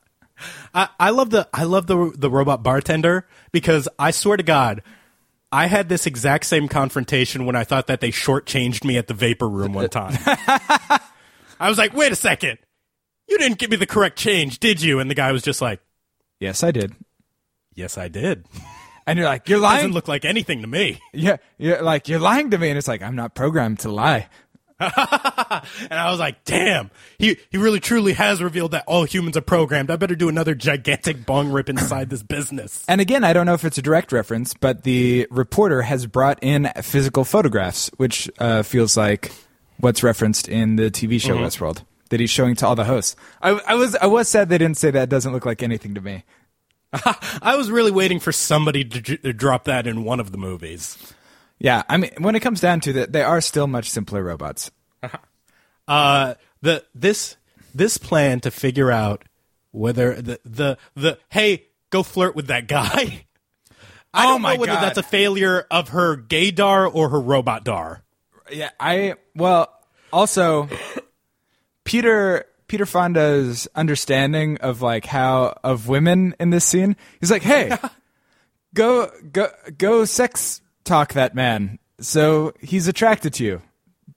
I 0.74 1.12
love 1.12 1.30
the 1.30 1.48
I 1.54 1.66
love 1.66 1.86
the 1.86 2.12
the 2.18 2.32
robot 2.32 2.64
bartender 2.64 3.28
because 3.52 3.88
I 4.00 4.10
swear 4.10 4.38
to 4.38 4.44
God, 4.44 4.82
I 5.52 5.68
had 5.68 5.88
this 5.88 6.08
exact 6.08 6.46
same 6.48 6.68
confrontation 6.68 7.46
when 7.46 7.56
I 7.56 7.64
thought 7.64 7.86
that 7.88 8.02
they 8.02 8.10
shortchanged 8.10 8.84
me 8.84 8.98
at 8.98 9.08
the 9.08 9.14
vapor 9.14 9.48
room 9.48 9.74
one 9.74 9.88
time. 9.90 10.18
I 11.60 11.70
was 11.70 11.78
like, 11.78 11.94
wait 11.94 12.12
a 12.12 12.16
second, 12.16 12.58
you 13.28 13.38
didn't 13.38 13.60
give 13.60 13.70
me 13.70 13.78
the 13.78 13.86
correct 13.86 14.18
change, 14.18 14.60
did 14.60 14.82
you? 14.82 15.00
And 15.00 15.12
the 15.12 15.16
guy 15.16 15.32
was 15.32 15.44
just 15.44 15.62
like, 15.62 15.80
Yes, 16.40 16.64
I 16.64 16.72
did. 16.72 16.96
yes, 17.76 18.00
I 18.00 18.08
did. 18.08 18.48
And 19.08 19.20
you're 19.20 19.28
like, 19.28 19.48
"You're 19.48 19.60
lying. 19.60 19.78
Doesn't 19.78 19.90
lying." 19.90 19.94
look 19.94 20.08
like 20.08 20.26
anything 20.26 20.62
to 20.62 20.68
me. 20.68 21.00
yeah, 21.14 21.38
you're 21.58 21.82
like, 21.82 22.08
"You're 22.08 22.20
lying 22.20 22.52
to 22.52 22.58
me," 22.58 22.70
and 22.70 22.78
it's 22.78 22.88
like, 22.88 23.02
"I'm 23.02 23.16
not 23.16 23.36
programmed 23.36 23.80
to 23.80 23.92
lie." 23.92 24.28
and 24.80 24.92
I 24.92 26.12
was 26.12 26.20
like, 26.20 26.44
damn, 26.44 26.92
he, 27.18 27.38
he 27.50 27.58
really 27.58 27.80
truly 27.80 28.12
has 28.12 28.44
revealed 28.44 28.72
that 28.72 28.84
all 28.88 29.06
humans 29.06 29.38
are 29.38 29.42
programmed. 29.42 29.90
I 29.90 29.96
better 29.96 30.16
do 30.18 30.28
another 30.28 30.54
gigantic 30.54 31.26
bong 31.26 31.50
rip 31.50 31.70
inside 31.70 32.10
this 32.10 32.24
business. 32.24 32.84
And 32.90 33.00
again, 33.00 33.24
I 33.24 33.32
don't 33.32 33.46
know 33.46 33.54
if 33.54 33.64
it's 33.64 33.78
a 33.78 33.82
direct 33.82 34.12
reference, 34.12 34.54
but 34.54 34.84
the 34.84 35.28
reporter 35.32 35.84
has 35.84 36.08
brought 36.08 36.40
in 36.42 36.70
physical 36.82 37.24
photographs, 37.24 37.90
which 37.96 38.30
uh, 38.40 38.64
feels 38.64 38.98
like 38.98 39.32
what's 39.80 40.04
referenced 40.04 40.50
in 40.50 40.76
the 40.76 40.92
TV 40.92 41.22
show 41.22 41.38
Westworld 41.38 41.84
that 42.10 42.20
he's 42.20 42.30
showing 42.30 42.56
to 42.56 42.68
all 42.68 42.76
the 42.76 42.84
hosts. 42.84 43.16
I, 43.42 43.52
I 43.52 43.76
was 43.76 43.96
I 43.96 44.08
was 44.08 44.28
sad 44.28 44.50
they 44.50 44.58
didn't 44.58 44.78
say 44.78 44.92
that. 44.92 45.08
Doesn't 45.08 45.32
look 45.32 45.46
like 45.46 45.64
anything 45.64 45.96
to 45.96 46.02
me. 46.02 46.26
I 47.42 47.56
was 47.58 47.70
really 47.72 47.92
waiting 47.92 48.20
for 48.20 48.32
somebody 48.32 48.84
to, 48.86 49.02
j- 49.02 49.18
to 49.18 49.34
drop 49.34 49.66
that 49.66 49.88
in 49.88 50.04
one 50.04 50.20
of 50.20 50.32
the 50.32 50.38
movies. 50.38 50.98
Yeah, 51.60 51.84
I 51.90 51.98
mean, 51.98 52.12
when 52.18 52.36
it 52.36 52.42
comes 52.42 52.60
down 52.62 52.82
to 52.82 52.98
it, 53.00 53.12
they 53.12 53.22
are 53.24 53.42
still 53.42 53.68
much 53.68 53.90
simpler 53.90 54.24
robots. 54.24 54.72
Uh, 55.88 56.34
the 56.64 56.84
this 56.96 57.38
this 57.76 58.00
plan 58.00 58.40
to 58.40 58.50
figure 58.50 58.90
out 58.92 59.24
whether 59.70 60.20
the 60.20 60.40
the 60.44 60.78
the 60.96 61.20
hey 61.30 61.66
go 61.92 62.02
flirt 62.02 62.36
with 62.36 62.48
that 62.48 62.68
guy. 62.68 63.26
I 64.12 64.26
Oh 64.26 64.30
don't 64.30 64.42
my 64.42 64.56
know 64.56 64.62
whether 64.62 64.74
God. 64.74 64.82
that's 64.84 64.98
a 64.98 65.04
failure 65.04 65.68
of 65.70 65.90
her 65.90 66.18
gaydar 66.18 66.90
or 66.92 67.10
her 67.10 67.20
robot 67.22 67.66
dar. 67.66 68.04
Yeah, 68.52 68.72
I 68.80 69.14
well 69.36 69.70
also 70.12 70.68
Peter 71.84 72.46
Peter 72.68 72.86
Fonda's 72.86 73.68
understanding 73.76 74.58
of 74.58 74.82
like 74.82 75.06
how 75.06 75.58
of 75.64 75.88
women 75.88 76.36
in 76.40 76.50
this 76.50 76.66
scene. 76.66 76.96
He's 77.20 77.32
like, 77.32 77.44
"Hey, 77.44 77.78
go 78.74 79.12
go 79.32 79.50
go 79.78 80.06
sex 80.06 80.62
talk 80.84 81.14
that 81.14 81.36
man." 81.36 81.80
So 82.00 82.54
he's 82.60 82.88
attracted 82.88 83.34
to 83.36 83.44
you. 83.44 83.62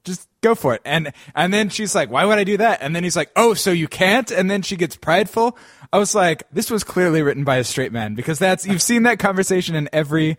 Just 0.03 0.27
go 0.41 0.55
for 0.55 0.73
it. 0.73 0.81
And 0.85 1.13
and 1.35 1.53
then 1.53 1.69
she's 1.69 1.93
like, 1.93 2.09
"Why 2.09 2.25
would 2.25 2.39
I 2.39 2.43
do 2.43 2.57
that?" 2.57 2.81
And 2.81 2.95
then 2.95 3.03
he's 3.03 3.15
like, 3.15 3.31
"Oh, 3.35 3.53
so 3.53 3.71
you 3.71 3.87
can't?" 3.87 4.31
And 4.31 4.49
then 4.49 4.61
she 4.61 4.75
gets 4.75 4.95
prideful. 4.95 5.57
I 5.93 5.99
was 5.99 6.15
like, 6.15 6.43
"This 6.51 6.71
was 6.71 6.83
clearly 6.83 7.21
written 7.21 7.43
by 7.43 7.57
a 7.57 7.63
straight 7.63 7.91
man 7.91 8.15
because 8.15 8.39
that's 8.39 8.65
you've 8.65 8.81
seen 8.81 9.03
that 9.03 9.19
conversation 9.19 9.75
in 9.75 9.89
every 9.93 10.37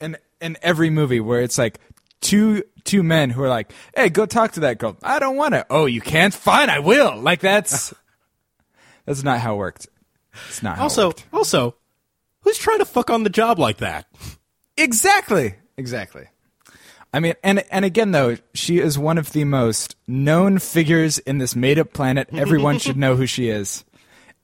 in 0.00 0.16
in 0.40 0.56
every 0.62 0.90
movie 0.90 1.20
where 1.20 1.40
it's 1.40 1.58
like 1.58 1.78
two 2.24 2.64
two 2.84 3.02
men 3.02 3.30
who 3.30 3.42
are 3.42 3.48
like, 3.48 3.72
"Hey, 3.94 4.08
go 4.08 4.26
talk 4.26 4.52
to 4.52 4.60
that 4.60 4.78
girl." 4.78 4.96
I 5.02 5.18
don't 5.20 5.36
want 5.36 5.54
to. 5.54 5.64
Oh, 5.70 5.86
you 5.86 6.00
can't? 6.00 6.34
Fine, 6.34 6.70
I 6.70 6.80
will. 6.80 7.16
Like 7.20 7.40
that's 7.40 7.94
that's 9.06 9.22
not 9.22 9.38
how 9.40 9.54
it 9.54 9.58
worked. 9.58 9.88
It's 10.48 10.62
not 10.62 10.78
Also, 10.78 11.12
also, 11.32 11.76
who's 12.40 12.58
trying 12.58 12.78
to 12.78 12.84
fuck 12.84 13.10
on 13.10 13.22
the 13.22 13.30
job 13.30 13.58
like 13.60 13.76
that? 13.78 14.06
Exactly. 14.76 15.54
Exactly. 15.76 16.26
I 17.12 17.20
mean, 17.20 17.34
and 17.44 17.62
and 17.70 17.84
again 17.84 18.10
though, 18.10 18.36
she 18.54 18.78
is 18.80 18.98
one 18.98 19.18
of 19.18 19.32
the 19.32 19.44
most 19.44 19.94
known 20.08 20.58
figures 20.58 21.18
in 21.18 21.38
this 21.38 21.54
made-up 21.54 21.92
planet. 21.92 22.28
Everyone 22.32 22.78
should 22.78 22.96
know 22.96 23.14
who 23.14 23.26
she 23.26 23.48
is. 23.48 23.84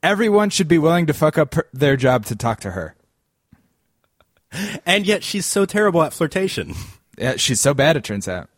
Everyone 0.03 0.51
should 0.51 0.69
be 0.69 0.79
willing 0.79 1.07
to 1.07 1.13
fuck 1.13 1.37
up 1.37 1.55
her, 1.55 1.67
their 1.73 1.97
job 1.97 2.27
to 2.27 2.37
talk 2.37 2.61
to 2.61 2.71
her. 2.71 2.95
And 4.87 5.07
yet 5.07 5.23
she's 5.23 5.47
so 5.47 5.67
terrible 5.67 6.03
at 6.03 6.13
flirtation. 6.13 6.75
Yeah, 7.21 7.37
she's 7.37 7.61
so 7.61 7.75
bad. 7.75 7.99
It 7.99 8.05
turns 8.05 8.27
out. 8.27 8.49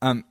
Um, 0.00 0.24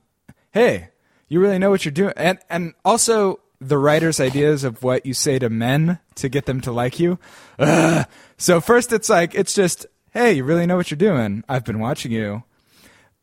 hey, 0.50 0.88
you 1.28 1.40
really 1.40 1.58
know 1.58 1.68
what 1.68 1.84
you're 1.84 1.92
doing, 1.92 2.14
and 2.16 2.38
and 2.48 2.72
also 2.86 3.40
the 3.60 3.76
writer's 3.76 4.18
ideas 4.18 4.64
of 4.64 4.82
what 4.82 5.04
you 5.04 5.12
say 5.12 5.38
to 5.38 5.50
men 5.50 5.98
to 6.14 6.30
get 6.30 6.46
them 6.46 6.62
to 6.62 6.72
like 6.72 6.98
you. 6.98 7.18
Ugh. 7.58 8.06
So 8.38 8.62
first, 8.62 8.92
it's 8.94 9.10
like 9.10 9.34
it's 9.34 9.52
just, 9.52 9.84
hey, 10.10 10.32
you 10.32 10.44
really 10.44 10.64
know 10.64 10.76
what 10.76 10.90
you're 10.90 10.96
doing. 10.96 11.44
I've 11.50 11.66
been 11.66 11.80
watching 11.80 12.12
you, 12.12 12.44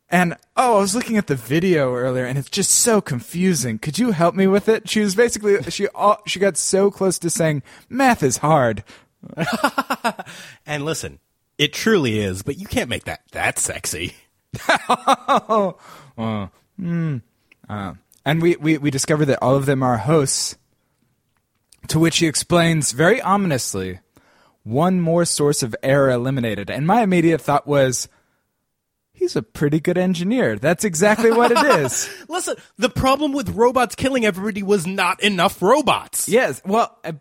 and 0.08 0.36
oh, 0.56 0.76
I 0.76 0.80
was 0.80 0.94
looking 0.94 1.16
at 1.16 1.26
the 1.26 1.34
video 1.34 1.92
earlier, 1.92 2.24
and 2.24 2.38
it's 2.38 2.48
just 2.48 2.70
so 2.70 3.00
confusing. 3.00 3.80
Could 3.80 3.98
you 3.98 4.12
help 4.12 4.36
me 4.36 4.46
with 4.46 4.68
it? 4.68 4.88
She 4.88 5.00
was 5.00 5.16
basically 5.16 5.60
she 5.64 5.88
all, 5.88 6.22
she 6.28 6.38
got 6.38 6.56
so 6.56 6.92
close 6.92 7.18
to 7.18 7.28
saying 7.28 7.64
math 7.88 8.22
is 8.22 8.36
hard. 8.38 8.84
And 10.64 10.84
listen, 10.84 11.18
it 11.58 11.72
truly 11.72 12.20
is, 12.20 12.42
but 12.42 12.56
you 12.56 12.66
can't 12.66 12.88
make 12.88 13.04
that 13.04 13.22
that 13.32 13.58
sexy. 13.58 14.14
Oh. 14.88 15.76
Uh, 16.18 16.48
hmm. 16.76 17.18
uh, 17.68 17.94
and 18.24 18.42
we, 18.42 18.56
we, 18.56 18.78
we 18.78 18.90
discover 18.90 19.24
that 19.24 19.38
all 19.40 19.56
of 19.56 19.66
them 19.66 19.82
are 19.82 19.96
hosts, 19.96 20.56
to 21.88 21.98
which 21.98 22.18
he 22.18 22.26
explains 22.26 22.92
very 22.92 23.22
ominously 23.22 24.00
one 24.62 25.00
more 25.00 25.24
source 25.24 25.62
of 25.62 25.74
error 25.82 26.10
eliminated. 26.10 26.70
And 26.70 26.86
my 26.86 27.02
immediate 27.02 27.40
thought 27.40 27.66
was, 27.66 28.08
he's 29.12 29.36
a 29.36 29.42
pretty 29.42 29.80
good 29.80 29.96
engineer. 29.96 30.56
That's 30.56 30.84
exactly 30.84 31.30
what 31.30 31.52
it 31.52 31.80
is. 31.80 32.10
Listen, 32.28 32.56
the 32.76 32.90
problem 32.90 33.32
with 33.32 33.50
robots 33.50 33.94
killing 33.94 34.26
everybody 34.26 34.62
was 34.62 34.86
not 34.86 35.22
enough 35.22 35.62
robots. 35.62 36.28
yes. 36.28 36.60
Well, 36.64 36.96
uh, 37.04 37.12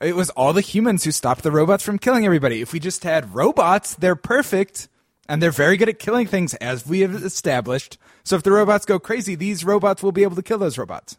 it 0.00 0.14
was 0.14 0.30
all 0.30 0.52
the 0.52 0.60
humans 0.60 1.02
who 1.02 1.10
stopped 1.10 1.42
the 1.42 1.50
robots 1.50 1.82
from 1.82 1.98
killing 1.98 2.24
everybody. 2.24 2.60
If 2.60 2.72
we 2.72 2.78
just 2.78 3.02
had 3.02 3.34
robots, 3.34 3.96
they're 3.96 4.14
perfect 4.14 4.88
and 5.28 5.42
they're 5.42 5.50
very 5.50 5.76
good 5.76 5.88
at 5.88 5.98
killing 5.98 6.26
things, 6.26 6.54
as 6.54 6.86
we 6.86 7.00
have 7.00 7.14
established. 7.14 7.98
So 8.24 8.36
if 8.36 8.42
the 8.42 8.52
robots 8.52 8.84
go 8.86 8.98
crazy, 8.98 9.34
these 9.34 9.64
robots 9.64 10.02
will 10.02 10.12
be 10.12 10.22
able 10.22 10.36
to 10.36 10.42
kill 10.42 10.58
those 10.58 10.78
robots. 10.78 11.16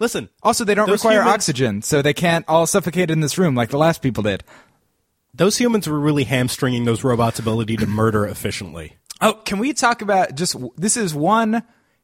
Listen, 0.00 0.28
Also, 0.42 0.64
they 0.64 0.74
don't 0.74 0.90
require 0.90 1.22
humans- 1.22 1.34
oxygen, 1.34 1.82
so 1.82 2.02
they 2.02 2.14
can't 2.14 2.44
all 2.46 2.66
suffocate 2.66 3.10
in 3.10 3.20
this 3.20 3.36
room 3.36 3.54
like 3.54 3.70
the 3.70 3.78
last 3.78 4.02
people 4.02 4.22
did. 4.22 4.44
those 5.34 5.58
humans 5.58 5.86
were 5.86 6.00
really 6.00 6.24
hamstringing 6.24 6.84
those 6.84 7.04
robots' 7.04 7.38
ability 7.38 7.76
to 7.76 7.86
murder 7.86 8.26
efficiently. 8.26 8.96
Oh, 9.20 9.34
can 9.34 9.58
we 9.58 9.72
talk 9.72 10.02
about 10.02 10.34
just 10.34 10.56
this 10.76 10.96
is 10.96 11.14
one 11.14 11.62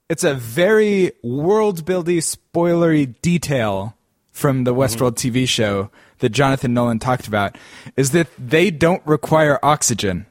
it's 0.09 0.24
a 0.24 0.34
very 0.34 1.12
world 1.22 1.84
building 1.84 2.18
spoilery 2.18 3.14
detail 3.22 3.97
from 4.32 4.64
the 4.64 4.74
Westworld 4.74 5.16
mm-hmm. 5.16 5.36
TV 5.36 5.49
show 5.49 5.90
that 6.18 6.30
Jonathan 6.30 6.74
Nolan 6.74 6.99
talked 6.99 7.26
about 7.26 7.57
is 7.97 8.11
that 8.11 8.28
they 8.38 8.70
don't 8.70 9.05
require 9.07 9.59
oxygen, 9.62 10.26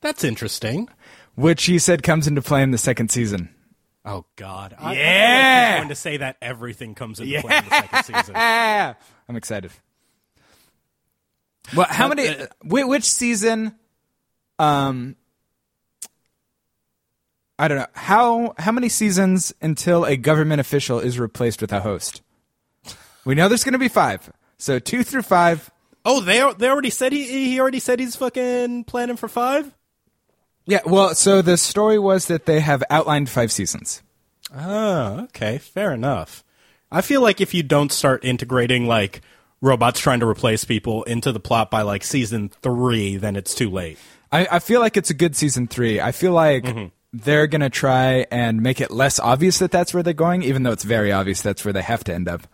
That's 0.00 0.24
interesting. 0.24 0.88
which 1.34 1.64
he 1.64 1.78
said 1.78 2.02
comes 2.02 2.26
into 2.26 2.42
play 2.42 2.62
in 2.62 2.70
the 2.70 2.78
second 2.78 3.10
season. 3.10 3.54
Oh 4.04 4.24
God! 4.36 4.72
I, 4.72 4.76
I 4.76 4.78
feel 4.78 4.86
like 4.88 4.96
Yeah! 4.98 5.76
going 5.76 5.88
to 5.90 5.94
say 5.94 6.16
that 6.18 6.36
everything 6.40 6.94
comes 6.94 7.20
into 7.20 7.38
play 7.42 7.58
in 7.58 7.64
the 7.64 7.70
second 7.70 8.04
season. 8.04 8.34
I'm 9.28 9.36
excited. 9.36 9.70
Well, 11.76 11.86
how 11.88 12.08
But, 12.08 12.16
many? 12.16 12.28
uh, 12.30 12.46
which 12.64 13.04
season? 13.04 13.74
Um, 14.58 15.16
I 17.58 17.68
don't 17.68 17.78
know 17.78 17.86
how 17.92 18.54
how 18.58 18.72
many 18.72 18.88
seasons 18.88 19.52
until 19.60 20.04
a 20.06 20.16
government 20.16 20.60
official 20.60 20.98
is 20.98 21.18
replaced 21.18 21.60
with 21.60 21.72
a 21.72 21.80
host. 21.80 22.22
We 23.26 23.34
know 23.34 23.48
there's 23.48 23.64
going 23.64 23.74
to 23.74 23.78
be 23.78 23.88
five, 23.88 24.32
so 24.56 24.78
two 24.78 25.02
through 25.04 25.22
five. 25.22 25.70
Oh, 26.06 26.20
they 26.22 26.38
they 26.56 26.68
already 26.68 26.88
said 26.90 27.12
he 27.12 27.24
he 27.26 27.60
already 27.60 27.80
said 27.80 28.00
he's 28.00 28.16
fucking 28.16 28.84
planning 28.84 29.16
for 29.16 29.28
five. 29.28 29.74
Yeah, 30.66 30.80
well, 30.84 31.14
so 31.14 31.42
the 31.42 31.56
story 31.56 31.98
was 31.98 32.26
that 32.26 32.46
they 32.46 32.60
have 32.60 32.82
outlined 32.90 33.28
five 33.28 33.50
seasons. 33.50 34.02
Oh, 34.54 35.20
okay, 35.24 35.58
fair 35.58 35.92
enough. 35.92 36.44
I 36.92 37.00
feel 37.02 37.20
like 37.20 37.40
if 37.40 37.54
you 37.54 37.62
don't 37.62 37.92
start 37.92 38.24
integrating 38.24 38.86
like 38.86 39.20
robots 39.60 40.00
trying 40.00 40.20
to 40.20 40.26
replace 40.28 40.64
people 40.64 41.02
into 41.04 41.32
the 41.32 41.40
plot 41.40 41.70
by 41.70 41.82
like 41.82 42.02
season 42.04 42.50
three, 42.62 43.16
then 43.16 43.36
it's 43.36 43.54
too 43.54 43.70
late. 43.70 43.98
I, 44.32 44.46
I 44.52 44.58
feel 44.58 44.80
like 44.80 44.96
it's 44.96 45.10
a 45.10 45.14
good 45.14 45.36
season 45.36 45.66
three. 45.66 46.00
I 46.00 46.12
feel 46.12 46.32
like 46.32 46.64
they're 47.12 47.46
gonna 47.46 47.70
try 47.70 48.26
and 48.30 48.62
make 48.62 48.80
it 48.80 48.90
less 48.90 49.18
obvious 49.18 49.58
that 49.58 49.70
that's 49.70 49.92
where 49.94 50.02
they're 50.02 50.12
going, 50.14 50.42
even 50.42 50.62
though 50.62 50.72
it's 50.72 50.84
very 50.84 51.12
obvious 51.12 51.42
that's 51.42 51.64
where 51.64 51.72
they 51.72 51.82
have 51.82 52.04
to 52.04 52.14
end 52.14 52.28
up. 52.28 52.46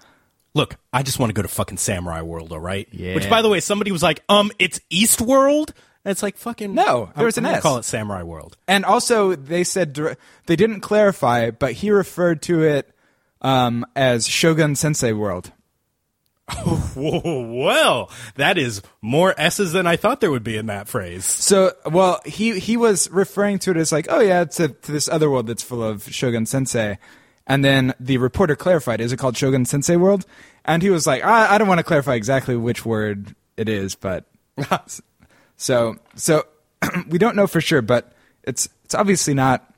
Look, 0.55 0.77
I 0.93 1.03
just 1.03 1.19
want 1.19 1.29
to 1.31 1.35
go 1.35 1.43
to 1.43 1.49
fucking 1.49 1.77
Samurai 1.77 2.23
World, 2.23 2.51
all 2.51 2.59
right? 2.59 2.89
Yeah. 2.91 3.15
Which, 3.15 3.29
by 3.29 3.43
the 3.43 3.49
way, 3.51 3.61
somebody 3.61 3.93
was 3.93 4.03
like, 4.03 4.23
"Um, 4.31 4.51
it's 4.59 4.81
East 4.89 5.21
World." 5.21 5.75
It's 6.07 6.23
like 6.23 6.37
fucking 6.37 6.73
No, 6.73 7.11
there 7.17 7.27
was 7.27 7.37
an 7.37 7.47
S. 7.47 7.63
Call 7.63 7.79
it 7.79 7.85
Samurai 7.85 8.23
World. 8.23 8.57
And 8.69 8.85
also, 8.85 9.35
they 9.35 9.65
said 9.65 9.99
they 10.47 10.57
didn't 10.57 10.81
clarify, 10.81 11.51
but 11.51 11.73
he 11.73 11.91
referred 11.91 12.43
to 12.43 12.63
it 12.63 12.89
um, 13.43 13.85
as 13.97 14.27
Shogun 14.27 14.77
Sensei 14.77 15.13
World. 15.13 15.53
Oh, 16.99 17.43
well, 17.53 18.11
that 18.37 18.57
is 18.57 18.81
more 19.03 19.35
S's 19.37 19.73
than 19.73 19.87
I 19.87 19.97
thought 19.97 20.21
there 20.21 20.31
would 20.31 20.45
be 20.45 20.57
in 20.57 20.67
that 20.67 20.89
phrase. 20.89 21.25
So, 21.27 21.73
well, 21.85 22.21
he 22.25 22.59
he 22.59 22.77
was 22.79 23.11
referring 23.11 23.59
to 23.61 23.73
it 23.73 23.77
as 23.77 23.93
like, 23.93 24.07
oh 24.09 24.21
yeah, 24.21 24.43
it's 24.43 24.59
a, 24.61 24.69
to 24.69 24.93
this 24.93 25.09
other 25.09 25.29
world 25.29 25.49
that's 25.49 25.63
full 25.63 25.83
of 25.83 26.05
Shogun 26.05 26.47
Sensei. 26.47 26.99
And 27.47 27.65
then 27.65 27.95
the 28.01 28.17
reporter 28.19 28.57
clarified, 28.57 29.01
is 29.01 29.13
it 29.13 29.19
called 29.19 29.37
Shogun 29.37 29.67
Sensei 29.67 29.97
World? 29.97 30.25
And 30.65 30.83
he 30.83 30.89
was 30.89 31.07
like, 31.07 31.23
I, 31.25 31.55
I 31.55 31.59
don't 31.59 31.69
want 31.69 31.79
to 31.79 31.85
clarify 31.85 32.15
exactly 32.15 32.57
which 32.57 32.87
word 32.87 33.35
it 33.57 33.69
is, 33.69 33.95
but 33.95 34.25
so 35.57 35.97
so 36.15 36.45
we 37.09 37.19
don't 37.19 37.37
know 37.37 37.47
for 37.47 37.61
sure, 37.61 37.83
but 37.83 38.13
it's 38.43 38.69
it's 38.85 38.95
obviously 38.95 39.35
not 39.35 39.73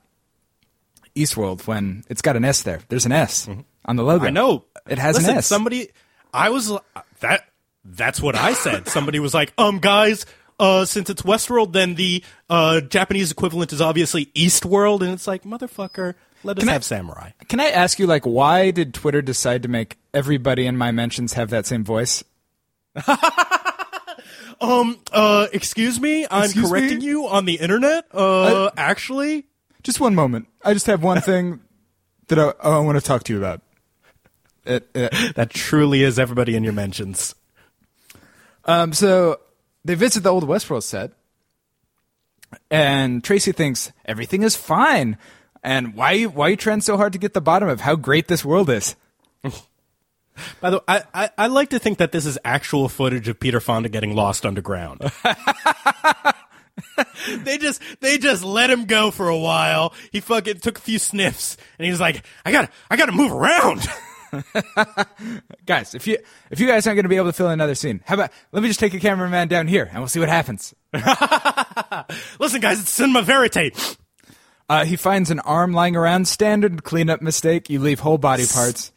Eastworld 1.16 1.66
when 1.66 2.05
it's 2.09 2.22
got 2.22 2.37
an 2.37 2.45
S 2.45 2.62
there. 2.62 2.81
There's 2.89 3.07
an 3.07 3.12
S 3.12 3.49
on 3.85 3.97
the 3.97 4.03
logo. 4.05 4.26
I 4.26 4.31
know 4.31 4.64
it 4.89 4.99
has 4.99 5.16
Listen, 5.16 5.31
an 5.33 5.37
S. 5.39 5.47
Somebody, 5.47 5.89
I 6.33 6.51
was 6.51 6.72
that. 7.20 7.45
That's 7.85 8.20
what 8.20 8.35
I 8.37 8.53
said. 8.53 8.87
Somebody 8.89 9.18
was 9.18 9.33
like, 9.33 9.53
"Um, 9.57 9.79
guys, 9.79 10.26
uh, 10.59 10.85
since 10.85 11.09
it's 11.09 11.22
Westworld, 11.22 11.72
then 11.72 11.95
the 11.95 12.22
uh, 12.51 12.81
Japanese 12.83 13.31
equivalent 13.31 13.72
is 13.72 13.81
obviously 13.81 14.26
Eastworld, 14.26 15.01
and 15.01 15.12
it's 15.12 15.26
like 15.26 15.45
motherfucker, 15.45 16.14
let 16.45 16.59
us 16.59 16.62
Can 16.62 16.68
I- 16.68 16.72
have 16.72 16.85
samurai. 16.85 17.31
Can 17.49 17.61
I 17.61 17.68
ask 17.70 17.99
you, 17.99 18.07
like, 18.07 18.24
why 18.26 18.70
did 18.72 18.93
Twitter 18.93 19.22
decide 19.22 19.62
to 19.62 19.68
make 19.68 19.97
everybody 20.12 20.66
in 20.66 20.76
my 20.76 20.91
mentions 20.93 21.33
have 21.35 21.51
that 21.51 21.66
same 21.66 21.83
voice? 21.85 22.22
Uh, 24.61 25.46
excuse 25.52 26.00
me, 26.00 26.26
I'm 26.30 26.44
Excuse 26.44 26.64
me? 26.64 26.70
correcting 26.70 27.00
you 27.00 27.26
on 27.28 27.44
the 27.44 27.54
internet. 27.54 28.06
Uh, 28.12 28.70
actually, 28.76 29.46
Just 29.82 30.00
one 30.00 30.14
moment. 30.14 30.48
I 30.64 30.74
just 30.74 30.86
have 30.86 31.02
one 31.02 31.20
thing 31.22 31.61
that 32.28 32.38
I, 32.38 32.52
I 32.62 32.78
want 32.80 32.98
to 32.98 33.04
talk 33.04 33.24
to 33.24 33.32
you 33.32 33.38
about. 33.38 33.62
It, 34.64 34.88
it, 34.94 35.34
that 35.36 35.50
truly 35.50 36.02
is 36.02 36.18
everybody 36.18 36.54
in 36.54 36.62
your 36.62 36.74
mentions. 36.74 37.34
Um, 38.66 38.92
so 38.92 39.40
they 39.84 39.94
visit 39.94 40.22
the 40.22 40.28
old 40.30 40.44
Westworld 40.46 40.82
set, 40.82 41.12
and 42.70 43.24
Tracy 43.24 43.52
thinks 43.52 43.92
everything 44.04 44.42
is 44.42 44.56
fine. 44.56 45.16
And 45.62 45.94
why 45.94 46.12
you 46.12 46.28
why 46.28 46.48
you 46.48 46.56
trying 46.56 46.82
so 46.82 46.96
hard 46.96 47.12
to 47.14 47.18
get 47.18 47.32
the 47.34 47.40
bottom 47.40 47.68
of 47.68 47.80
how 47.80 47.96
great 47.96 48.28
this 48.28 48.44
world 48.44 48.68
is? 48.70 48.94
By 50.61 50.70
the 50.70 50.76
way, 50.78 50.84
I, 50.89 51.03
I, 51.14 51.30
I 51.39 51.47
like 51.49 51.70
to 51.70 51.78
think 51.78 51.99
that 51.99 52.12
this 52.12 52.26
is 52.26 52.39
actual 52.45 52.89
footage 52.89 53.28
of 53.28 53.39
Peter 53.41 53.61
Fonda 53.61 53.89
getting 53.89 54.14
lost 54.14 54.45
underground. 54.47 55.01
they 57.39 57.59
just 57.59 57.82
they 58.01 58.18
just 58.18 58.45
let 58.45 58.70
him 58.70 58.84
go 58.86 59.11
for 59.11 59.28
a 59.28 59.39
while. 59.39 59.95
He 60.12 60.20
fucking 60.20 60.61
took 60.61 60.78
a 60.78 60.80
few 60.80 60.99
sniffs, 60.99 61.57
and 61.78 61.84
he 61.84 61.91
was 61.91 62.01
like, 62.01 62.24
"I 62.45 62.53
got 62.53 62.66
to 62.66 62.70
I 62.91 62.97
got 62.97 63.07
to 63.07 63.12
move 63.12 63.32
around." 63.32 63.86
Guys, 65.66 65.95
if 65.95 66.07
you 66.07 66.18
if 66.51 66.61
you 66.61 66.66
guys 66.66 66.86
aren't 66.86 66.97
going 66.97 67.05
to 67.05 67.09
be 67.09 67.16
able 67.16 67.28
to 67.28 67.32
fill 67.32 67.49
another 67.49 67.74
scene, 67.74 68.03
how 68.05 68.14
about 68.14 68.30
let 68.53 68.62
me 68.62 68.68
just 68.68 68.80
take 68.80 68.93
a 68.95 69.01
cameraman 69.01 69.49
down 69.49 69.66
here 69.66 69.89
and 69.91 69.99
we'll 69.99 70.09
see 70.09 70.20
what 70.20 70.28
happens. 70.28 70.74
Listen, 72.39 72.61
guys, 72.61 72.80
it's 72.80 72.91
cinema 72.91 73.22
verite. 73.22 73.97
Uh, 74.68 74.84
he 74.84 74.97
finds 74.97 75.30
an 75.30 75.41
arm 75.41 75.72
lying 75.72 75.97
around. 75.97 76.28
Standard 76.28 76.84
cleanup 76.84 77.22
mistake. 77.22 77.70
You 77.70 77.80
leave 77.80 78.01
whole 78.01 78.18
body 78.18 78.45
parts. 78.47 78.93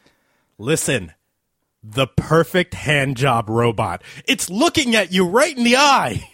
Listen, 0.58 1.12
the 1.82 2.06
perfect 2.06 2.74
hand 2.74 3.16
job 3.16 3.48
robot. 3.48 4.02
It's 4.26 4.48
looking 4.48 4.94
at 4.94 5.12
you 5.12 5.26
right 5.26 5.56
in 5.56 5.64
the 5.64 5.76
eye. 5.76 6.30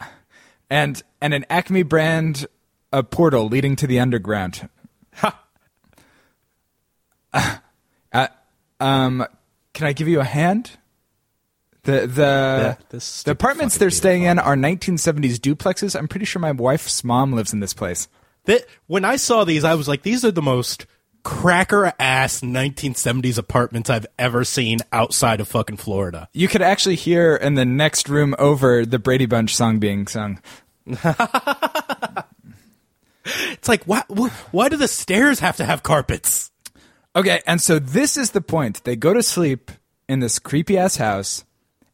and 0.70 1.03
and 1.20 1.34
an 1.34 1.44
Acme 1.49 1.82
brand 1.82 2.46
a 2.92 3.03
portal 3.03 3.49
leading 3.49 3.76
to 3.76 3.86
the 3.86 4.01
underground. 4.01 4.68
Uh, 8.11 8.28
um, 8.80 9.26
can 9.74 9.86
I 9.86 9.92
give 9.92 10.09
you 10.09 10.20
a 10.20 10.24
hand? 10.24 10.78
The 11.82 12.07
the 12.07 12.78
this 12.88 13.22
the 13.22 13.32
apartments 13.32 13.78
they're 13.78 13.90
staying 13.90 14.22
in 14.22 14.38
are 14.38 14.57
1970s 14.57 15.36
duplexes. 15.36 15.94
I'm 15.94 16.09
pretty 16.09 16.26
sure 16.26 16.40
my 16.40 16.53
wife's 16.53 17.05
mom 17.05 17.32
lives 17.32 17.53
in 17.53 17.61
this 17.61 17.74
place. 17.74 18.09
That 18.44 18.64
when 18.86 19.05
I 19.05 19.16
saw 19.16 19.44
these, 19.44 19.62
I 19.62 19.74
was 19.74 19.88
like, 19.88 20.03
these 20.03 20.24
are 20.24 20.30
the 20.30 20.42
most 20.42 20.86
cracker 21.22 21.92
ass 21.98 22.40
1970s 22.40 23.38
apartments 23.38 23.90
I've 23.90 24.06
ever 24.18 24.44
seen 24.44 24.78
outside 24.92 25.40
of 25.40 25.48
fucking 25.48 25.76
Florida. 25.76 26.28
You 26.32 26.48
could 26.48 26.62
actually 26.62 26.96
hear 26.96 27.36
in 27.36 27.54
the 27.54 27.64
next 27.64 28.08
room 28.08 28.34
over 28.38 28.86
the 28.86 28.98
Brady 28.98 29.26
Bunch 29.26 29.54
song 29.54 29.78
being 29.78 30.06
sung. 30.06 30.40
It's 33.50 33.68
like, 33.68 33.84
why, 33.84 34.02
why 34.50 34.68
do 34.68 34.76
the 34.76 34.88
stairs 34.88 35.40
have 35.40 35.56
to 35.56 35.64
have 35.64 35.82
carpets? 35.82 36.50
Okay, 37.14 37.40
and 37.46 37.60
so 37.60 37.78
this 37.78 38.16
is 38.16 38.30
the 38.30 38.40
point. 38.40 38.84
They 38.84 38.96
go 38.96 39.12
to 39.12 39.22
sleep 39.22 39.70
in 40.08 40.20
this 40.20 40.38
creepy 40.38 40.78
ass 40.78 40.96
house, 40.96 41.44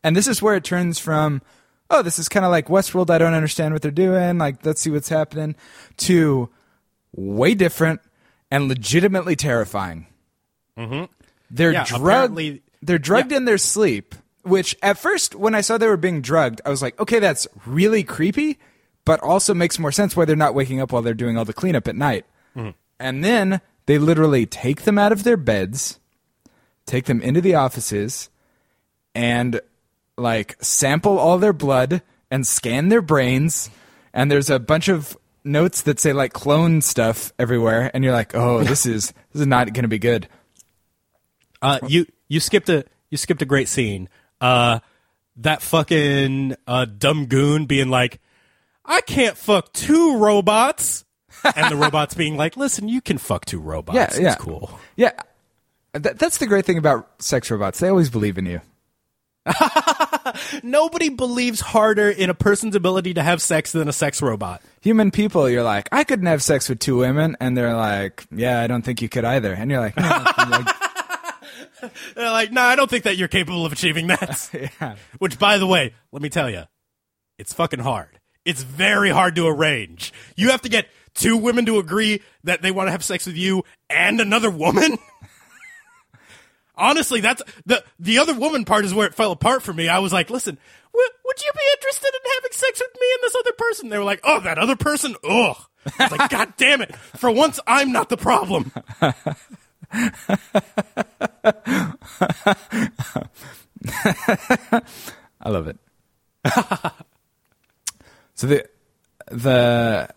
and 0.02 0.14
this 0.14 0.28
is 0.28 0.42
where 0.42 0.54
it 0.54 0.64
turns 0.64 0.98
from, 0.98 1.42
oh, 1.90 2.02
this 2.02 2.18
is 2.18 2.28
kind 2.28 2.44
of 2.44 2.50
like 2.50 2.68
Westworld. 2.68 3.10
I 3.10 3.18
don't 3.18 3.34
understand 3.34 3.72
what 3.72 3.82
they're 3.82 3.90
doing. 3.90 4.38
Like, 4.38 4.64
let's 4.64 4.80
see 4.80 4.90
what's 4.90 5.08
happening, 5.08 5.56
to 5.98 6.50
way 7.12 7.54
different 7.54 8.00
and 8.54 8.68
legitimately 8.68 9.34
terrifying. 9.34 10.06
Mm-hmm. 10.78 11.12
They're 11.50 11.72
Yeah, 11.72 11.84
drugged. 11.84 12.60
They're 12.82 12.98
drugged 12.98 13.32
yeah. 13.32 13.38
in 13.38 13.44
their 13.46 13.58
sleep. 13.58 14.14
Which 14.42 14.76
at 14.80 14.96
first, 14.96 15.34
when 15.34 15.56
I 15.56 15.60
saw 15.60 15.76
they 15.76 15.88
were 15.88 15.96
being 15.96 16.20
drugged, 16.20 16.60
I 16.64 16.70
was 16.70 16.80
like, 16.80 17.00
okay, 17.00 17.18
that's 17.18 17.48
really 17.66 18.04
creepy, 18.04 18.60
but 19.04 19.18
also 19.20 19.54
makes 19.54 19.78
more 19.78 19.90
sense 19.90 20.14
why 20.14 20.24
they're 20.24 20.36
not 20.36 20.54
waking 20.54 20.80
up 20.80 20.92
while 20.92 21.02
they're 21.02 21.14
doing 21.14 21.36
all 21.36 21.44
the 21.44 21.52
cleanup 21.52 21.88
at 21.88 21.96
night. 21.96 22.26
And 23.00 23.24
then 23.24 23.60
they 23.86 23.98
literally 23.98 24.46
take 24.46 24.82
them 24.82 24.98
out 24.98 25.10
of 25.10 25.24
their 25.24 25.36
beds, 25.36 25.98
take 26.86 27.06
them 27.06 27.20
into 27.22 27.40
the 27.40 27.56
offices, 27.56 28.28
and 29.16 29.60
like 30.16 30.62
sample 30.62 31.18
all 31.18 31.38
their 31.38 31.52
blood 31.52 32.02
and 32.30 32.46
scan 32.46 32.88
their 32.88 33.02
brains. 33.02 33.68
And 34.12 34.30
there's 34.30 34.50
a 34.50 34.60
bunch 34.60 34.88
of 34.88 35.16
notes 35.44 35.82
that 35.82 36.00
say 36.00 36.12
like 36.12 36.32
clone 36.32 36.80
stuff 36.80 37.32
everywhere, 37.38 37.90
and 37.92 38.02
you're 38.02 38.12
like, 38.12 38.34
oh, 38.34 38.64
this 38.64 38.86
is 38.86 39.12
this 39.32 39.42
is 39.42 39.46
not 39.46 39.72
going 39.72 39.82
to 39.82 39.88
be 39.88 39.98
good. 39.98 40.28
Uh, 41.60 41.78
you 41.86 42.06
you 42.28 42.40
skipped 42.40 42.68
a 42.68 42.84
you 43.10 43.16
skipped 43.16 43.42
a 43.42 43.46
great 43.46 43.68
scene. 43.68 44.08
Uh, 44.40 44.80
that 45.36 45.62
fucking 45.62 46.56
uh, 46.66 46.84
dumb 46.84 47.26
goon 47.26 47.66
being 47.66 47.88
like, 47.88 48.20
"I 48.84 49.00
can't 49.00 49.36
fuck 49.36 49.72
two 49.72 50.18
robots," 50.18 51.04
and 51.56 51.70
the 51.70 51.76
robots 51.84 52.14
being 52.14 52.36
like, 52.36 52.56
"Listen, 52.56 52.88
you 52.88 53.00
can 53.00 53.18
fuck 53.18 53.44
two 53.44 53.60
robots. 53.60 53.96
Yeah, 53.96 54.04
It's 54.04 54.20
yeah, 54.20 54.34
cool." 54.36 54.78
Yeah, 54.96 55.12
that, 55.92 56.18
that's 56.18 56.38
the 56.38 56.46
great 56.46 56.66
thing 56.66 56.78
about 56.78 57.22
sex 57.22 57.50
robots. 57.50 57.80
They 57.80 57.88
always 57.88 58.10
believe 58.10 58.38
in 58.38 58.46
you. 58.46 58.60
Nobody 60.62 61.10
believes 61.10 61.60
harder 61.60 62.08
in 62.08 62.30
a 62.30 62.34
person's 62.34 62.74
ability 62.74 63.14
to 63.14 63.22
have 63.22 63.42
sex 63.42 63.72
than 63.72 63.88
a 63.88 63.92
sex 63.92 64.22
robot. 64.22 64.62
Human 64.80 65.10
people, 65.10 65.48
you're 65.48 65.62
like, 65.62 65.88
I 65.92 66.04
couldn't 66.04 66.26
have 66.26 66.42
sex 66.42 66.68
with 66.68 66.78
two 66.78 66.96
women, 66.96 67.36
and 67.40 67.56
they're 67.56 67.76
like, 67.76 68.24
Yeah, 68.34 68.60
I 68.60 68.66
don't 68.66 68.82
think 68.82 69.02
you 69.02 69.08
could 69.08 69.24
either. 69.24 69.52
And 69.52 69.70
you're 69.70 69.80
like, 69.80 69.96
"No." 69.96 70.02
Like, 70.02 70.66
They're 72.14 72.30
like, 72.30 72.52
"No, 72.52 72.62
I 72.62 72.76
don't 72.76 72.88
think 72.88 73.04
that 73.04 73.16
you're 73.16 73.28
capable 73.28 73.66
of 73.66 73.72
achieving 73.72 74.06
that." 74.08 74.50
yeah. 74.80 74.96
Which, 75.18 75.38
by 75.38 75.58
the 75.58 75.66
way, 75.66 75.94
let 76.12 76.22
me 76.22 76.28
tell 76.28 76.50
you, 76.50 76.62
it's 77.38 77.52
fucking 77.52 77.80
hard. 77.80 78.20
It's 78.44 78.62
very 78.62 79.10
hard 79.10 79.36
to 79.36 79.46
arrange. 79.46 80.12
You 80.36 80.50
have 80.50 80.62
to 80.62 80.68
get 80.68 80.88
two 81.14 81.36
women 81.36 81.66
to 81.66 81.78
agree 81.78 82.22
that 82.44 82.62
they 82.62 82.70
want 82.70 82.88
to 82.88 82.92
have 82.92 83.04
sex 83.04 83.26
with 83.26 83.36
you 83.36 83.64
and 83.88 84.20
another 84.20 84.50
woman. 84.50 84.98
Honestly, 86.76 87.20
that's 87.20 87.42
the 87.66 87.84
the 87.98 88.18
other 88.18 88.34
woman 88.34 88.64
part 88.64 88.84
is 88.84 88.92
where 88.92 89.06
it 89.06 89.14
fell 89.14 89.32
apart 89.32 89.62
for 89.62 89.72
me. 89.72 89.88
I 89.88 90.00
was 90.00 90.12
like, 90.12 90.28
listen, 90.30 90.58
w- 90.92 91.10
would 91.24 91.42
you 91.42 91.50
be 91.52 91.60
interested 91.74 92.08
in 92.12 92.20
having 92.34 92.52
sex 92.52 92.80
with 92.80 93.00
me 93.00 93.06
and 93.12 93.22
this 93.22 93.36
other 93.36 93.52
person? 93.52 93.88
They 93.90 93.98
were 93.98 94.04
like, 94.04 94.20
oh, 94.24 94.40
that 94.40 94.58
other 94.58 94.76
person, 94.76 95.14
ugh. 95.22 95.56
I 95.98 96.04
was 96.04 96.18
like, 96.18 96.30
God 96.38 96.54
damn 96.56 96.82
it! 96.82 96.94
For 96.96 97.30
once, 97.30 97.60
I'm 97.66 97.92
not 97.92 98.08
the 98.08 98.16
problem. 98.16 98.72
I 105.40 105.48
love 105.48 105.68
it. 105.68 105.78
so 108.34 108.46
the 108.46 108.68
the 109.30 110.08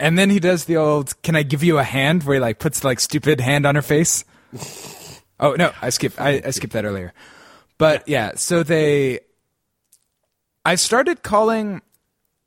and 0.00 0.18
then 0.18 0.30
he 0.30 0.40
does 0.40 0.64
the 0.66 0.76
old 0.76 1.20
"Can 1.22 1.36
I 1.36 1.42
give 1.42 1.62
you 1.62 1.78
a 1.78 1.84
hand?" 1.84 2.24
where 2.24 2.34
he 2.34 2.40
like 2.40 2.58
puts 2.58 2.84
like 2.84 3.00
stupid 3.00 3.40
hand 3.40 3.66
on 3.66 3.74
her 3.74 3.82
face. 3.82 4.24
Oh 5.40 5.54
no, 5.54 5.72
I 5.80 5.90
skipped. 5.90 6.20
I, 6.20 6.42
I 6.44 6.50
skipped 6.50 6.72
that 6.74 6.84
earlier. 6.84 7.12
But 7.78 8.08
yeah, 8.08 8.32
so 8.36 8.62
they. 8.62 9.20
I 10.64 10.74
started 10.74 11.22
calling. 11.22 11.80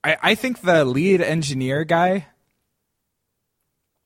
I 0.03 0.17
I 0.21 0.35
think 0.35 0.61
the 0.61 0.83
lead 0.85 1.21
engineer 1.21 1.83
guy. 1.83 2.27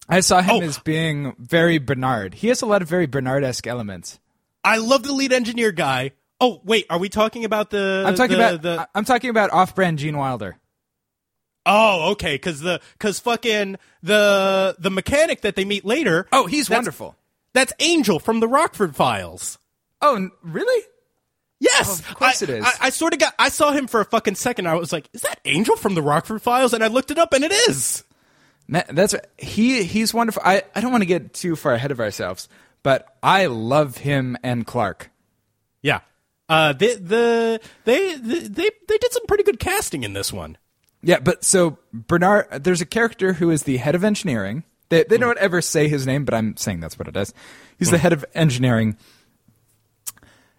I 0.08 0.20
saw 0.20 0.42
him 0.42 0.58
Oh. 0.58 0.62
as 0.62 0.78
being 0.80 1.36
very 1.40 1.80
Bernard. 1.80 2.36
He 2.36 2.50
has 2.50 2.62
a 2.62 2.66
lot 2.68 2.82
of 2.84 2.88
very 2.88 3.08
Bernard 3.08 3.44
esque 3.44 3.66
elements. 3.66 4.20
I 4.64 4.78
love 4.78 5.04
the 5.04 5.14
lead 5.14 5.34
engineer 5.34 5.72
guy. 5.72 6.12
Oh 6.40 6.62
wait, 6.64 6.86
are 6.90 7.00
we 7.00 7.10
talking 7.10 7.44
about 7.46 7.70
the? 7.72 8.04
I'm 8.06 8.16
talking 8.16 8.38
the- 8.38 8.48
about. 8.50 8.62
the. 8.62 8.88
I'm 8.94 9.06
talking 9.06 9.30
about 9.30 9.52
off-brand 9.52 10.00
Gene 10.00 10.18
Wilder. 10.18 10.58
Oh, 11.66 12.12
okay, 12.12 12.36
because 12.36 12.60
the 12.60 12.80
because 12.94 13.20
fucking 13.20 13.78
the 14.04 14.76
the 14.78 14.92
mechanic 14.92 15.42
that 15.42 15.56
they 15.56 15.66
meet 15.66 15.84
later. 15.86 16.28
Oh, 16.32 16.46
he's 16.46 16.70
wonderful. 16.70 17.16
That's 17.56 17.72
Angel 17.80 18.20
from 18.20 18.42
the 18.42 18.50
Rockford 18.50 18.98
Files. 18.98 19.58
Oh, 20.02 20.30
really? 20.44 20.86
Yes, 21.62 22.02
of 22.02 22.14
course 22.14 22.44
I, 22.44 22.46
it 22.46 22.50
is. 22.50 22.66
I, 22.66 22.74
I 22.82 22.90
sort 22.90 23.14
of 23.14 23.20
got. 23.20 23.34
I 23.40 23.48
saw 23.48 23.72
him 23.72 23.88
for 23.88 24.02
a 24.02 24.06
fucking 24.06 24.36
second. 24.36 24.68
I 24.68 24.74
was 24.76 24.92
like, 24.92 25.10
"Is 25.14 25.22
that 25.22 25.40
Angel 25.46 25.78
from 25.78 25.96
the 25.96 26.02
Rockford 26.02 26.42
Files?" 26.42 26.74
And 26.74 26.84
I 26.84 26.88
looked 26.88 27.12
it 27.12 27.18
up, 27.18 27.32
and 27.32 27.46
it 27.46 27.54
is. 27.54 28.04
That's 28.68 29.16
he. 29.38 29.84
He's 29.84 30.14
wonderful. 30.14 30.42
I, 30.44 30.64
I 30.76 30.82
don't 30.82 30.92
want 30.92 31.04
to 31.04 31.08
get 31.08 31.34
too 31.34 31.56
far 31.56 31.72
ahead 31.74 31.92
of 31.92 32.02
ourselves, 32.02 32.50
but 32.84 33.16
I 33.24 33.46
love 33.46 33.98
him 33.98 34.36
and 34.44 34.68
Clark. 34.68 35.10
Yeah. 35.82 36.02
Uh, 36.50 36.74
the 36.74 36.96
the 36.96 37.62
they 37.86 38.16
they 38.16 38.40
they, 38.40 38.70
they 38.88 38.98
did 38.98 39.14
some 39.14 39.26
pretty 39.28 39.44
good 39.44 39.62
casting 39.62 40.04
in 40.04 40.12
this 40.12 40.34
one. 40.34 40.58
Yeah, 41.02 41.20
but 41.20 41.46
so 41.46 41.78
Bernard, 41.94 42.66
there's 42.66 42.82
a 42.82 42.86
character 42.86 43.32
who 43.34 43.50
is 43.50 43.64
the 43.64 43.78
head 43.78 43.96
of 43.96 44.04
engineering. 44.04 44.66
They 44.90 45.04
they 45.04 45.18
don't 45.18 45.38
ever 45.40 45.62
say 45.62 45.88
his 45.88 46.06
name, 46.06 46.26
but 46.26 46.34
I'm 46.34 46.56
saying 46.58 46.80
that's 46.80 46.98
what 47.00 47.08
it 47.08 47.18
is. 47.18 47.34
He's 47.78 47.92
the 47.92 47.98
head 47.98 48.14
of 48.14 48.24
engineering, 48.34 48.98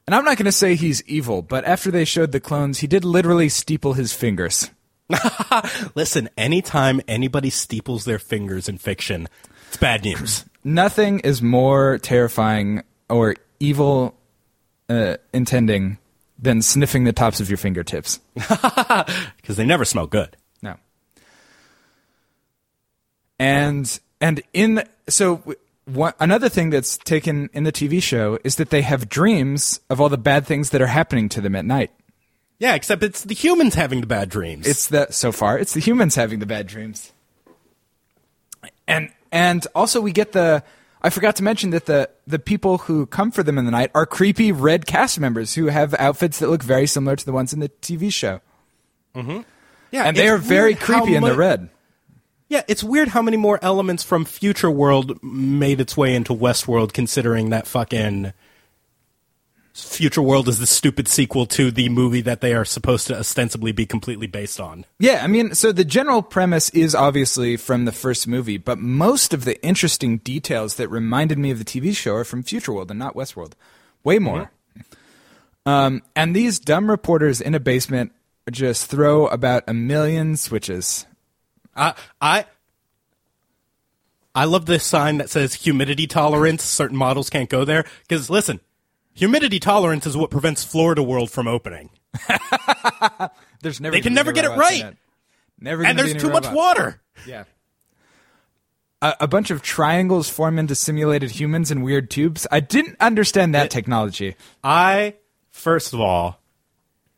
And 0.06 0.14
I'm 0.14 0.24
not 0.24 0.36
going 0.36 0.46
to 0.46 0.52
say 0.52 0.74
he's 0.74 1.02
evil, 1.06 1.42
but 1.42 1.64
after 1.64 1.90
they 1.90 2.04
showed 2.04 2.32
the 2.32 2.40
clones, 2.40 2.78
he 2.78 2.86
did 2.86 3.04
literally 3.04 3.48
steeple 3.48 3.94
his 3.94 4.12
fingers. 4.12 4.70
Listen, 5.94 6.28
anytime 6.36 7.00
anybody 7.08 7.50
steeples 7.50 8.04
their 8.04 8.18
fingers 8.18 8.68
in 8.68 8.78
fiction, 8.78 9.28
it's 9.68 9.76
bad 9.76 10.04
news. 10.04 10.44
Nothing 10.64 11.20
is 11.20 11.40
more 11.40 11.98
terrifying 11.98 12.82
or 13.08 13.36
evil 13.60 14.16
uh, 14.88 15.16
intending 15.32 15.98
than 16.38 16.60
sniffing 16.60 17.04
the 17.04 17.12
tops 17.12 17.40
of 17.40 17.48
your 17.48 17.56
fingertips. 17.56 18.20
Because 19.36 19.56
they 19.56 19.64
never 19.64 19.84
smell 19.84 20.08
good. 20.08 20.36
No. 20.60 20.74
And 23.38 23.98
and 24.20 24.42
in 24.52 24.84
so 25.08 25.42
one, 25.86 26.12
another 26.18 26.48
thing 26.48 26.70
that's 26.70 26.98
taken 26.98 27.48
in 27.52 27.64
the 27.64 27.72
TV 27.72 28.02
show 28.02 28.38
is 28.44 28.56
that 28.56 28.70
they 28.70 28.82
have 28.82 29.08
dreams 29.08 29.80
of 29.88 30.00
all 30.00 30.08
the 30.08 30.18
bad 30.18 30.46
things 30.46 30.70
that 30.70 30.82
are 30.82 30.86
happening 30.86 31.28
to 31.30 31.40
them 31.40 31.54
at 31.54 31.64
night. 31.64 31.90
Yeah, 32.58 32.74
except 32.74 33.02
it's 33.02 33.22
the 33.22 33.34
humans 33.34 33.74
having 33.74 34.00
the 34.00 34.06
bad 34.06 34.28
dreams. 34.28 34.66
It's 34.66 34.88
the 34.88 35.08
so 35.10 35.30
far 35.32 35.58
it's 35.58 35.74
the 35.74 35.80
humans 35.80 36.14
having 36.14 36.38
the 36.38 36.46
bad 36.46 36.66
dreams. 36.66 37.12
And 38.88 39.10
and 39.30 39.66
also 39.74 40.00
we 40.00 40.12
get 40.12 40.32
the 40.32 40.62
I 41.02 41.10
forgot 41.10 41.36
to 41.36 41.44
mention 41.44 41.70
that 41.70 41.86
the 41.86 42.10
the 42.26 42.38
people 42.38 42.78
who 42.78 43.06
come 43.06 43.30
for 43.30 43.42
them 43.42 43.58
in 43.58 43.64
the 43.64 43.70
night 43.70 43.90
are 43.94 44.06
creepy 44.06 44.50
red 44.52 44.86
cast 44.86 45.20
members 45.20 45.54
who 45.54 45.66
have 45.66 45.94
outfits 45.94 46.38
that 46.38 46.48
look 46.48 46.62
very 46.62 46.86
similar 46.86 47.14
to 47.14 47.24
the 47.24 47.32
ones 47.32 47.52
in 47.52 47.60
the 47.60 47.68
TV 47.68 48.12
show. 48.12 48.40
Mm-hmm. 49.14 49.42
Yeah, 49.92 50.04
And 50.04 50.16
they 50.16 50.28
are 50.28 50.38
very 50.38 50.74
creepy 50.74 51.14
in 51.14 51.22
the 51.22 51.36
red. 51.36 51.70
Yeah, 52.48 52.62
it's 52.68 52.84
weird 52.84 53.08
how 53.08 53.22
many 53.22 53.36
more 53.36 53.58
elements 53.60 54.02
from 54.02 54.24
Future 54.24 54.70
World 54.70 55.22
made 55.22 55.80
its 55.80 55.96
way 55.96 56.14
into 56.14 56.32
Westworld, 56.32 56.92
considering 56.92 57.50
that 57.50 57.66
fucking 57.66 58.32
Future 59.74 60.22
World 60.22 60.48
is 60.48 60.58
the 60.58 60.66
stupid 60.66 61.06
sequel 61.08 61.44
to 61.46 61.70
the 61.70 61.88
movie 61.88 62.22
that 62.22 62.40
they 62.40 62.54
are 62.54 62.64
supposed 62.64 63.08
to 63.08 63.18
ostensibly 63.18 63.72
be 63.72 63.84
completely 63.84 64.26
based 64.26 64.58
on. 64.60 64.86
Yeah, 64.98 65.20
I 65.22 65.26
mean, 65.26 65.54
so 65.54 65.70
the 65.70 65.84
general 65.84 66.22
premise 66.22 66.70
is 66.70 66.94
obviously 66.94 67.56
from 67.56 67.84
the 67.84 67.92
first 67.92 68.26
movie, 68.26 68.58
but 68.58 68.78
most 68.78 69.34
of 69.34 69.44
the 69.44 69.62
interesting 69.64 70.18
details 70.18 70.76
that 70.76 70.88
reminded 70.88 71.38
me 71.38 71.50
of 71.50 71.58
the 71.58 71.64
TV 71.64 71.94
show 71.94 72.14
are 72.14 72.24
from 72.24 72.42
Future 72.42 72.72
World 72.72 72.90
and 72.90 72.98
not 72.98 73.14
Westworld. 73.14 73.52
Way 74.02 74.18
more. 74.18 74.50
Um, 75.66 76.02
and 76.14 76.34
these 76.34 76.60
dumb 76.60 76.88
reporters 76.88 77.40
in 77.40 77.54
a 77.54 77.60
basement 77.60 78.12
just 78.50 78.88
throw 78.88 79.26
about 79.26 79.64
a 79.66 79.74
million 79.74 80.36
switches. 80.36 81.06
I 81.76 81.94
I 82.20 82.44
I 84.34 84.44
love 84.44 84.66
this 84.66 84.84
sign 84.84 85.18
that 85.18 85.30
says 85.30 85.54
humidity 85.54 86.06
tolerance. 86.06 86.64
Certain 86.64 86.96
models 86.96 87.30
can't 87.30 87.48
go 87.48 87.64
there 87.64 87.84
because 88.08 88.28
listen, 88.30 88.60
humidity 89.14 89.58
tolerance 89.58 90.06
is 90.06 90.16
what 90.16 90.30
prevents 90.30 90.64
Florida 90.64 91.02
World 91.02 91.30
from 91.30 91.48
opening, 91.48 91.90
There's 93.62 93.80
never 93.80 93.92
They 93.92 94.00
can 94.00 94.14
never 94.14 94.32
get 94.32 94.44
it 94.44 94.50
right. 94.50 94.84
it. 94.84 94.96
Never 95.58 95.84
and 95.84 95.98
there's 95.98 96.14
too 96.14 96.30
much 96.30 96.48
water. 96.50 97.00
Yeah. 97.26 97.44
A, 99.00 99.14
a 99.20 99.28
bunch 99.28 99.50
of 99.50 99.62
triangles 99.62 100.28
form 100.28 100.58
into 100.58 100.74
simulated 100.74 101.30
humans 101.30 101.70
in 101.70 101.82
weird 101.82 102.10
tubes. 102.10 102.46
I 102.50 102.60
didn't 102.60 102.96
understand 103.00 103.54
that 103.54 103.70
technology. 103.70 104.36
I 104.62 105.14
first 105.50 105.94
of 105.94 106.00
all, 106.00 106.40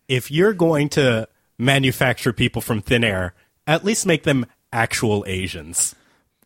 if 0.07 0.31
you're 0.31 0.55
going 0.55 0.89
to 0.91 1.29
manufacture 1.59 2.33
people 2.33 2.63
from 2.63 2.81
thin 2.81 3.03
air, 3.03 3.35
at 3.69 3.85
least 3.85 4.07
make 4.07 4.25
them 4.25 4.47
actual 4.73 5.25
Asians. 5.29 5.95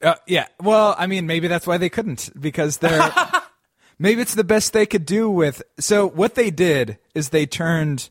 Uh, 0.02 0.16
yeah. 0.26 0.48
Well, 0.60 0.94
I 0.98 1.06
mean, 1.06 1.26
maybe 1.26 1.48
that's 1.48 1.66
why 1.66 1.78
they 1.78 1.88
couldn't 1.88 2.30
because 2.38 2.78
they're. 2.78 3.12
maybe 3.98 4.20
it's 4.20 4.34
the 4.34 4.44
best 4.44 4.72
they 4.72 4.84
could 4.84 5.06
do 5.06 5.30
with. 5.30 5.62
So 5.78 6.06
what 6.06 6.34
they 6.34 6.50
did 6.50 6.98
is 7.14 7.28
they 7.28 7.46
turned 7.46 8.10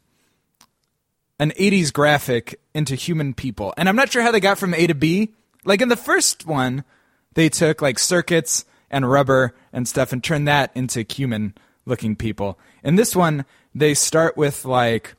an 1.38 1.52
'80s 1.52 1.92
graphic 1.92 2.60
into 2.74 2.96
human 2.96 3.34
people, 3.34 3.74
and 3.78 3.90
I'm 3.90 3.98
not 3.98 4.12
sure 4.12 4.24
how 4.24 4.32
they 4.32 4.40
got 4.40 4.58
from 4.58 4.74
A 4.74 4.88
to 4.88 4.96
B. 4.96 5.34
Like 5.66 5.82
in 5.82 5.90
the 5.90 5.98
first 5.98 6.48
one, 6.48 6.86
they 7.34 7.50
took 7.50 7.82
like 7.82 8.00
circuits 8.00 8.66
and 8.90 9.10
rubber 9.10 9.54
and 9.72 9.88
stuff 9.88 10.12
and 10.12 10.24
turned 10.24 10.48
that 10.48 10.72
into 10.74 11.06
human-looking 11.08 12.16
people. 12.16 12.58
In 12.84 12.96
this 12.96 13.16
one, 13.16 13.46
they 13.76 13.94
start 13.94 14.36
with 14.36 14.66
like 14.66 15.16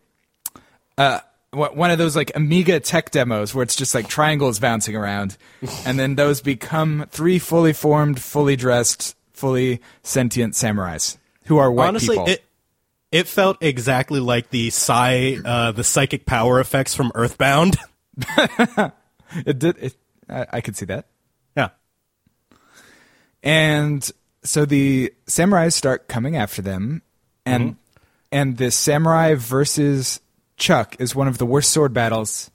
uh, 0.98 1.20
one 1.52 1.90
of 1.90 1.98
those 1.98 2.16
like 2.16 2.32
Amiga 2.34 2.80
tech 2.80 3.10
demos 3.10 3.54
where 3.54 3.62
it's 3.62 3.76
just 3.76 3.94
like 3.94 4.08
triangles 4.08 4.58
bouncing 4.58 4.96
around, 4.96 5.36
and 5.86 5.98
then 5.98 6.14
those 6.14 6.40
become 6.40 7.06
three 7.10 7.38
fully 7.38 7.72
formed, 7.72 8.20
fully 8.20 8.56
dressed, 8.56 9.14
fully 9.32 9.80
sentient 10.02 10.54
samurais 10.54 11.18
who 11.46 11.58
are 11.58 11.70
white 11.70 11.88
Honestly, 11.88 12.16
people. 12.16 12.28
it 12.28 12.44
it 13.10 13.26
felt 13.28 13.58
exactly 13.60 14.20
like 14.20 14.48
the 14.50 14.70
psi, 14.70 15.36
uh, 15.44 15.72
the 15.72 15.84
psychic 15.84 16.24
power 16.24 16.58
effects 16.60 16.94
from 16.94 17.12
Earthbound. 17.14 17.76
It 19.46 19.58
did. 19.58 19.76
It, 19.78 19.94
I, 20.28 20.46
I 20.54 20.60
could 20.60 20.76
see 20.76 20.84
that. 20.86 21.06
yeah. 21.56 21.70
And 23.42 24.08
so 24.42 24.64
the 24.64 25.12
samurais 25.26 25.72
start 25.72 26.08
coming 26.08 26.36
after 26.36 26.62
them, 26.62 27.02
and 27.44 27.62
Mm-hmm. 27.70 27.78
and 28.30 28.56
the 28.56 28.70
samurai 28.70 29.34
versus 29.34 30.20
Chuck 30.62 30.94
is 31.00 31.12
one 31.12 31.26
of 31.26 31.38
the 31.38 31.44
worst 31.44 31.70
sword 31.70 31.92
battles 31.92 32.48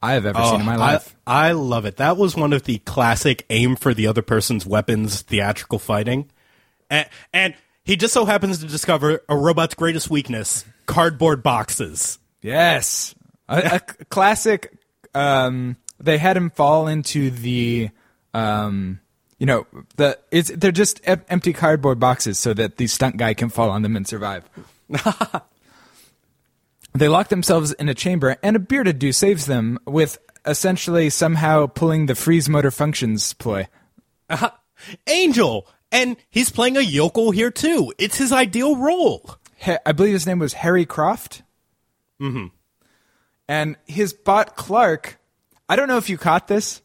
I 0.00 0.12
have 0.12 0.24
ever 0.24 0.40
seen 0.44 0.60
in 0.60 0.66
my 0.66 0.76
Oh, 0.76 0.80
I, 0.80 0.92
life. 0.92 1.16
I 1.26 1.50
love 1.50 1.84
it. 1.84 1.96
That 1.96 2.16
was 2.16 2.36
one 2.36 2.52
of 2.52 2.62
the 2.62 2.78
classic 2.78 3.44
aim 3.50 3.74
for 3.74 3.92
the 3.92 4.06
other 4.06 4.22
person's 4.22 4.64
weapons 4.64 5.22
theatrical 5.22 5.80
fighting. 5.80 6.30
And, 6.88 7.08
and 7.32 7.54
he 7.84 7.96
just 7.96 8.14
so 8.14 8.24
happens 8.24 8.60
to 8.60 8.66
discover 8.66 9.20
a 9.28 9.36
robot's 9.36 9.74
greatest 9.74 10.08
weakness 10.10 10.64
cardboard 10.86 11.42
boxes. 11.42 12.20
Yes, 12.40 13.16
a 13.48 13.80
classic. 14.10 14.72
Um, 15.12 15.76
they 15.98 16.18
had 16.18 16.36
him 16.36 16.50
fall 16.50 16.86
into 16.86 17.30
the, 17.30 17.90
um, 18.32 19.00
you 19.38 19.46
know, 19.46 19.66
the 19.96 20.18
it's 20.30 20.50
they're 20.50 20.70
just 20.70 21.00
em- 21.02 21.24
empty 21.28 21.52
cardboard 21.52 21.98
boxes 21.98 22.38
so 22.38 22.54
that 22.54 22.76
the 22.76 22.86
stunt 22.86 23.16
guy 23.16 23.34
can 23.34 23.48
fall 23.48 23.70
on 23.70 23.82
them 23.82 23.96
and 23.96 24.06
survive. 24.06 24.44
they 26.94 27.08
lock 27.08 27.28
themselves 27.28 27.72
in 27.72 27.88
a 27.88 27.94
chamber, 27.94 28.36
and 28.42 28.56
a 28.56 28.60
bearded 28.60 28.98
dude 28.98 29.14
saves 29.14 29.46
them 29.46 29.78
with 29.86 30.18
essentially 30.46 31.10
somehow 31.10 31.66
pulling 31.66 32.06
the 32.06 32.14
freeze 32.14 32.48
motor 32.48 32.70
functions 32.70 33.32
ploy. 33.34 33.66
Angel! 35.06 35.66
And 35.92 36.16
he's 36.30 36.50
playing 36.50 36.76
a 36.76 36.80
yokel 36.80 37.30
here 37.30 37.50
too. 37.50 37.92
It's 37.98 38.16
his 38.18 38.32
ideal 38.32 38.76
role. 38.76 39.36
Ha- 39.60 39.78
I 39.86 39.92
believe 39.92 40.12
his 40.12 40.26
name 40.26 40.40
was 40.40 40.54
Harry 40.54 40.84
Croft. 40.84 41.42
Mm-hmm. 42.20 42.46
And 43.48 43.76
his 43.86 44.12
bot 44.12 44.56
Clark, 44.56 45.18
I 45.68 45.76
don't 45.76 45.88
know 45.88 45.98
if 45.98 46.08
you 46.08 46.18
caught 46.18 46.48
this. 46.48 46.82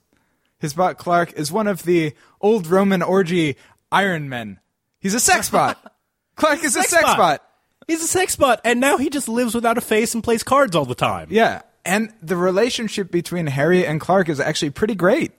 His 0.59 0.73
bot 0.73 0.97
Clark 0.97 1.33
is 1.33 1.51
one 1.51 1.67
of 1.67 1.83
the 1.83 2.13
old 2.41 2.67
Roman 2.67 3.01
orgy 3.01 3.55
Iron 3.91 4.29
Men. 4.29 4.59
He's 4.99 5.13
a 5.15 5.19
sex 5.19 5.49
bot. 5.49 5.77
Clark 6.35 6.63
is 6.63 6.75
a 6.75 6.81
Sex 6.81 6.89
sex 6.91 7.03
bot. 7.03 7.17
bot. 7.17 7.48
He's 7.89 8.03
a 8.03 8.07
sex 8.07 8.35
bot, 8.35 8.61
and 8.63 8.79
now 8.79 8.97
he 8.97 9.09
just 9.09 9.27
lives 9.27 9.55
without 9.55 9.79
a 9.79 9.81
face 9.81 10.13
and 10.13 10.23
plays 10.23 10.43
cards 10.43 10.75
all 10.75 10.85
the 10.85 10.93
time. 10.93 11.27
Yeah. 11.31 11.63
And 11.83 12.13
the 12.21 12.35
relationship 12.35 13.09
between 13.09 13.47
Harry 13.47 13.83
and 13.83 13.99
Clark 13.99 14.29
is 14.29 14.39
actually 14.39 14.69
pretty 14.69 14.93
great. 14.93 15.31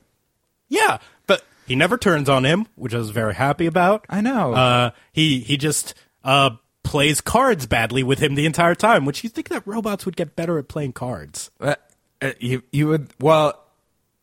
Yeah, 0.68 0.98
but 1.28 1.44
he 1.68 1.76
never 1.76 1.96
turns 1.96 2.28
on 2.28 2.44
him, 2.44 2.66
which 2.74 2.92
I 2.92 2.98
was 2.98 3.10
very 3.10 3.36
happy 3.36 3.66
about. 3.66 4.04
I 4.10 4.20
know. 4.20 4.52
Uh, 4.52 4.90
he 5.12 5.38
he 5.38 5.56
just 5.58 5.94
uh, 6.24 6.50
plays 6.82 7.20
cards 7.20 7.66
badly 7.66 8.02
with 8.02 8.18
him 8.18 8.34
the 8.34 8.46
entire 8.46 8.74
time, 8.74 9.04
which 9.04 9.22
you 9.22 9.30
think 9.30 9.48
that 9.50 9.64
robots 9.64 10.04
would 10.04 10.16
get 10.16 10.34
better 10.34 10.58
at 10.58 10.66
playing 10.66 10.94
cards. 10.94 11.52
Uh, 11.60 11.76
uh, 12.20 12.32
you 12.40 12.64
you 12.72 12.88
would 12.88 13.14
well, 13.20 13.64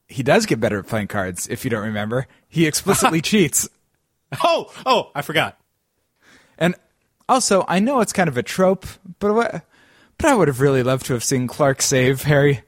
he 0.10 0.22
does 0.22 0.46
get 0.46 0.60
better 0.60 0.80
at 0.80 0.88
playing 0.88 1.08
cards. 1.08 1.48
If 1.48 1.64
you 1.64 1.70
don't 1.70 1.86
remember, 1.86 2.28
he 2.50 2.68
explicitly 2.68 3.22
cheats. 3.22 3.70
Oh, 4.44 4.70
oh, 4.86 5.12
I 5.16 5.22
forgot. 5.22 5.58
And 6.58 6.76
also, 7.30 7.66
I 7.68 7.80
know 7.80 8.02
it's 8.02 8.14
kind 8.14 8.30
of 8.30 8.38
a 8.38 8.44
trope, 8.44 8.86
but 9.20 9.34
what, 9.34 9.66
but 10.18 10.30
I 10.30 10.36
would 10.36 10.48
have 10.48 10.62
really 10.62 10.84
loved 10.84 11.06
to 11.08 11.14
have 11.14 11.24
seen 11.24 11.48
Clark 11.48 11.82
save 11.82 12.24
Harry. 12.24 12.62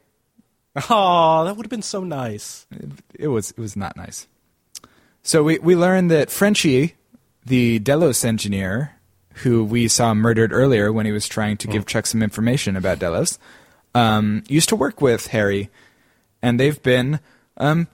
Oh, 0.90 1.44
that 1.46 1.58
would 1.58 1.66
have 1.66 1.72
been 1.72 1.82
so 1.82 2.04
nice. 2.04 2.68
It 3.14 3.28
was 3.28 3.52
it 3.52 3.58
was 3.58 3.76
not 3.76 3.98
nice. 3.98 4.28
So 5.24 5.44
we 5.44 5.60
we 5.60 5.76
learned 5.76 6.12
that 6.12 6.30
Frenchie, 6.30 6.96
the 7.46 7.80
Delos 7.80 8.24
engineer, 8.24 8.96
who 9.36 9.64
we 9.64 9.88
saw 9.88 10.14
murdered 10.14 10.54
earlier 10.54 10.94
when 10.94 11.06
he 11.06 11.12
was 11.12 11.28
trying 11.28 11.58
to 11.58 11.68
give 11.68 11.86
Chuck 11.86 12.06
some 12.06 12.22
information 12.22 12.76
about 12.76 13.00
Delos, 13.00 13.40
um, 13.96 14.44
used 14.48 14.70
to 14.70 14.76
work 14.76 15.02
with 15.02 15.28
Harry, 15.28 15.70
and 16.42 16.60
they've 16.60 16.82
been. 16.82 17.20
Um, 17.58 17.88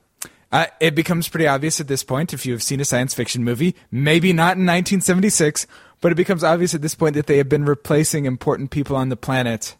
uh, 0.55 0.67
it 0.79 0.95
becomes 0.95 1.27
pretty 1.27 1.47
obvious 1.47 1.81
at 1.81 1.89
this 1.89 2.01
point 2.01 2.33
if 2.33 2.45
you 2.45 2.53
have 2.53 2.63
seen 2.63 2.79
a 2.79 2.85
science 2.85 3.13
fiction 3.13 3.43
movie, 3.43 3.75
maybe 3.91 4.31
not 4.31 4.55
in 4.55 4.65
1976, 4.65 5.67
but 5.99 6.13
it 6.13 6.15
becomes 6.15 6.45
obvious 6.45 6.73
at 6.73 6.81
this 6.81 6.95
point 6.95 7.13
that 7.15 7.27
they 7.27 7.37
have 7.39 7.49
been 7.49 7.65
replacing 7.65 8.23
important 8.23 8.71
people 8.71 8.95
on 8.95 9.09
the 9.09 9.17
planet 9.17 9.75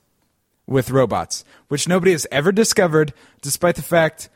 with 0.68 0.92
robots, 0.92 1.46
which 1.70 1.88
nobody 1.88 2.12
has 2.12 2.28
ever 2.30 2.52
discovered, 2.52 3.14
despite 3.42 3.78
the 3.78 3.82
fact 3.82 4.28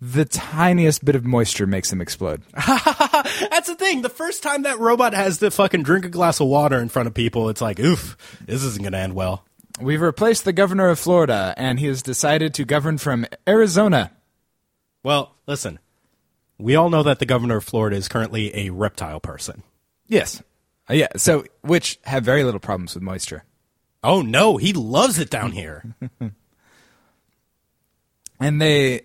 the 0.00 0.24
tiniest 0.24 1.04
bit 1.04 1.16
of 1.16 1.24
moisture 1.24 1.66
makes 1.66 1.90
them 1.90 2.00
explode. 2.00 2.42
That's 2.54 3.66
the 3.66 3.74
thing. 3.76 4.02
The 4.02 4.08
first 4.08 4.44
time 4.44 4.62
that 4.62 4.78
robot 4.78 5.14
has 5.14 5.38
to 5.38 5.50
fucking 5.50 5.82
drink 5.82 6.04
a 6.04 6.10
glass 6.10 6.38
of 6.38 6.46
water 6.46 6.78
in 6.78 6.88
front 6.88 7.08
of 7.08 7.14
people, 7.14 7.48
it's 7.48 7.60
like, 7.60 7.80
oof, 7.80 8.16
this 8.46 8.62
isn't 8.62 8.82
going 8.84 8.92
to 8.92 8.98
end 8.98 9.16
well. 9.16 9.44
We've 9.80 10.00
replaced 10.00 10.44
the 10.44 10.52
governor 10.52 10.90
of 10.90 11.00
Florida, 11.00 11.54
and 11.56 11.80
he 11.80 11.86
has 11.86 12.02
decided 12.02 12.54
to 12.54 12.64
govern 12.64 12.98
from 12.98 13.26
Arizona. 13.48 14.12
Well, 15.02 15.34
listen, 15.46 15.78
we 16.58 16.74
all 16.76 16.90
know 16.90 17.02
that 17.02 17.18
the 17.18 17.26
governor 17.26 17.56
of 17.56 17.64
Florida 17.64 17.96
is 17.96 18.08
currently 18.08 18.54
a 18.56 18.70
reptile 18.70 19.20
person. 19.20 19.62
Yes. 20.06 20.42
Uh, 20.88 20.94
yeah, 20.94 21.08
so, 21.16 21.44
which 21.62 21.98
have 22.02 22.24
very 22.24 22.44
little 22.44 22.60
problems 22.60 22.94
with 22.94 23.02
moisture. 23.02 23.44
Oh 24.02 24.22
no, 24.22 24.56
he 24.56 24.72
loves 24.72 25.18
it 25.18 25.30
down 25.30 25.52
here. 25.52 25.94
And 28.40 28.60
they, 28.60 29.02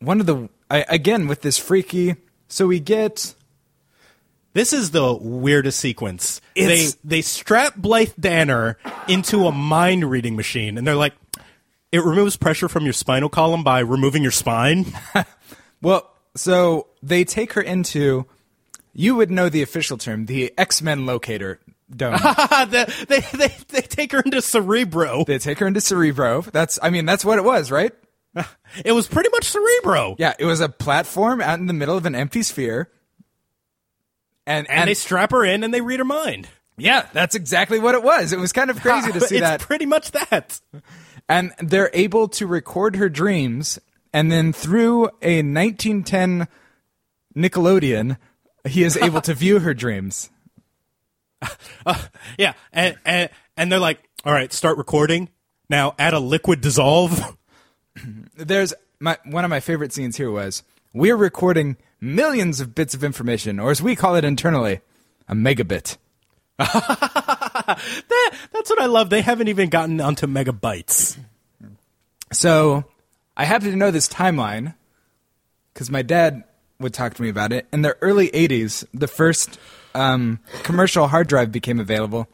one 0.00 0.20
of 0.20 0.26
the, 0.26 0.48
I, 0.70 0.84
again, 0.88 1.26
with 1.26 1.40
this 1.40 1.56
freaky, 1.56 2.16
so 2.48 2.66
we 2.66 2.80
get, 2.80 3.34
This 4.52 4.72
is 4.74 4.90
the 4.90 5.14
weirdest 5.14 5.78
sequence. 5.80 6.40
It's- 6.54 6.92
they 6.92 7.16
they 7.16 7.22
strap 7.22 7.76
Blythe 7.76 8.12
Danner 8.20 8.76
into 9.08 9.46
a 9.46 9.52
mind 9.52 10.10
reading 10.10 10.36
machine, 10.36 10.76
and 10.76 10.86
they're 10.86 10.94
like, 10.96 11.14
it 11.92 12.04
removes 12.04 12.36
pressure 12.36 12.68
from 12.68 12.84
your 12.84 12.92
spinal 12.92 13.28
column 13.28 13.62
by 13.64 13.80
removing 13.80 14.22
your 14.22 14.32
spine. 14.32 14.86
well, 15.82 16.10
so 16.36 16.88
they 17.02 17.24
take 17.24 17.54
her 17.54 17.60
into, 17.62 18.26
you 18.92 19.14
would 19.16 19.30
know 19.30 19.48
the 19.48 19.62
official 19.62 19.96
term, 19.98 20.26
the 20.26 20.52
X 20.58 20.82
Men 20.82 21.06
locator 21.06 21.60
dome. 21.94 22.18
they, 22.68 22.84
they, 23.08 23.20
they 23.32 23.54
they 23.68 23.80
take 23.80 24.12
her 24.12 24.20
into 24.20 24.42
Cerebro. 24.42 25.24
they 25.24 25.38
take 25.38 25.58
her 25.60 25.66
into 25.66 25.80
Cerebro. 25.80 26.42
That's, 26.42 26.78
I 26.82 26.90
mean, 26.90 27.06
that's 27.06 27.24
what 27.24 27.38
it 27.38 27.44
was, 27.44 27.70
right? 27.70 27.92
It 28.84 28.92
was 28.92 29.08
pretty 29.08 29.30
much 29.30 29.44
Cerebro. 29.48 30.14
Yeah, 30.18 30.34
it 30.38 30.44
was 30.44 30.60
a 30.60 30.68
platform 30.68 31.40
out 31.40 31.58
in 31.58 31.66
the 31.66 31.72
middle 31.72 31.96
of 31.96 32.04
an 32.06 32.14
empty 32.14 32.42
sphere. 32.42 32.90
And, 34.46 34.70
And, 34.70 34.88
they 34.88 34.94
strap 34.94 35.32
her 35.32 35.44
in 35.44 35.64
and 35.64 35.72
they 35.74 35.80
read 35.80 35.98
her 35.98 36.04
mind. 36.04 36.48
yeah, 36.76 37.08
that's 37.12 37.34
exactly 37.34 37.78
what 37.80 37.94
it 37.94 38.02
was. 38.02 38.32
It 38.32 38.38
was 38.38 38.52
kind 38.52 38.70
of 38.70 38.80
crazy 38.80 39.10
to 39.12 39.20
see 39.20 39.36
it's 39.36 39.42
that. 39.42 39.60
pretty 39.60 39.86
much 39.86 40.12
that. 40.12 40.60
And 41.28 41.52
they're 41.58 41.90
able 41.92 42.28
to 42.28 42.46
record 42.46 42.96
her 42.96 43.08
dreams 43.08 43.78
and 44.12 44.32
then 44.32 44.52
through 44.52 45.06
a 45.22 45.42
1910 45.42 46.48
nickelodeon 47.36 48.16
he 48.66 48.82
is 48.82 48.96
able 48.96 49.20
to 49.20 49.34
view 49.42 49.60
her 49.60 49.74
dreams 49.74 50.30
uh, 51.86 52.02
Yeah, 52.38 52.54
and, 52.72 52.96
and 53.04 53.30
and 53.56 53.72
they're 53.72 53.78
like, 53.78 54.00
all 54.24 54.32
right, 54.32 54.52
start 54.52 54.78
recording. 54.78 55.28
Now 55.68 55.94
add 55.98 56.14
a 56.14 56.20
liquid 56.20 56.60
dissolve. 56.60 57.36
there's 58.36 58.74
my 59.00 59.18
one 59.24 59.44
of 59.44 59.50
my 59.50 59.60
favorite 59.60 59.92
scenes 59.92 60.16
here 60.16 60.30
was 60.30 60.62
we're 60.92 61.16
recording 61.16 61.76
millions 62.00 62.60
of 62.60 62.74
bits 62.74 62.94
of 62.94 63.04
information 63.04 63.58
or 63.58 63.70
as 63.70 63.82
we 63.82 63.96
call 63.96 64.14
it 64.14 64.24
internally 64.24 64.80
a 65.28 65.34
megabit 65.34 65.96
That, 68.08 68.34
that's 68.52 68.70
what 68.70 68.80
I 68.80 68.86
love. 68.86 69.10
They 69.10 69.20
haven't 69.20 69.48
even 69.48 69.68
gotten 69.68 70.00
onto 70.00 70.26
megabytes. 70.26 71.18
so 72.32 72.84
i 73.36 73.44
happen 73.44 73.70
to 73.70 73.76
know 73.76 73.90
this 73.90 74.08
timeline 74.08 74.74
because 75.72 75.90
my 75.90 76.02
dad 76.02 76.44
would 76.80 76.92
talk 76.94 77.14
to 77.14 77.22
me 77.22 77.28
about 77.28 77.52
it 77.52 77.66
in 77.72 77.82
the 77.82 77.96
early 78.00 78.28
80s 78.30 78.84
the 78.92 79.06
first 79.08 79.58
um, 79.94 80.40
commercial 80.62 81.06
hard 81.08 81.28
drive 81.28 81.52
became 81.52 81.78
available 81.78 82.26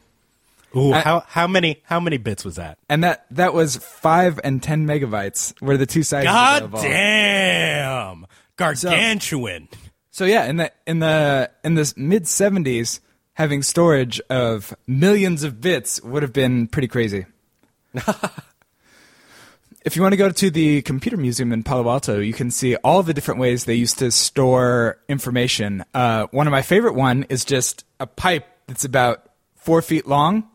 Ooh, 0.75 0.91
how 0.93 1.23
how 1.27 1.47
many 1.47 1.81
how 1.83 1.99
many 2.01 2.17
bits 2.17 2.43
was 2.43 2.55
that? 2.55 2.77
and 2.89 3.03
that 3.03 3.25
that 3.31 3.53
was 3.53 3.77
five 3.77 4.39
and 4.43 4.61
ten 4.63 4.85
megabytes 4.87 5.59
were 5.61 5.77
the 5.77 5.85
two 5.85 6.03
sizes. 6.03 6.25
God 6.25 6.63
available. 6.63 6.81
damn, 6.81 8.27
gargantuan. 8.57 9.69
So 10.11 10.25
yeah, 10.25 10.45
in 10.47 10.57
the 10.57 10.71
in 10.85 10.99
the 10.99 11.49
in 11.63 11.75
the 11.75 11.93
mid 11.95 12.27
seventies, 12.27 12.99
having 13.35 13.61
storage 13.61 14.19
of 14.29 14.75
millions 14.87 15.43
of 15.43 15.61
bits 15.61 16.01
would 16.01 16.23
have 16.23 16.33
been 16.33 16.67
pretty 16.67 16.87
crazy. 16.87 17.25
if 19.85 19.95
you 19.95 20.01
want 20.01 20.13
to 20.13 20.17
go 20.17 20.29
to 20.29 20.49
the 20.49 20.81
computer 20.81 21.17
museum 21.17 21.53
in 21.53 21.61
Palo 21.61 21.89
Alto, 21.89 22.19
you 22.19 22.33
can 22.33 22.49
see 22.49 22.75
all 22.77 23.03
the 23.03 23.13
different 23.13 23.39
ways 23.39 23.65
they 23.65 23.75
used 23.75 23.99
to 23.99 24.09
store 24.09 24.97
information. 25.07 25.85
Uh, 25.93 26.27
one 26.31 26.47
of 26.47 26.51
my 26.51 26.61
favorite 26.61 26.95
one 26.95 27.23
is 27.29 27.45
just 27.45 27.85
a 27.99 28.07
pipe 28.07 28.47
that's 28.67 28.85
about 28.85 29.29
four 29.55 29.81
feet 29.81 30.07
long, 30.07 30.49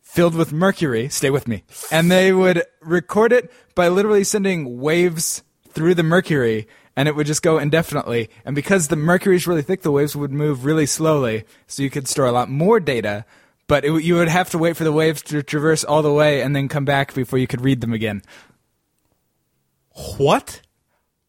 filled 0.00 0.34
with 0.34 0.52
mercury. 0.52 1.08
Stay 1.08 1.30
with 1.30 1.46
me, 1.46 1.64
and 1.90 2.10
they 2.10 2.32
would 2.32 2.62
record 2.80 3.32
it 3.32 3.52
by 3.74 3.88
literally 3.88 4.24
sending 4.24 4.80
waves 4.80 5.42
through 5.70 5.94
the 5.94 6.02
mercury, 6.02 6.66
and 6.98 7.06
it 7.06 7.14
would 7.14 7.28
just 7.28 7.42
go 7.42 7.58
indefinitely. 7.58 8.28
And 8.44 8.56
because 8.56 8.88
the 8.88 8.96
mercury 8.96 9.36
is 9.36 9.46
really 9.46 9.62
thick, 9.62 9.82
the 9.82 9.92
waves 9.92 10.16
would 10.16 10.32
move 10.32 10.64
really 10.64 10.84
slowly, 10.84 11.44
so 11.68 11.84
you 11.84 11.90
could 11.90 12.08
store 12.08 12.26
a 12.26 12.32
lot 12.32 12.50
more 12.50 12.80
data. 12.80 13.24
But 13.68 13.84
it, 13.84 14.02
you 14.02 14.16
would 14.16 14.26
have 14.26 14.50
to 14.50 14.58
wait 14.58 14.76
for 14.76 14.82
the 14.82 14.90
waves 14.90 15.22
to 15.22 15.44
traverse 15.44 15.84
all 15.84 16.02
the 16.02 16.12
way 16.12 16.42
and 16.42 16.56
then 16.56 16.66
come 16.66 16.84
back 16.84 17.14
before 17.14 17.38
you 17.38 17.46
could 17.46 17.60
read 17.60 17.82
them 17.82 17.92
again. 17.92 18.22
What? 20.16 20.60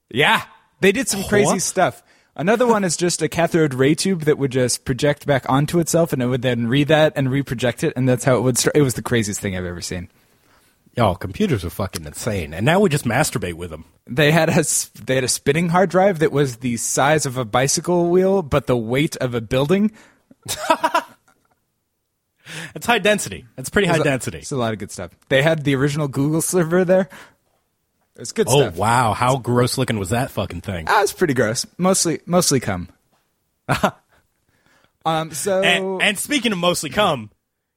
Yeah, 0.09 0.41
they 0.82 0.91
did 0.91 1.07
some 1.07 1.24
crazy 1.26 1.53
What? 1.53 1.61
stuff. 1.61 2.01
Another 2.36 2.65
one 2.65 2.84
is 2.84 2.97
just 2.97 3.22
a 3.22 3.30
cathode 3.30 3.76
ray 3.76 3.93
tube 3.93 4.22
that 4.22 4.39
would 4.39 4.51
just 4.51 4.86
project 4.86 5.28
back 5.28 5.47
onto 5.47 5.78
itself, 5.78 6.11
and 6.13 6.24
it 6.24 6.28
would 6.28 6.41
then 6.41 6.65
read 6.65 6.88
that 6.88 7.13
and 7.15 7.28
reproject 7.28 7.84
it, 7.84 7.93
and 7.95 8.09
that's 8.09 8.24
how 8.24 8.38
it 8.38 8.41
would 8.41 8.57
start. 8.57 8.76
It 8.76 8.82
was 8.82 8.95
the 8.95 9.03
craziest 9.03 9.39
thing 9.39 9.55
I've 9.55 9.65
ever 9.65 9.82
seen. 9.82 10.09
Yo, 10.99 11.15
computers 11.15 11.63
are 11.63 11.69
fucking 11.69 12.03
insane, 12.05 12.53
and 12.53 12.65
now 12.65 12.77
we 12.77 12.89
just 12.89 13.05
masturbate 13.05 13.53
with 13.53 13.69
them. 13.69 13.85
They 14.05 14.33
had 14.33 14.49
a 14.49 14.65
they 15.01 15.15
had 15.15 15.23
a 15.23 15.29
spinning 15.29 15.69
hard 15.69 15.89
drive 15.89 16.19
that 16.19 16.33
was 16.33 16.57
the 16.57 16.75
size 16.75 17.25
of 17.25 17.37
a 17.37 17.45
bicycle 17.45 18.09
wheel, 18.09 18.41
but 18.41 18.67
the 18.67 18.75
weight 18.75 19.15
of 19.15 19.33
a 19.33 19.39
building. 19.39 19.91
It's 22.75 22.85
high 22.85 22.97
density. 22.99 23.45
It's 23.57 23.69
pretty 23.69 23.87
high 23.87 23.99
density. 23.99 24.39
It's 24.39 24.51
a 24.51 24.57
lot 24.57 24.73
of 24.73 24.79
good 24.79 24.91
stuff. 24.91 25.11
They 25.29 25.43
had 25.43 25.63
the 25.63 25.75
original 25.75 26.07
Google 26.07 26.41
server 26.41 26.83
there. 26.83 27.07
It's 28.15 28.31
good 28.31 28.47
Oh 28.49 28.59
stuff. 28.59 28.73
Oh 28.75 28.79
wow, 28.79 29.13
how 29.13 29.37
gross 29.37 29.77
looking 29.77 29.99
was 29.99 30.09
that 30.09 30.31
fucking 30.31 30.61
thing? 30.61 30.85
Ah, 30.89 31.03
it's 31.03 31.13
pretty 31.13 31.33
gross. 31.35 31.65
Mostly, 31.77 32.19
mostly 32.25 32.59
cum. 32.59 32.89
um. 35.05 35.31
So 35.31 35.61
And, 35.61 36.01
and 36.01 36.19
speaking 36.19 36.51
of 36.51 36.57
mostly 36.57 36.89
cum, 36.89 37.29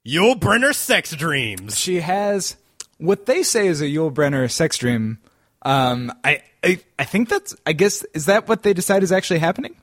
Yul 0.04 0.40
Brynner 0.40 0.74
sex 0.74 1.14
dreams. 1.14 1.78
she 1.78 2.00
has 2.00 2.56
what 3.02 3.26
they 3.26 3.42
say 3.42 3.66
is 3.66 3.80
a 3.80 3.86
Yul 3.86 4.12
Brynner 4.12 4.50
sex 4.50 4.78
dream. 4.78 5.18
Um, 5.62 6.12
I, 6.24 6.42
I, 6.64 6.80
I 6.98 7.04
think 7.04 7.28
that's. 7.28 7.54
I 7.66 7.72
guess 7.72 8.04
is 8.14 8.26
that 8.26 8.48
what 8.48 8.62
they 8.62 8.72
decide 8.72 9.02
is 9.02 9.12
actually 9.12 9.40
happening? 9.40 9.76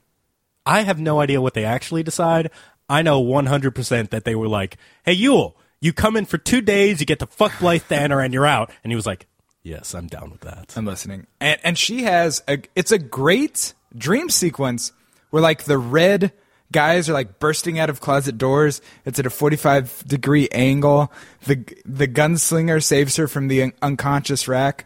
I 0.66 0.82
have 0.82 1.00
no 1.00 1.20
idea 1.20 1.42
what 1.42 1.54
they 1.54 1.66
actually 1.66 2.04
decide. 2.04 2.52
I 2.90 3.02
know 3.02 3.24
100% 3.24 4.10
that 4.10 4.26
they 4.26 4.36
were 4.36 4.48
like, 4.48 4.78
hey, 5.04 5.16
Yul, 5.16 5.54
you 5.80 5.94
come 5.94 6.16
in 6.18 6.26
for 6.26 6.38
two 6.38 6.62
days, 6.62 7.00
you 7.00 7.06
get 7.06 7.20
to 7.20 7.28
fuck 7.28 7.58
Blythe 7.60 7.84
Danner, 7.88 8.20
and 8.20 8.34
you're 8.34 8.46
out. 8.46 8.72
And 8.84 8.92
he 8.92 8.96
was 8.96 9.06
like, 9.06 9.28
yes, 9.64 9.94
I'm 9.94 10.08
down 10.08 10.32
with 10.32 10.42
that. 10.42 10.74
I'm 10.76 10.86
listening. 10.86 11.28
And 11.40 11.60
and 11.64 11.78
she 11.78 12.04
has 12.04 12.44
a. 12.48 12.60
It's 12.76 12.92
a 12.92 13.00
great 13.00 13.74
dream 13.96 14.30
sequence 14.30 14.92
where 15.30 15.42
like 15.42 15.64
the 15.64 15.78
red 15.78 16.32
guys 16.72 17.10
are 17.10 17.14
like 17.14 17.40
bursting 17.40 17.80
out 17.80 17.90
of 17.90 18.00
closet 18.02 18.38
doors. 18.38 18.82
It's 19.06 19.20
at 19.20 19.26
a 19.26 19.30
45 19.30 20.04
degree 20.08 20.48
angle. 20.52 21.12
The 21.46 21.64
the 21.86 22.08
gunslinger 22.08 22.84
saves 22.84 23.16
her 23.18 23.28
from 23.28 23.48
the 23.48 23.64
un- 23.64 23.74
unconscious 23.82 24.48
rack. 24.48 24.86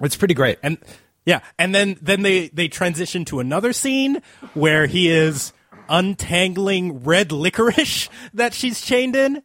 It's 0.00 0.16
pretty 0.16 0.34
great. 0.34 0.58
And 0.62 0.78
yeah, 1.24 1.40
and 1.58 1.74
then 1.74 1.96
then 2.02 2.22
they 2.22 2.48
they 2.48 2.68
transition 2.68 3.24
to 3.26 3.40
another 3.40 3.72
scene 3.72 4.22
where 4.54 4.86
he 4.86 5.08
is 5.10 5.52
untangling 5.88 7.04
red 7.04 7.30
licorice 7.32 8.08
that 8.34 8.54
she's 8.54 8.80
chained 8.80 9.16
in. 9.16 9.36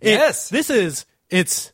It- 0.00 0.12
Yes. 0.12 0.48
this 0.48 0.70
is 0.70 1.06
it's 1.30 1.72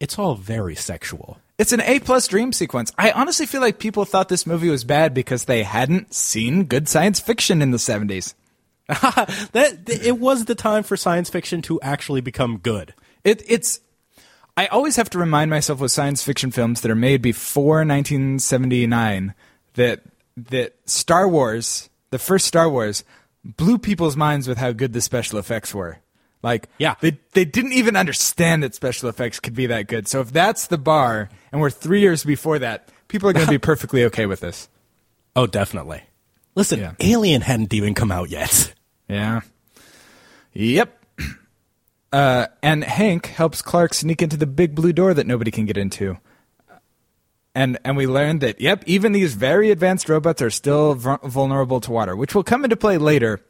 it's 0.00 0.18
all 0.18 0.34
very 0.34 0.74
sexual. 0.74 1.38
It's 1.58 1.72
an 1.72 1.80
A 1.80 2.00
plus 2.00 2.28
dream 2.28 2.52
sequence. 2.52 2.92
I 2.98 3.12
honestly 3.12 3.46
feel 3.46 3.62
like 3.62 3.78
people 3.78 4.04
thought 4.04 4.28
this 4.28 4.46
movie 4.46 4.68
was 4.68 4.84
bad 4.84 5.14
because 5.14 5.46
they 5.46 5.62
hadn't 5.62 6.12
seen 6.12 6.64
good 6.64 6.88
science 6.88 7.18
fiction 7.18 7.62
in 7.62 7.70
the 7.70 7.78
70s. 7.78 8.34
that 8.88 9.78
it 9.88 10.18
was 10.18 10.44
the 10.44 10.54
time 10.54 10.82
for 10.82 10.96
science 10.96 11.30
fiction 11.30 11.62
to 11.62 11.80
actually 11.80 12.20
become 12.20 12.58
good. 12.58 12.94
It, 13.24 13.42
it's. 13.48 13.80
I 14.56 14.66
always 14.66 14.96
have 14.96 15.10
to 15.10 15.18
remind 15.18 15.50
myself 15.50 15.80
with 15.80 15.92
science 15.92 16.22
fiction 16.22 16.50
films 16.50 16.80
that 16.80 16.90
are 16.90 16.94
made 16.94 17.20
before 17.20 17.78
1979 17.78 19.34
that 19.74 20.02
that 20.36 20.76
Star 20.84 21.26
Wars, 21.28 21.88
the 22.10 22.18
first 22.18 22.46
Star 22.46 22.68
Wars, 22.68 23.02
blew 23.44 23.78
people's 23.78 24.16
minds 24.16 24.46
with 24.46 24.58
how 24.58 24.72
good 24.72 24.92
the 24.92 25.00
special 25.00 25.38
effects 25.38 25.74
were. 25.74 25.98
Like, 26.46 26.68
Yeah. 26.78 26.94
they 27.00 27.18
they 27.32 27.44
didn't 27.44 27.72
even 27.72 27.96
understand 27.96 28.62
that 28.62 28.72
special 28.74 29.08
effects 29.08 29.40
could 29.40 29.54
be 29.54 29.66
that 29.66 29.88
good. 29.88 30.06
So 30.06 30.20
if 30.20 30.32
that's 30.32 30.68
the 30.68 30.78
bar, 30.78 31.28
and 31.50 31.60
we're 31.60 31.70
three 31.70 32.00
years 32.00 32.22
before 32.22 32.60
that, 32.60 32.88
people 33.08 33.28
are 33.28 33.32
going 33.32 33.46
to 33.46 33.50
be 33.50 33.58
perfectly 33.72 34.04
okay 34.04 34.26
with 34.26 34.40
this. 34.40 34.68
Oh, 35.34 35.48
definitely. 35.48 36.02
Listen, 36.54 36.78
Yeah. 36.78 36.92
Alien 37.00 37.42
hadn't 37.42 37.74
even 37.74 37.94
come 37.94 38.12
out 38.12 38.30
yet. 38.30 38.72
Yeah. 39.08 39.40
Yep. 40.52 41.04
Uh, 42.12 42.46
and 42.62 42.84
Hank 42.84 43.26
helps 43.26 43.60
Clark 43.60 43.92
sneak 43.92 44.22
into 44.22 44.36
the 44.36 44.46
big 44.46 44.74
blue 44.74 44.92
door 44.92 45.12
that 45.14 45.26
nobody 45.26 45.50
can 45.50 45.66
get 45.66 45.76
into. 45.76 46.16
and 47.54 47.76
and 47.84 47.96
we 47.96 48.06
learned 48.06 48.40
that 48.42 48.60
yep, 48.60 48.84
even 48.86 49.12
these 49.12 49.34
very 49.34 49.70
advanced 49.72 50.08
robots 50.08 50.40
are 50.42 50.50
still 50.50 50.94
vu- 50.94 51.18
vulnerable 51.24 51.80
to 51.80 51.90
water, 51.90 52.14
which 52.14 52.34
will 52.34 52.44
come 52.44 52.62
into 52.64 52.76
play 52.76 52.98
later. 52.98 53.40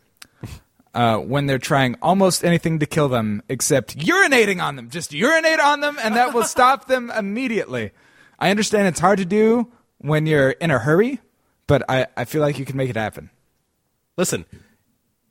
Uh, 0.96 1.18
when 1.18 1.44
they're 1.44 1.58
trying 1.58 1.94
almost 2.00 2.42
anything 2.42 2.78
to 2.78 2.86
kill 2.86 3.10
them 3.10 3.42
except 3.50 3.98
urinating 3.98 4.62
on 4.62 4.76
them. 4.76 4.88
Just 4.88 5.12
urinate 5.12 5.60
on 5.60 5.80
them, 5.80 5.98
and 6.02 6.16
that 6.16 6.32
will 6.32 6.42
stop 6.44 6.86
them 6.88 7.10
immediately. 7.16 7.90
I 8.38 8.48
understand 8.48 8.88
it's 8.88 8.98
hard 9.00 9.18
to 9.18 9.26
do 9.26 9.70
when 9.98 10.24
you're 10.24 10.52
in 10.52 10.70
a 10.70 10.78
hurry, 10.78 11.20
but 11.66 11.82
I, 11.86 12.06
I 12.16 12.24
feel 12.24 12.40
like 12.40 12.58
you 12.58 12.64
can 12.64 12.78
make 12.78 12.88
it 12.88 12.96
happen. 12.96 13.28
Listen, 14.16 14.46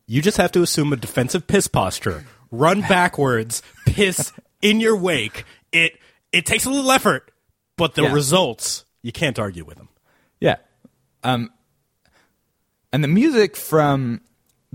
you 0.06 0.22
just 0.22 0.38
have 0.38 0.52
to 0.52 0.62
assume 0.62 0.94
a 0.94 0.98
defensive 0.98 1.48
piss 1.48 1.68
posture, 1.68 2.26
run 2.52 2.82
backwards, 2.88 3.64
piss 3.88 4.32
in 4.62 4.80
your 4.80 4.96
wake. 4.96 5.46
It 5.72 5.94
it 6.32 6.46
takes 6.46 6.66
a 6.66 6.70
little 6.70 6.92
effort, 6.92 7.32
but 7.76 7.96
the 7.96 8.04
Yeah. 8.04 8.14
results 8.14 8.86
you 9.02 9.12
can't 9.12 9.40
argue 9.40 9.66
with 9.66 9.78
them. 9.78 9.90
Yeah. 10.40 10.58
Um, 11.24 11.50
and 12.94 13.04
the 13.04 13.08
music 13.08 13.56
from 13.56 14.22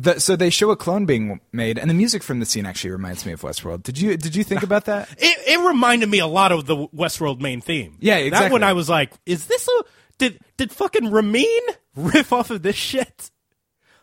the 0.03 0.19
so 0.21 0.37
they 0.37 0.51
show 0.51 0.71
a 0.71 0.77
clone 0.77 1.05
being 1.07 1.41
made, 1.53 1.79
and 1.79 1.91
the 1.91 1.95
music 1.95 2.23
from 2.23 2.41
the 2.41 2.47
scene 2.47 2.65
actually 2.67 2.91
reminds 2.91 3.27
me 3.27 3.33
of 3.33 3.41
Westworld. 3.43 3.83
Did 3.83 3.99
you 4.01 4.17
did 4.17 4.35
you 4.37 4.45
think 4.45 4.63
about 4.71 4.87
that? 4.87 5.09
It, 5.19 5.39
it 5.61 5.67
reminded 5.67 6.09
me 6.09 6.19
a 6.21 6.27
lot 6.27 6.53
of 6.53 6.67
the 6.67 6.77
Westworld 6.89 7.41
main 7.41 7.61
theme. 7.61 7.97
Yeah, 8.01 8.17
exactly. 8.17 8.47
That 8.49 8.53
one 8.53 8.63
I 8.63 8.73
was 8.73 8.89
like, 8.89 9.13
is 9.27 9.47
this 9.47 9.69
a 9.69 9.83
did 10.19 10.41
did 10.57 10.73
fucking 10.73 11.11
Ramin 11.11 11.45
riff 11.97 12.33
off 12.33 12.51
of 12.51 12.63
this 12.63 12.77
shit? 12.77 13.31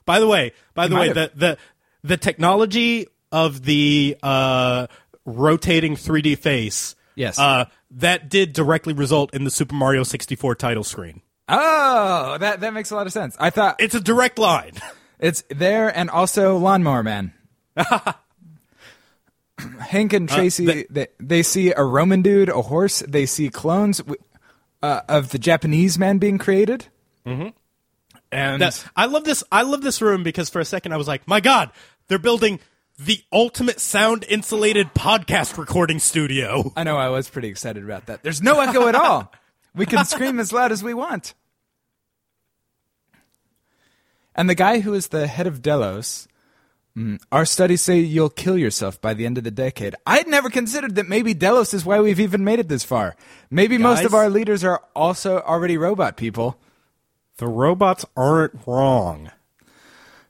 By 0.05 0.19
the 0.19 0.27
way, 0.27 0.53
by 0.73 0.87
the 0.87 0.95
way, 0.95 1.07
have. 1.07 1.15
the 1.15 1.31
the 1.35 1.57
the 2.03 2.17
technology 2.17 3.07
of 3.31 3.63
the 3.63 4.15
uh, 4.23 4.87
rotating 5.25 5.95
3D 5.95 6.37
face, 6.37 6.95
Yes. 7.15 7.37
uh, 7.37 7.65
that 7.91 8.29
did 8.29 8.53
directly 8.53 8.93
result 8.93 9.33
in 9.33 9.43
the 9.43 9.49
Super 9.51 9.75
Mario 9.75 10.03
64 10.03 10.55
title 10.55 10.83
screen. 10.85 11.21
Oh, 11.49 12.37
that 12.39 12.61
that 12.61 12.73
makes 12.73 12.91
a 12.91 12.95
lot 12.95 13.07
of 13.07 13.13
sense. 13.13 13.35
I 13.39 13.49
thought 13.49 13.77
It's 13.79 13.95
a 13.95 13.99
direct 14.01 14.37
line. 14.39 14.73
it's 15.19 15.43
there, 15.49 15.95
and 15.95 16.09
also 16.09 16.57
Lawnmower 16.57 17.03
Man. 17.03 17.33
Hank 19.79 20.13
and 20.13 20.29
Tracy, 20.29 20.65
the- 20.65 20.87
they, 20.89 21.07
they 21.19 21.43
see 21.43 21.71
a 21.73 21.83
Roman 21.83 22.21
dude, 22.21 22.49
a 22.49 22.61
horse. 22.61 22.99
They 23.07 23.25
see 23.25 23.49
clones 23.49 23.97
w- 23.97 24.21
uh, 24.83 25.01
of 25.09 25.29
the 25.29 25.39
Japanese 25.39 25.97
man 25.97 26.19
being 26.19 26.37
created. 26.37 26.87
Mm-hmm. 27.25 27.49
And 28.31 28.61
That- 28.61 28.85
I 28.95 29.05
love 29.05 29.23
this. 29.23 29.43
I 29.51 29.63
love 29.63 29.81
this 29.81 30.01
room 30.01 30.21
because 30.21 30.49
for 30.49 30.59
a 30.59 30.65
second 30.65 30.93
I 30.93 30.97
was 30.97 31.07
like, 31.07 31.27
my 31.27 31.39
God, 31.39 31.71
they're 32.07 32.19
building 32.19 32.59
the 32.99 33.19
ultimate 33.31 33.79
sound 33.79 34.25
insulated 34.29 34.93
podcast 34.93 35.57
recording 35.57 35.97
studio. 35.99 36.71
I 36.75 36.83
know 36.83 36.97
I 36.97 37.09
was 37.09 37.27
pretty 37.29 37.47
excited 37.47 37.83
about 37.83 38.07
that. 38.07 38.21
There's 38.21 38.41
no 38.41 38.59
echo 38.59 38.87
at 38.87 38.95
all. 38.95 39.31
We 39.73 39.85
can 39.87 40.05
scream 40.05 40.39
as 40.39 40.51
loud 40.53 40.71
as 40.71 40.83
we 40.83 40.93
want. 40.93 41.33
And 44.37 44.47
the 44.47 44.55
guy 44.55 44.79
who 44.81 44.93
is 44.93 45.07
the 45.07 45.25
head 45.25 45.47
of 45.47 45.63
Delos, 45.63 46.27
mm, 46.95 47.19
our 47.31 47.43
studies 47.43 47.81
say 47.81 47.99
you'll 47.99 48.29
kill 48.29 48.57
yourself 48.57 49.01
by 49.01 49.15
the 49.15 49.25
end 49.25 49.39
of 49.39 49.43
the 49.43 49.51
decade. 49.51 49.95
I'd 50.05 50.27
never 50.27 50.51
considered 50.51 50.93
that 50.95 51.09
maybe 51.09 51.33
Delos 51.33 51.73
is 51.73 51.83
why 51.83 51.99
we've 51.99 52.19
even 52.19 52.43
made 52.43 52.59
it 52.59 52.69
this 52.69 52.83
far. 52.83 53.15
Maybe 53.49 53.79
most 53.79 54.05
of 54.05 54.13
our 54.13 54.29
leaders 54.29 54.63
are 54.63 54.83
also 54.95 55.39
already 55.39 55.75
robot 55.75 56.17
people. 56.17 56.59
The 57.37 57.47
robots 57.47 58.05
aren't 58.15 58.59
wrong. 58.67 59.31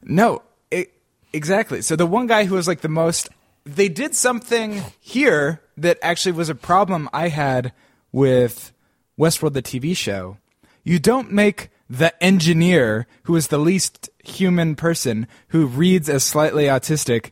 No, 0.02 0.42
it, 0.72 0.94
exactly. 1.34 1.82
So 1.82 1.98
the 1.98 2.06
one 2.06 2.28
guy 2.28 2.46
who 2.46 2.56
was 2.56 2.68
like 2.68 2.82
the 2.82 2.90
most, 2.90 3.30
they 3.66 3.90
did 3.90 4.16
something 4.16 4.84
here 5.02 5.62
that 5.76 6.00
actually 6.02 6.32
was 6.32 6.50
a 6.50 6.56
problem 6.56 7.10
I 7.12 7.28
had 7.28 7.74
with 8.14 8.72
Westworld, 9.20 9.54
the 9.54 9.62
TV 9.62 9.96
show. 9.96 10.38
You 10.84 11.00
don't 11.00 11.32
make 11.32 11.70
the 11.90 12.24
engineer, 12.24 13.08
who 13.24 13.36
is 13.36 13.48
the 13.48 13.58
least 13.58 14.10
human 14.24 14.76
person, 14.76 15.28
who 15.50 15.66
reads 15.66 16.10
as 16.10 16.24
slightly 16.24 16.66
autistic, 16.66 17.32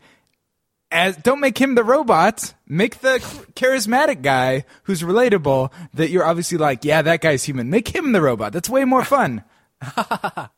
as 0.91 1.17
don't 1.17 1.39
make 1.39 1.57
him 1.57 1.75
the 1.75 1.83
robot. 1.83 2.53
Make 2.67 2.99
the 2.99 3.19
charismatic 3.55 4.21
guy 4.21 4.65
who's 4.83 5.01
relatable. 5.01 5.71
That 5.93 6.09
you're 6.09 6.25
obviously 6.25 6.57
like, 6.57 6.85
yeah, 6.85 7.01
that 7.01 7.21
guy's 7.21 7.43
human. 7.43 7.69
Make 7.69 7.89
him 7.89 8.11
the 8.11 8.21
robot. 8.21 8.53
That's 8.53 8.69
way 8.69 8.85
more 8.85 9.03
fun. 9.03 9.43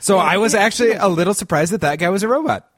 So 0.00 0.18
I 0.18 0.38
was 0.38 0.54
actually 0.54 0.92
a 0.92 1.08
little 1.08 1.34
surprised 1.34 1.72
that 1.72 1.82
that 1.82 1.98
guy 1.98 2.08
was 2.08 2.22
a 2.22 2.28
robot. 2.28 2.68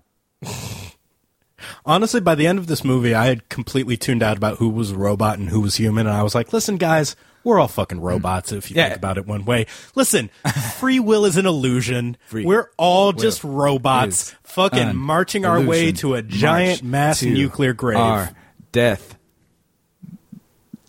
Honestly, 1.86 2.20
by 2.20 2.34
the 2.34 2.46
end 2.46 2.58
of 2.58 2.66
this 2.66 2.84
movie, 2.84 3.14
I 3.14 3.26
had 3.26 3.48
completely 3.48 3.96
tuned 3.96 4.22
out 4.22 4.36
about 4.36 4.58
who 4.58 4.68
was 4.68 4.90
a 4.90 4.96
robot 4.96 5.38
and 5.38 5.48
who 5.48 5.60
was 5.60 5.76
human, 5.76 6.06
and 6.06 6.16
I 6.16 6.22
was 6.22 6.34
like, 6.34 6.52
listen, 6.52 6.76
guys, 6.76 7.14
we're 7.44 7.58
all 7.60 7.68
fucking 7.68 8.00
robots 8.00 8.52
if 8.52 8.70
you 8.70 8.76
Yeah. 8.76 8.88
think 8.88 8.96
about 8.98 9.18
it 9.18 9.26
one 9.26 9.44
way. 9.44 9.66
Listen, 9.94 10.30
free 10.78 11.00
will 11.00 11.24
is 11.24 11.36
an 11.36 11.46
illusion. 11.46 12.16
we're 12.32 12.70
all 12.76 13.12
just 13.12 13.42
robots 13.44 14.34
fucking 14.44 14.96
marching 14.96 15.44
our 15.44 15.60
way 15.60 15.92
to 15.92 16.14
a 16.14 16.22
giant 16.22 16.82
March 16.82 16.90
mass 16.90 17.22
nuclear 17.22 17.72
grave. 17.72 17.98
Our 17.98 18.30
death. 18.72 19.16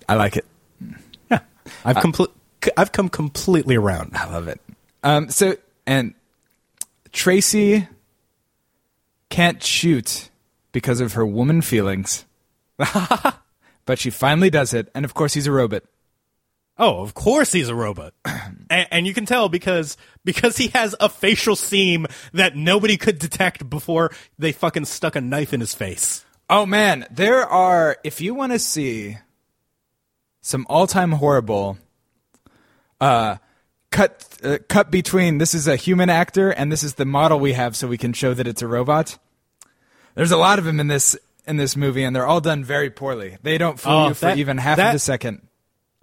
I 0.08 0.16
like 0.16 0.38
it. 0.38 0.46
I've 1.86 1.98
complete. 1.98 2.30
I've 2.78 2.92
come 2.92 3.10
completely 3.10 3.76
around. 3.76 4.12
I 4.16 4.30
love 4.32 4.48
it. 4.48 4.60
Um, 5.04 5.30
so 5.30 5.56
and 5.86 6.14
Tracy 7.12 7.88
can't 9.30 9.62
shoot 9.64 10.30
because 10.72 11.00
of 11.02 11.14
her 11.14 11.26
woman 11.26 11.62
feelings, 11.62 12.26
but 12.78 13.98
she 13.98 14.10
finally 14.10 14.50
does 14.50 14.74
it, 14.74 14.90
and 14.96 15.04
of 15.06 15.14
course 15.14 15.34
he's 15.34 15.48
a 15.48 15.52
robot. 15.52 15.84
Oh, 16.78 17.02
of 17.02 17.14
course 17.14 17.52
he's 17.52 17.70
a 17.70 17.76
robot, 17.76 18.14
and, 18.26 18.88
and 18.92 19.08
you 19.08 19.14
can 19.14 19.26
tell 19.28 19.48
because 19.48 19.96
because 20.26 20.58
he 20.58 20.70
has 20.70 20.96
a 21.00 21.08
facial 21.08 21.56
seam 21.56 22.08
that 22.34 22.56
nobody 22.56 22.98
could 22.98 23.20
detect 23.20 23.70
before 23.70 24.12
they 24.40 24.52
fucking 24.52 24.86
stuck 24.86 25.16
a 25.16 25.22
knife 25.22 25.54
in 25.54 25.60
his 25.60 25.76
face. 25.76 26.26
Oh 26.50 26.66
man, 26.66 27.06
there 27.12 27.42
are. 27.46 27.98
If 28.04 28.22
you 28.22 28.34
want 28.34 28.54
to 28.54 28.60
see 28.60 29.18
some 30.42 30.66
all-time 30.68 31.12
horrible, 31.14 31.78
uh, 33.00 33.38
cut 33.92 34.26
uh, 34.44 34.58
cut 34.68 34.90
between 34.90 35.38
this 35.38 35.54
is 35.54 35.68
a 35.68 35.76
human 35.76 36.10
actor 36.10 36.50
and 36.50 36.72
this 36.72 36.82
is 36.84 36.96
the 36.96 37.06
model 37.06 37.40
we 37.40 37.54
have, 37.54 37.76
so 37.76 37.88
we 37.88 37.98
can 38.00 38.14
show 38.14 38.34
that 38.34 38.48
it's 38.48 38.62
a 38.64 38.68
robot. 38.68 39.18
There's 40.16 40.32
a 40.32 40.38
lot 40.38 40.58
of 40.60 40.66
them 40.66 40.80
in 40.80 40.88
this 40.88 41.16
in 41.46 41.58
this 41.58 41.76
movie, 41.76 42.04
and 42.04 42.16
they're 42.16 42.26
all 42.26 42.42
done 42.42 42.64
very 42.64 42.90
poorly. 42.90 43.38
They 43.44 43.58
don't 43.60 43.80
fool 43.80 43.92
Oh, 43.94 44.08
you 44.10 44.14
for 44.16 44.26
that- 44.26 44.38
even 44.40 44.58
half 44.58 44.78
that- 44.78 44.88
of 44.88 44.94
the 44.94 45.00
second. 45.00 45.48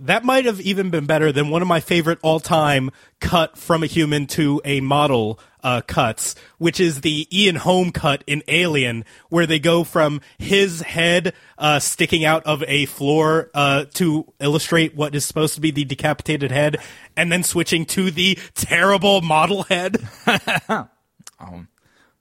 That 0.01 0.25
might 0.25 0.47
have 0.47 0.63
even 0.63 0.89
been 0.89 1.05
better 1.05 1.31
than 1.31 1.51
one 1.51 1.61
of 1.61 1.69
my 1.69 1.81
favorite 1.81 2.19
all-time 2.23 2.91
cut 3.21 3.59
from 3.59 3.83
a 3.83 3.87
human 3.87 4.27
to 4.29 4.63
a 4.65 4.81
model 4.81 5.39
uh, 5.63 5.83
cuts, 5.83 6.35
which 6.57 6.81
is 6.81 7.03
the 7.03 7.29
Ian 7.31 7.57
Holm 7.57 7.93
cut 7.93 8.25
in 8.27 8.43
Alien, 8.49 9.05
where 9.29 9.45
they 9.45 9.59
go 9.59 9.85
from 9.85 10.23
his 10.39 10.81
head 10.81 11.35
uh, 11.59 11.81
sticking 11.81 12.25
out 12.25 12.45
of 12.45 12.65
a 12.67 12.87
floor 12.87 13.51
uh, 13.53 13.85
to 13.95 14.33
illustrate 14.41 14.97
what 14.97 15.15
is 15.15 15.27
supposed 15.27 15.55
to 15.57 15.61
be 15.61 15.71
the 15.71 15.85
decapitated 15.85 16.51
head, 16.51 16.79
and 17.15 17.31
then 17.31 17.43
switching 17.43 17.85
to 17.85 18.11
the 18.11 18.39
terrible 18.55 19.21
model 19.21 19.65
head. 19.65 19.99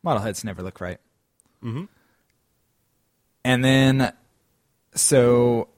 Model 0.03 0.21
heads 0.21 0.43
never 0.43 0.61
look 0.61 0.81
right. 0.81 0.97
Mm-hmm. 1.63 1.85
And 3.45 3.63
then, 3.63 4.11
so 4.95 5.69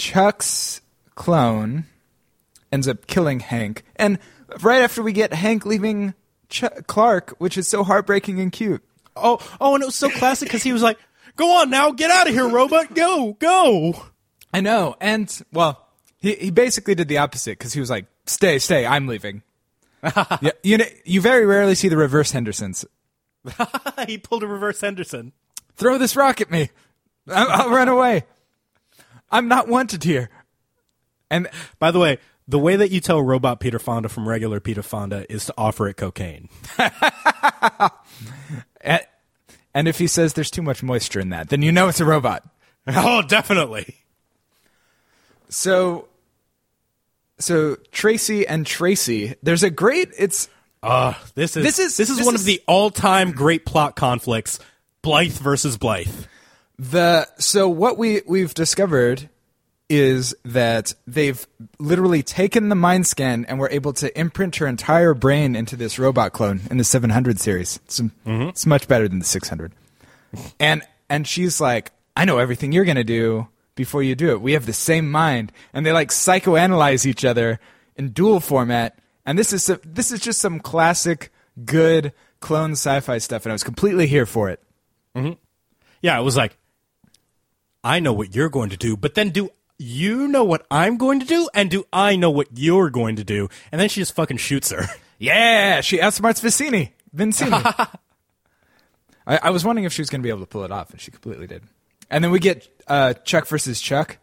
Chuck's 0.00 0.80
clone 1.14 1.84
ends 2.72 2.88
up 2.88 3.06
killing 3.06 3.40
Hank, 3.40 3.84
and 3.96 4.18
right 4.62 4.80
after 4.80 5.02
we 5.02 5.12
get 5.12 5.34
Hank 5.34 5.66
leaving 5.66 6.14
Ch- 6.48 6.64
Clark, 6.86 7.34
which 7.36 7.58
is 7.58 7.68
so 7.68 7.84
heartbreaking 7.84 8.40
and 8.40 8.50
cute. 8.50 8.82
Oh, 9.14 9.38
oh, 9.60 9.74
and 9.74 9.82
it 9.82 9.86
was 9.86 9.94
so 9.94 10.08
classic 10.08 10.48
because 10.48 10.62
he 10.62 10.72
was 10.72 10.82
like, 10.82 10.98
"Go 11.36 11.60
on 11.60 11.68
now, 11.68 11.90
get 11.90 12.10
out 12.10 12.26
of 12.26 12.32
here, 12.32 12.48
robot, 12.48 12.94
go, 12.94 13.34
go." 13.34 14.06
I 14.54 14.62
know, 14.62 14.96
and 15.02 15.30
well, 15.52 15.86
he 16.16 16.34
he 16.34 16.50
basically 16.50 16.94
did 16.94 17.08
the 17.08 17.18
opposite 17.18 17.58
because 17.58 17.74
he 17.74 17.80
was 17.80 17.90
like, 17.90 18.06
"Stay, 18.24 18.58
stay, 18.58 18.86
I'm 18.86 19.06
leaving." 19.06 19.42
yeah, 20.02 20.52
you 20.62 20.78
know, 20.78 20.86
you 21.04 21.20
very 21.20 21.44
rarely 21.44 21.74
see 21.74 21.88
the 21.88 21.98
reverse 21.98 22.30
Hendersons. 22.30 22.86
he 24.06 24.16
pulled 24.16 24.44
a 24.44 24.46
reverse 24.46 24.80
Henderson. 24.80 25.32
Throw 25.76 25.98
this 25.98 26.16
rock 26.16 26.40
at 26.40 26.50
me. 26.50 26.70
I'll, 27.28 27.50
I'll 27.50 27.70
run 27.70 27.88
away. 27.88 28.24
I'm 29.30 29.48
not 29.48 29.68
wanted 29.68 30.02
here. 30.04 30.28
And 31.30 31.48
By 31.78 31.90
the 31.90 31.98
way, 31.98 32.18
the 32.48 32.58
way 32.58 32.76
that 32.76 32.90
you 32.90 33.00
tell 33.00 33.22
robot 33.22 33.60
Peter 33.60 33.78
Fonda 33.78 34.08
from 34.08 34.28
regular 34.28 34.58
Peter 34.60 34.82
Fonda 34.82 35.24
is 35.32 35.46
to 35.46 35.54
offer 35.56 35.86
it 35.88 35.94
cocaine. 35.96 36.48
and, 38.80 39.00
and 39.74 39.86
if 39.88 39.98
he 39.98 40.06
says 40.06 40.34
there's 40.34 40.50
too 40.50 40.62
much 40.62 40.82
moisture 40.82 41.20
in 41.20 41.28
that, 41.30 41.48
then 41.48 41.62
you 41.62 41.70
know 41.72 41.88
it's 41.88 42.00
a 42.00 42.04
robot. 42.04 42.44
oh, 42.88 43.22
definitely. 43.22 43.94
So, 45.48 46.08
so 47.38 47.76
Tracy 47.92 48.46
and 48.46 48.66
Tracy, 48.66 49.34
there's 49.42 49.62
a 49.62 49.70
great. 49.70 50.10
It's 50.18 50.48
Uh, 50.82 51.14
this 51.34 51.56
is 51.56 51.64
This 51.64 51.78
is- 51.78 51.96
this 51.96 52.10
is 52.10 52.16
this 52.18 52.26
one 52.26 52.34
is- 52.34 52.40
of 52.42 52.46
the 52.46 52.62
all-time 52.66 53.32
great 53.32 53.64
plot 53.66 53.96
conflicts: 53.96 54.58
Blythe 55.02 55.32
versus 55.38 55.76
Blythe. 55.76 56.24
The 56.80 57.28
so 57.38 57.68
what 57.68 57.98
we 57.98 58.22
we've 58.26 58.54
discovered 58.54 59.28
is 59.90 60.34
that 60.46 60.94
they've 61.06 61.46
literally 61.78 62.22
taken 62.22 62.70
the 62.70 62.74
mind 62.74 63.06
scan 63.06 63.44
and 63.46 63.58
were 63.58 63.68
able 63.70 63.92
to 63.92 64.18
imprint 64.18 64.56
her 64.56 64.66
entire 64.66 65.12
brain 65.12 65.54
into 65.54 65.76
this 65.76 65.98
robot 65.98 66.32
clone 66.32 66.60
in 66.70 66.78
the 66.78 66.84
700 66.84 67.38
series. 67.38 67.80
It's, 67.84 68.00
mm-hmm. 68.00 68.42
it's 68.48 68.64
much 68.64 68.88
better 68.88 69.08
than 69.08 69.18
the 69.18 69.24
600. 69.26 69.72
And 70.58 70.82
and 71.10 71.28
she's 71.28 71.60
like, 71.60 71.92
I 72.16 72.24
know 72.24 72.38
everything 72.38 72.72
you're 72.72 72.86
gonna 72.86 73.04
do 73.04 73.48
before 73.74 74.02
you 74.02 74.14
do 74.14 74.30
it. 74.30 74.40
We 74.40 74.52
have 74.52 74.64
the 74.64 74.72
same 74.72 75.10
mind, 75.10 75.52
and 75.74 75.84
they 75.84 75.92
like 75.92 76.08
psychoanalyze 76.08 77.04
each 77.04 77.26
other 77.26 77.60
in 77.94 78.10
dual 78.10 78.40
format. 78.40 78.96
And 79.26 79.38
this 79.38 79.52
is 79.52 79.70
this 79.84 80.12
is 80.12 80.20
just 80.20 80.38
some 80.38 80.60
classic 80.60 81.30
good 81.62 82.14
clone 82.40 82.72
sci-fi 82.72 83.18
stuff, 83.18 83.44
and 83.44 83.52
I 83.52 83.54
was 83.54 83.64
completely 83.64 84.06
here 84.06 84.24
for 84.24 84.48
it. 84.48 84.62
Mm-hmm. 85.14 85.34
Yeah, 86.02 86.18
it 86.18 86.22
was 86.22 86.36
like, 86.36 86.56
I 87.82 88.00
know 88.00 88.12
what 88.12 88.34
you're 88.34 88.48
going 88.50 88.70
to 88.70 88.76
do, 88.76 88.96
but 88.96 89.14
then 89.14 89.30
do 89.30 89.50
you 89.78 90.28
know 90.28 90.44
what 90.44 90.66
I'm 90.70 90.96
going 90.98 91.20
to 91.20 91.26
do? 91.26 91.48
And 91.54 91.70
do 91.70 91.84
I 91.92 92.16
know 92.16 92.30
what 92.30 92.48
you're 92.54 92.90
going 92.90 93.16
to 93.16 93.24
do? 93.24 93.48
And 93.72 93.80
then 93.80 93.88
she 93.88 94.00
just 94.00 94.14
fucking 94.14 94.36
shoots 94.38 94.70
her. 94.70 94.86
Yeah, 95.22 95.82
she 95.82 95.98
outsmarts 95.98 96.40
Vicini. 96.42 96.92
Vincini. 97.14 97.52
I, 99.26 99.38
I 99.42 99.50
was 99.50 99.66
wondering 99.66 99.84
if 99.84 99.92
she 99.92 100.00
was 100.00 100.08
going 100.08 100.22
to 100.22 100.22
be 100.22 100.30
able 100.30 100.40
to 100.40 100.46
pull 100.46 100.64
it 100.64 100.72
off, 100.72 100.92
and 100.92 100.98
she 100.98 101.10
completely 101.10 101.46
did. 101.46 101.62
And 102.08 102.24
then 102.24 102.30
we 102.30 102.38
get 102.38 102.66
uh, 102.88 103.12
Chuck 103.12 103.46
versus 103.46 103.82
Chuck. 103.82 104.16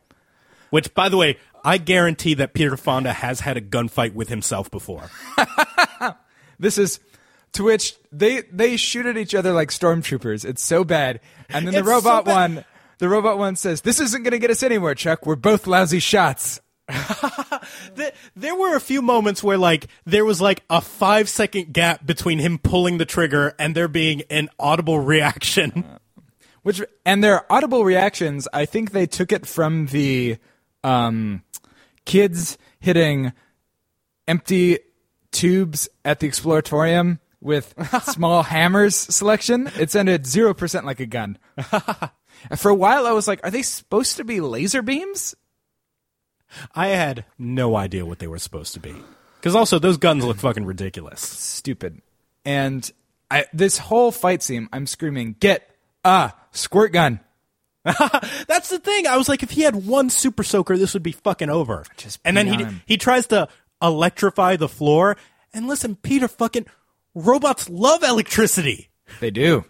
Which, 0.72 0.92
by 0.96 1.10
the 1.10 1.16
way, 1.18 1.38
I 1.64 1.78
guarantee 1.78 2.34
that 2.34 2.56
Peter 2.56 2.76
Fonda 2.78 3.14
has 3.14 3.42
had 3.42 3.58
a 3.58 3.62
gunfight 3.62 4.14
with 4.16 4.30
himself 4.30 4.72
before. 4.72 5.10
This 6.60 6.80
is 6.80 7.00
to 7.54 7.64
which 7.64 7.96
they 8.12 8.42
they 8.52 8.78
shoot 8.78 9.06
at 9.06 9.16
each 9.18 9.36
other 9.36 9.52
like 9.54 9.70
stormtroopers. 9.70 10.44
It's 10.44 10.64
so 10.64 10.84
bad. 10.84 11.20
And 11.50 11.68
then 11.68 11.74
the 11.76 11.82
It's 11.82 11.88
robot 11.88 12.26
bad. 12.26 12.34
one, 12.56 12.66
the 13.00 13.10
robot 13.10 13.38
one 13.38 13.56
says, 13.56 13.82
"This 13.82 14.00
isn't 14.00 14.24
going 14.24 14.32
to 14.32 14.40
get 14.40 14.50
us 14.50 14.64
anywhere, 14.64 14.96
Chuck. 14.96 15.26
We're 15.26 15.36
both 15.36 15.68
lousy 15.68 16.00
shots." 16.00 16.62
Th- 17.96 18.14
there 18.36 18.56
were 18.56 18.76
a 18.76 18.80
few 18.80 19.02
moments 19.02 19.44
where 19.44 19.58
like 19.58 19.88
there 20.06 20.24
was 20.24 20.40
like 20.40 20.64
a 20.70 20.80
five 20.80 21.28
second 21.28 21.74
gap 21.74 22.06
between 22.06 22.40
him 22.40 22.58
pulling 22.58 22.98
the 22.98 23.06
trigger 23.06 23.54
and 23.60 23.76
there 23.76 23.90
being 23.90 24.22
an 24.30 24.50
audible 24.60 25.00
reaction. 25.00 25.86
Which 26.64 26.82
and 27.06 27.24
their 27.24 27.52
audible 27.52 27.86
reactions, 27.86 28.48
I 28.52 28.66
think 28.66 28.92
they 28.92 29.06
took 29.06 29.32
it 29.32 29.46
from 29.46 29.88
the 29.88 30.38
um, 30.84 31.44
kids 32.06 32.58
hitting 32.80 33.32
empty 34.28 34.80
tubes 35.32 35.88
at 36.04 36.20
the 36.20 36.28
exploratorium 36.28 37.20
with 37.40 37.74
small 38.04 38.44
hammers 38.44 38.96
selection. 38.96 39.72
It 39.80 39.92
sounded 39.92 40.26
zero 40.26 40.54
percent 40.54 40.86
like 40.86 41.00
a 41.00 41.06
gun. 41.06 41.38
For 42.56 42.70
a 42.70 42.76
while, 42.76 43.06
I 43.06 43.12
was 43.12 43.28
like, 43.28 43.40
"Are 43.44 43.52
they 43.52 43.62
supposed 43.64 44.18
to 44.18 44.24
be 44.24 44.40
laser 44.42 44.82
beams?" 44.82 45.36
I 46.74 46.88
had 46.88 47.26
no 47.38 47.76
idea 47.76 48.06
what 48.06 48.20
they 48.20 48.28
were 48.28 48.40
supposed 48.40 48.74
to 48.76 48.80
be. 48.80 48.96
Because 49.40 49.54
also 49.56 49.80
those 49.80 49.98
guns 49.98 50.24
look 50.24 50.38
fucking 50.38 50.66
ridiculous. 50.66 51.22
Stupid. 51.22 52.02
And 52.46 52.90
I, 53.30 53.46
this 53.54 53.78
whole 53.78 54.12
fight 54.12 54.42
scene, 54.42 54.70
I'm 54.72 54.88
screaming, 54.88 55.36
"Get 55.40 55.70
a 56.06 56.32
squirt 56.52 56.94
gun!" 56.94 57.20
That's 57.84 58.70
the 58.70 58.80
thing. 58.80 59.08
I 59.08 59.16
was 59.18 59.30
like, 59.30 59.44
if 59.44 59.52
he 59.52 59.62
had 59.62 59.76
one 59.76 60.10
super 60.10 60.44
soaker, 60.44 60.78
this 60.78 60.94
would 60.94 61.04
be 61.04 61.14
fucking 61.14 61.50
over. 61.50 61.84
Just 61.96 62.20
and 62.26 62.36
then 62.36 62.48
he 62.48 62.58
him. 62.58 62.82
he 62.86 62.98
tries 62.98 63.28
to 63.28 63.48
electrify 63.82 64.56
the 64.58 64.68
floor. 64.68 65.16
And 65.54 65.68
listen, 65.68 65.96
Peter, 65.96 66.28
fucking 66.28 66.66
robots 67.16 67.70
love 67.70 68.04
electricity. 68.04 68.90
They 69.22 69.32
do. 69.32 69.64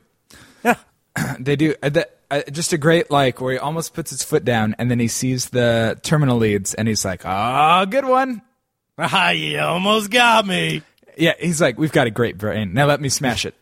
Yeah, 0.64 0.76
they 1.40 1.56
do. 1.56 1.76
Uh, 1.84 1.90
that- 1.90 2.16
uh, 2.30 2.42
just 2.52 2.74
a 2.74 2.78
great 2.78 3.10
like 3.10 3.40
where 3.40 3.54
he 3.54 3.60
almost 3.60 3.94
puts 3.94 4.12
his 4.12 4.24
foot 4.24 4.44
down 4.44 4.76
and 4.78 4.92
then 4.92 5.00
he 5.00 5.08
sees 5.08 5.50
the 5.50 6.00
terminal 6.04 6.38
leads 6.38 6.74
and 6.74 6.88
he's 6.88 7.06
like, 7.06 7.26
"Ah, 7.26 7.86
good 7.86 8.06
one." 8.06 8.42
Ah, 9.00 9.30
you 9.30 9.60
almost 9.60 10.10
got 10.10 10.48
me. 10.48 10.82
Yeah, 11.18 11.34
he's 11.40 11.62
like, 11.62 11.78
"We've 11.78 11.92
got 11.92 12.08
a 12.08 12.10
great 12.10 12.36
brain. 12.40 12.74
Now 12.74 12.88
let 12.88 13.00
me 13.00 13.10
smash 13.10 13.46
it." 13.46 13.54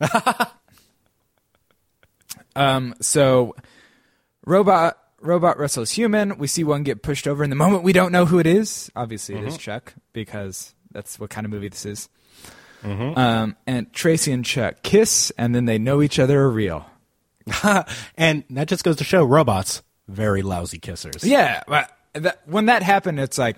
um. 2.54 2.94
So, 3.00 3.56
robot 4.44 4.96
robot 5.20 5.58
wrestles 5.58 5.90
human. 5.90 6.38
We 6.38 6.46
see 6.46 6.62
one 6.62 6.84
get 6.84 7.02
pushed 7.02 7.26
over 7.26 7.42
in 7.42 7.50
the 7.50 7.56
moment. 7.56 7.82
We 7.82 7.92
don't 7.92 8.12
know 8.12 8.26
who 8.26 8.38
it 8.38 8.46
is. 8.46 8.88
Obviously, 8.94 9.34
it 9.34 9.42
is 9.44 9.56
Chuck 9.58 9.92
because 10.12 10.72
that's 10.92 11.18
what 11.18 11.30
kind 11.30 11.44
of 11.44 11.50
movie 11.50 11.68
this 11.68 11.84
is. 11.84 12.08
Um, 12.84 13.56
and 13.66 13.92
Tracy 13.92 14.30
and 14.30 14.44
Chuck 14.44 14.82
kiss, 14.84 15.32
and 15.36 15.52
then 15.52 15.64
they 15.64 15.78
know 15.78 16.00
each 16.00 16.20
other 16.20 16.40
are 16.42 16.50
real. 16.50 16.86
And 18.16 18.44
that 18.50 18.68
just 18.68 18.84
goes 18.84 18.96
to 18.96 19.04
show 19.04 19.24
robots 19.24 19.82
very 20.08 20.42
lousy 20.42 20.78
kissers. 20.78 21.24
Yeah, 21.24 21.62
but 21.66 21.90
that, 22.14 22.42
when 22.46 22.66
that 22.66 22.82
happened, 22.82 23.20
it's 23.20 23.38
like, 23.38 23.56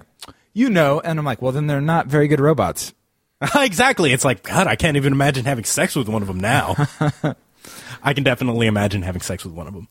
you 0.52 0.70
know, 0.70 1.00
and 1.00 1.18
I'm 1.18 1.24
like, 1.24 1.42
well, 1.42 1.52
then 1.52 1.66
they're 1.66 1.80
not 1.80 2.06
very 2.06 2.28
good 2.28 2.40
robots. 2.40 2.92
exactly. 3.54 4.12
It's 4.12 4.24
like 4.24 4.42
God, 4.42 4.66
I 4.66 4.76
can't 4.76 4.96
even 4.96 5.12
imagine 5.12 5.44
having 5.44 5.64
sex 5.64 5.94
with 5.94 6.08
one 6.08 6.22
of 6.22 6.28
them 6.28 6.40
now. 6.40 6.74
I 8.02 8.14
can 8.14 8.24
definitely 8.24 8.66
imagine 8.66 9.02
having 9.02 9.20
sex 9.20 9.44
with 9.44 9.54
one 9.54 9.66
of 9.66 9.74
them. 9.74 9.88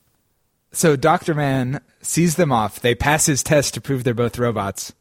So 0.72 0.96
Doctor 0.96 1.34
Man 1.34 1.82
sees 2.02 2.36
them 2.36 2.52
off. 2.52 2.80
They 2.82 2.94
pass 2.94 3.26
his 3.26 3.42
test 3.44 3.74
to 3.76 3.82
prove 3.82 4.04
they're 4.04 4.14
both 4.14 4.38
robots, 4.38 4.94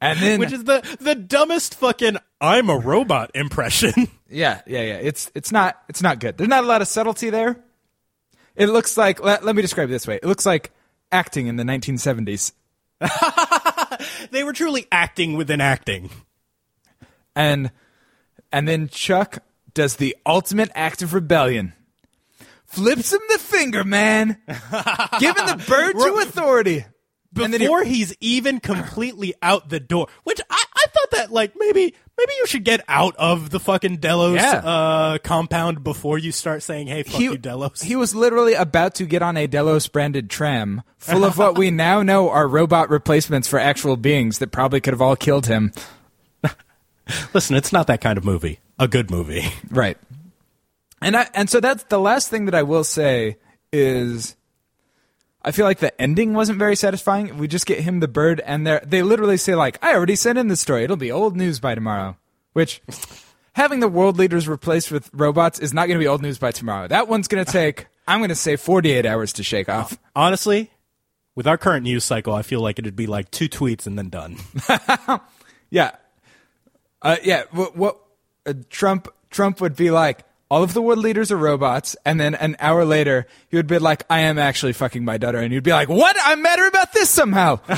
and 0.00 0.18
then 0.18 0.40
Which 0.40 0.52
is 0.52 0.64
the 0.64 0.82
the 1.00 1.14
dumbest 1.14 1.76
fucking 1.76 2.16
I'm 2.40 2.68
a 2.68 2.76
robot 2.76 3.30
impression. 3.34 4.08
yeah, 4.28 4.62
yeah, 4.66 4.82
yeah. 4.82 4.96
It's 4.96 5.30
it's 5.34 5.52
not 5.52 5.80
it's 5.88 6.02
not 6.02 6.18
good. 6.18 6.36
There's 6.36 6.48
not 6.48 6.64
a 6.64 6.66
lot 6.66 6.82
of 6.82 6.88
subtlety 6.88 7.30
there. 7.30 7.62
It 8.56 8.68
looks 8.68 8.96
like 8.96 9.22
let, 9.22 9.44
let 9.44 9.54
me 9.54 9.62
describe 9.62 9.88
it 9.88 9.92
this 9.92 10.06
way. 10.06 10.16
It 10.16 10.24
looks 10.24 10.46
like 10.46 10.72
acting 11.12 11.46
in 11.46 11.56
the 11.56 11.62
1970s. 11.64 12.52
they 14.30 14.42
were 14.44 14.52
truly 14.52 14.86
acting 14.90 15.36
within 15.36 15.60
acting. 15.60 16.10
and 17.34 17.70
and 18.52 18.66
then 18.66 18.88
Chuck 18.88 19.38
does 19.74 19.96
the 19.96 20.16
ultimate 20.24 20.70
act 20.74 21.02
of 21.02 21.12
rebellion. 21.12 21.74
Flips 22.64 23.12
him 23.12 23.20
the 23.28 23.38
finger, 23.38 23.84
man. 23.84 24.38
Giving 25.20 25.46
the 25.46 25.64
bird 25.68 25.92
to 25.94 26.18
authority. 26.22 26.84
Then 27.32 27.52
he- 27.52 27.58
Before 27.58 27.84
he's 27.84 28.14
even 28.20 28.60
completely 28.60 29.34
out 29.42 29.68
the 29.68 29.78
door, 29.80 30.08
which 30.24 30.40
I, 30.50 30.64
I 30.74 30.86
thought 30.88 31.10
that 31.12 31.32
like 31.32 31.52
maybe 31.56 31.94
maybe 32.18 32.32
you 32.38 32.46
should 32.46 32.64
get 32.64 32.80
out 32.88 33.14
of 33.16 33.50
the 33.50 33.60
fucking 33.60 33.96
Delos 33.98 34.36
Yeah. 34.40 34.58
uh, 34.64 35.18
compound 35.18 35.84
before 35.84 36.18
you 36.18 36.32
start 36.32 36.62
saying, 36.62 36.86
"Hey, 36.86 37.02
fuck 37.02 37.20
you, 37.20 37.36
Delos." 37.38 37.80
he 37.82 37.96
was 37.96 38.14
literally 38.14 38.54
about 38.54 38.94
to 38.96 39.04
get 39.04 39.22
on 39.22 39.36
a 39.36 39.46
Delos 39.46 39.86
branded 39.88 40.30
tram 40.30 40.82
full 40.98 41.24
of 41.24 41.38
what 41.38 41.56
we 41.58 41.70
now 41.70 42.02
know 42.02 42.30
are 42.30 42.48
robot 42.48 42.90
replacements 42.90 43.46
for 43.48 43.58
actual 43.58 43.96
beings 43.96 44.38
that 44.38 44.52
probably 44.52 44.80
could 44.80 44.92
have 44.94 45.02
all 45.02 45.16
killed 45.16 45.46
him. 45.46 45.72
Listen, 47.34 47.56
it's 47.56 47.72
not 47.72 47.86
that 47.86 48.00
kind 48.00 48.18
of 48.18 48.24
movie. 48.24 48.58
A 48.78 48.88
good 48.88 49.10
movie. 49.10 49.44
Right. 49.70 49.96
And 51.00 51.16
I 51.16 51.28
and 51.34 51.48
so 51.48 51.60
that's 51.60 51.84
the 51.84 52.00
last 52.00 52.28
thing 52.30 52.46
that 52.46 52.54
I 52.54 52.62
will 52.62 52.84
say 52.84 53.36
is 53.72 54.34
I 55.46 55.52
feel 55.52 55.64
like 55.64 55.78
the 55.78 55.98
ending 56.00 56.34
wasn't 56.34 56.58
very 56.58 56.76
satisfying. 56.76 57.38
We 57.38 57.48
just 57.48 57.64
get 57.64 57.80
him 57.80 58.00
the 58.00 58.08
bird 58.08 58.40
and 58.40 58.66
they 58.66 58.80
they 58.84 59.02
literally 59.02 59.38
say 59.38 59.54
like 59.54 59.82
I 59.82 59.94
already 59.94 60.16
sent 60.16 60.38
in 60.38 60.48
the 60.48 60.56
story. 60.56 60.84
It'll 60.84 60.96
be 60.96 61.12
old 61.12 61.36
news 61.36 61.60
by 61.60 61.74
tomorrow. 61.74 62.16
Which 62.52 62.82
having 63.54 63.80
the 63.80 63.88
world 63.88 64.18
leaders 64.18 64.48
replaced 64.48 64.90
with 64.90 65.08
robots 65.14 65.58
is 65.58 65.72
not 65.72 65.86
going 65.86 65.98
to 65.98 66.02
be 66.02 66.08
old 66.08 66.20
news 66.20 66.38
by 66.38 66.50
tomorrow. 66.50 66.88
That 66.88 67.08
one's 67.08 67.28
going 67.28 67.44
to 67.44 67.50
take 67.50 67.86
I'm 68.06 68.20
going 68.20 68.28
to 68.28 68.34
say 68.34 68.56
48 68.56 69.06
hours 69.06 69.32
to 69.34 69.42
shake 69.42 69.68
off. 69.68 69.98
Honestly, 70.14 70.70
with 71.34 71.46
our 71.46 71.56
current 71.56 71.84
news 71.84 72.04
cycle, 72.04 72.34
I 72.34 72.42
feel 72.42 72.60
like 72.60 72.78
it'd 72.78 72.96
be 72.96 73.06
like 73.06 73.30
two 73.30 73.48
tweets 73.48 73.86
and 73.86 73.98
then 73.98 74.10
done. 74.10 74.36
Yeah. 75.70 75.92
Uh, 77.02 77.16
yeah. 77.22 77.44
What, 77.50 77.76
what 77.76 78.00
uh, 78.46 78.54
Trump 78.70 79.08
Trump 79.30 79.60
would 79.60 79.76
be 79.76 79.90
like? 79.90 80.24
All 80.48 80.62
of 80.62 80.74
the 80.74 80.82
world 80.82 81.00
leaders 81.00 81.32
are 81.32 81.36
robots, 81.36 81.96
and 82.04 82.20
then 82.20 82.34
an 82.36 82.54
hour 82.60 82.84
later, 82.84 83.26
he 83.48 83.56
would 83.56 83.66
be 83.66 83.78
like, 83.80 84.04
"I 84.08 84.20
am 84.20 84.38
actually 84.38 84.74
fucking 84.74 85.04
my 85.04 85.18
daughter," 85.18 85.38
and 85.38 85.52
you'd 85.52 85.64
be 85.64 85.72
like, 85.72 85.88
"What? 85.88 86.16
I'm 86.22 86.40
madder 86.42 86.66
about 86.66 86.92
this 86.92 87.10
somehow." 87.10 87.58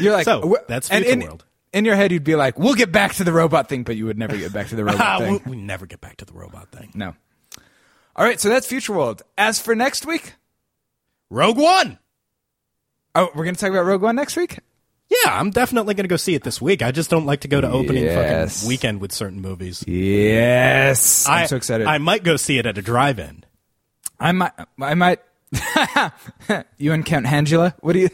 You're 0.00 0.12
like, 0.12 0.24
So, 0.24 0.56
that's 0.68 0.88
future 0.88 1.10
in, 1.10 1.20
world. 1.20 1.44
In 1.72 1.84
your 1.84 1.96
head, 1.96 2.12
you'd 2.12 2.22
be 2.24 2.36
like, 2.36 2.58
"We'll 2.58 2.74
get 2.74 2.92
back 2.92 3.14
to 3.14 3.24
the 3.24 3.32
robot 3.32 3.68
thing," 3.68 3.82
but 3.82 3.96
you 3.96 4.06
would 4.06 4.18
never 4.18 4.36
get 4.36 4.52
back 4.52 4.68
to 4.68 4.76
the 4.76 4.84
robot 4.86 5.20
thing. 5.20 5.40
we, 5.46 5.52
we 5.52 5.56
never 5.56 5.86
get 5.86 6.00
back 6.00 6.18
to 6.18 6.24
the 6.24 6.32
robot 6.32 6.70
thing. 6.70 6.92
No. 6.94 7.14
All 8.14 8.24
right, 8.24 8.38
so 8.38 8.48
that's 8.48 8.66
future 8.66 8.92
world. 8.92 9.22
As 9.38 9.58
for 9.58 9.74
next 9.74 10.06
week, 10.06 10.34
Rogue 11.30 11.56
One. 11.58 11.98
oh, 13.14 13.28
we're 13.34 13.44
gonna 13.44 13.56
talk 13.56 13.70
about 13.70 13.86
Rogue 13.86 14.02
One 14.02 14.14
next 14.16 14.36
week. 14.36 14.58
Yeah, 15.24 15.38
I'm 15.38 15.50
definitely 15.50 15.94
going 15.94 16.04
to 16.04 16.08
go 16.08 16.16
see 16.16 16.34
it 16.34 16.42
this 16.42 16.60
week. 16.62 16.80
I 16.82 16.90
just 16.90 17.10
don't 17.10 17.26
like 17.26 17.40
to 17.40 17.48
go 17.48 17.60
to 17.60 17.68
opening 17.68 18.04
Yes. 18.04 18.56
fucking 18.56 18.68
weekend 18.68 19.00
with 19.00 19.12
certain 19.12 19.40
movies. 19.42 19.84
Yes, 19.86 21.28
I'm 21.28 21.46
so 21.46 21.56
excited. 21.56 21.86
I 21.86 21.98
might 21.98 22.22
go 22.24 22.36
see 22.36 22.58
it 22.58 22.66
at 22.66 22.78
a 22.78 22.82
drive-in. 22.82 23.44
I 24.18 24.32
might. 24.32 24.52
I 24.80 24.94
might. 24.94 25.20
you 26.78 26.92
and 26.92 27.04
Count 27.04 27.26
Angela. 27.26 27.74
What 27.80 27.92
do 27.92 27.98
you? 27.98 28.10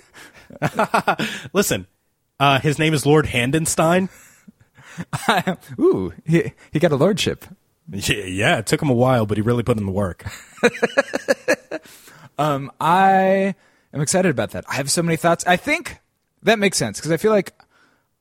Listen, 1.53 1.87
uh, 2.41 2.59
his 2.61 2.79
name 2.79 2.95
is 2.95 3.05
Lord 3.07 3.27
Handenstein. 3.27 4.09
Ooh, 5.79 6.13
he 6.27 6.53
he 6.73 6.79
got 6.81 6.91
a 6.93 6.97
lordship. 6.97 7.45
Yeah, 7.91 8.25
yeah, 8.25 8.59
it 8.59 8.67
took 8.67 8.83
him 8.83 8.91
a 8.91 8.95
while, 8.95 9.25
but 9.27 9.37
he 9.39 9.43
really 9.43 9.63
put 9.63 9.79
in 9.79 9.87
the 9.87 9.93
work. 9.93 10.25
Um, 12.39 12.71
I 12.81 13.55
am 13.93 14.01
excited 14.01 14.31
about 14.31 14.51
that. 14.53 14.65
I 14.69 14.75
have 14.75 14.91
so 14.91 15.03
many 15.03 15.17
thoughts. 15.17 15.45
I 15.47 15.57
think 15.57 15.99
that 16.43 16.59
makes 16.59 16.77
sense 16.77 16.99
because 16.99 17.13
I 17.13 17.17
feel 17.17 17.33
like 17.33 17.53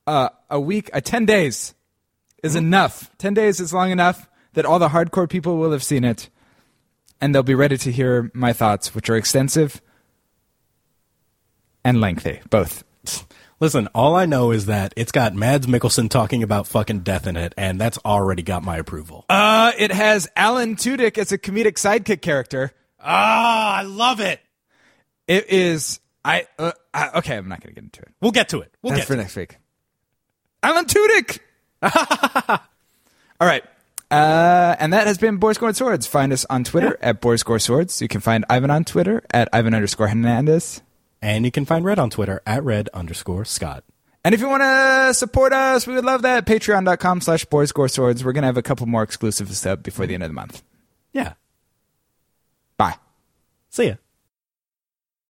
uh, 0.06 0.30
a 0.50 0.60
week, 0.60 0.90
uh, 0.92 1.00
ten 1.00 1.26
days, 1.26 1.74
is 2.42 2.56
enough. 2.56 3.10
Ten 3.18 3.34
days 3.34 3.60
is 3.60 3.72
long 3.72 3.90
enough 3.90 4.28
that 4.54 4.64
all 4.64 4.78
the 4.78 4.88
hardcore 4.88 5.28
people 5.28 5.56
will 5.56 5.72
have 5.72 5.84
seen 5.84 6.04
it, 6.04 6.28
and 7.20 7.34
they'll 7.34 7.42
be 7.42 7.54
ready 7.54 7.76
to 7.78 7.92
hear 7.92 8.30
my 8.34 8.52
thoughts, 8.52 8.94
which 8.94 9.10
are 9.10 9.16
extensive 9.16 9.80
and 11.84 12.00
lengthy, 12.00 12.40
both. 12.50 12.84
Listen, 13.60 13.88
all 13.92 14.14
I 14.14 14.26
know 14.26 14.52
is 14.52 14.66
that 14.66 14.94
it's 14.96 15.10
got 15.10 15.34
Mads 15.34 15.66
Mikkelsen 15.66 16.08
talking 16.08 16.44
about 16.44 16.68
fucking 16.68 17.00
death 17.00 17.26
in 17.26 17.36
it, 17.36 17.54
and 17.56 17.80
that's 17.80 17.98
already 18.04 18.42
got 18.42 18.62
my 18.62 18.76
approval. 18.76 19.24
Uh, 19.28 19.72
it 19.76 19.90
has 19.90 20.28
Alan 20.36 20.76
Tudyk 20.76 21.18
as 21.18 21.32
a 21.32 21.38
comedic 21.38 21.74
sidekick 21.74 22.22
character. 22.22 22.70
Ah, 23.00 23.78
I 23.78 23.82
love 23.82 24.20
it. 24.20 24.40
It 25.26 25.50
is 25.50 25.98
I, 26.24 26.46
uh, 26.58 26.72
I 26.92 27.10
okay. 27.18 27.36
I'm 27.36 27.48
not 27.48 27.60
going 27.60 27.74
to 27.74 27.80
get 27.80 27.84
into 27.84 28.02
it. 28.02 28.08
We'll 28.20 28.32
get 28.32 28.48
to 28.50 28.60
it. 28.60 28.72
We'll 28.82 28.90
That's 28.92 29.02
get 29.02 29.06
for 29.08 29.14
to 29.14 29.20
it. 29.20 29.22
next 29.22 29.36
week. 29.36 29.56
Alan 30.62 30.84
Tudyk. 30.86 31.38
All 33.40 33.46
right. 33.46 33.64
Uh, 34.10 34.74
and 34.78 34.92
that 34.92 35.06
has 35.06 35.18
been 35.18 35.36
Boys 35.36 35.58
Swords. 35.76 36.06
Find 36.06 36.32
us 36.32 36.44
on 36.48 36.64
Twitter 36.64 36.98
at 37.00 37.20
Boars 37.20 37.42
Gore 37.42 37.58
Swords. 37.58 38.00
You 38.00 38.08
can 38.08 38.20
find 38.20 38.44
Ivan 38.48 38.70
on 38.70 38.84
Twitter 38.84 39.22
at 39.30 39.48
Ivan 39.52 39.74
underscore 39.74 40.08
Hernandez. 40.08 40.82
And 41.20 41.44
you 41.44 41.50
can 41.50 41.64
find 41.64 41.84
Red 41.84 41.98
on 41.98 42.10
Twitter 42.10 42.40
at 42.46 42.62
Red 42.64 42.88
underscore 42.94 43.44
Scott. 43.44 43.84
And 44.24 44.34
if 44.34 44.40
you 44.40 44.48
want 44.48 44.62
to 44.62 45.14
support 45.14 45.52
us, 45.52 45.86
we 45.86 45.94
would 45.94 46.04
love 46.04 46.22
that. 46.22 46.46
Patreon.com 46.46 47.20
slash 47.20 47.44
Boars 47.44 47.72
Gore 47.72 47.88
Swords. 47.88 48.24
We're 48.24 48.32
going 48.32 48.42
to 48.42 48.46
have 48.46 48.56
a 48.56 48.62
couple 48.62 48.86
more 48.86 49.02
exclusives 49.02 49.64
up 49.66 49.82
before 49.82 50.06
the 50.06 50.14
end 50.14 50.22
of 50.22 50.30
the 50.30 50.34
month. 50.34 50.62
Yeah. 51.12 51.34
Bye. 52.76 52.96
See 53.70 53.88
ya. 53.88 53.94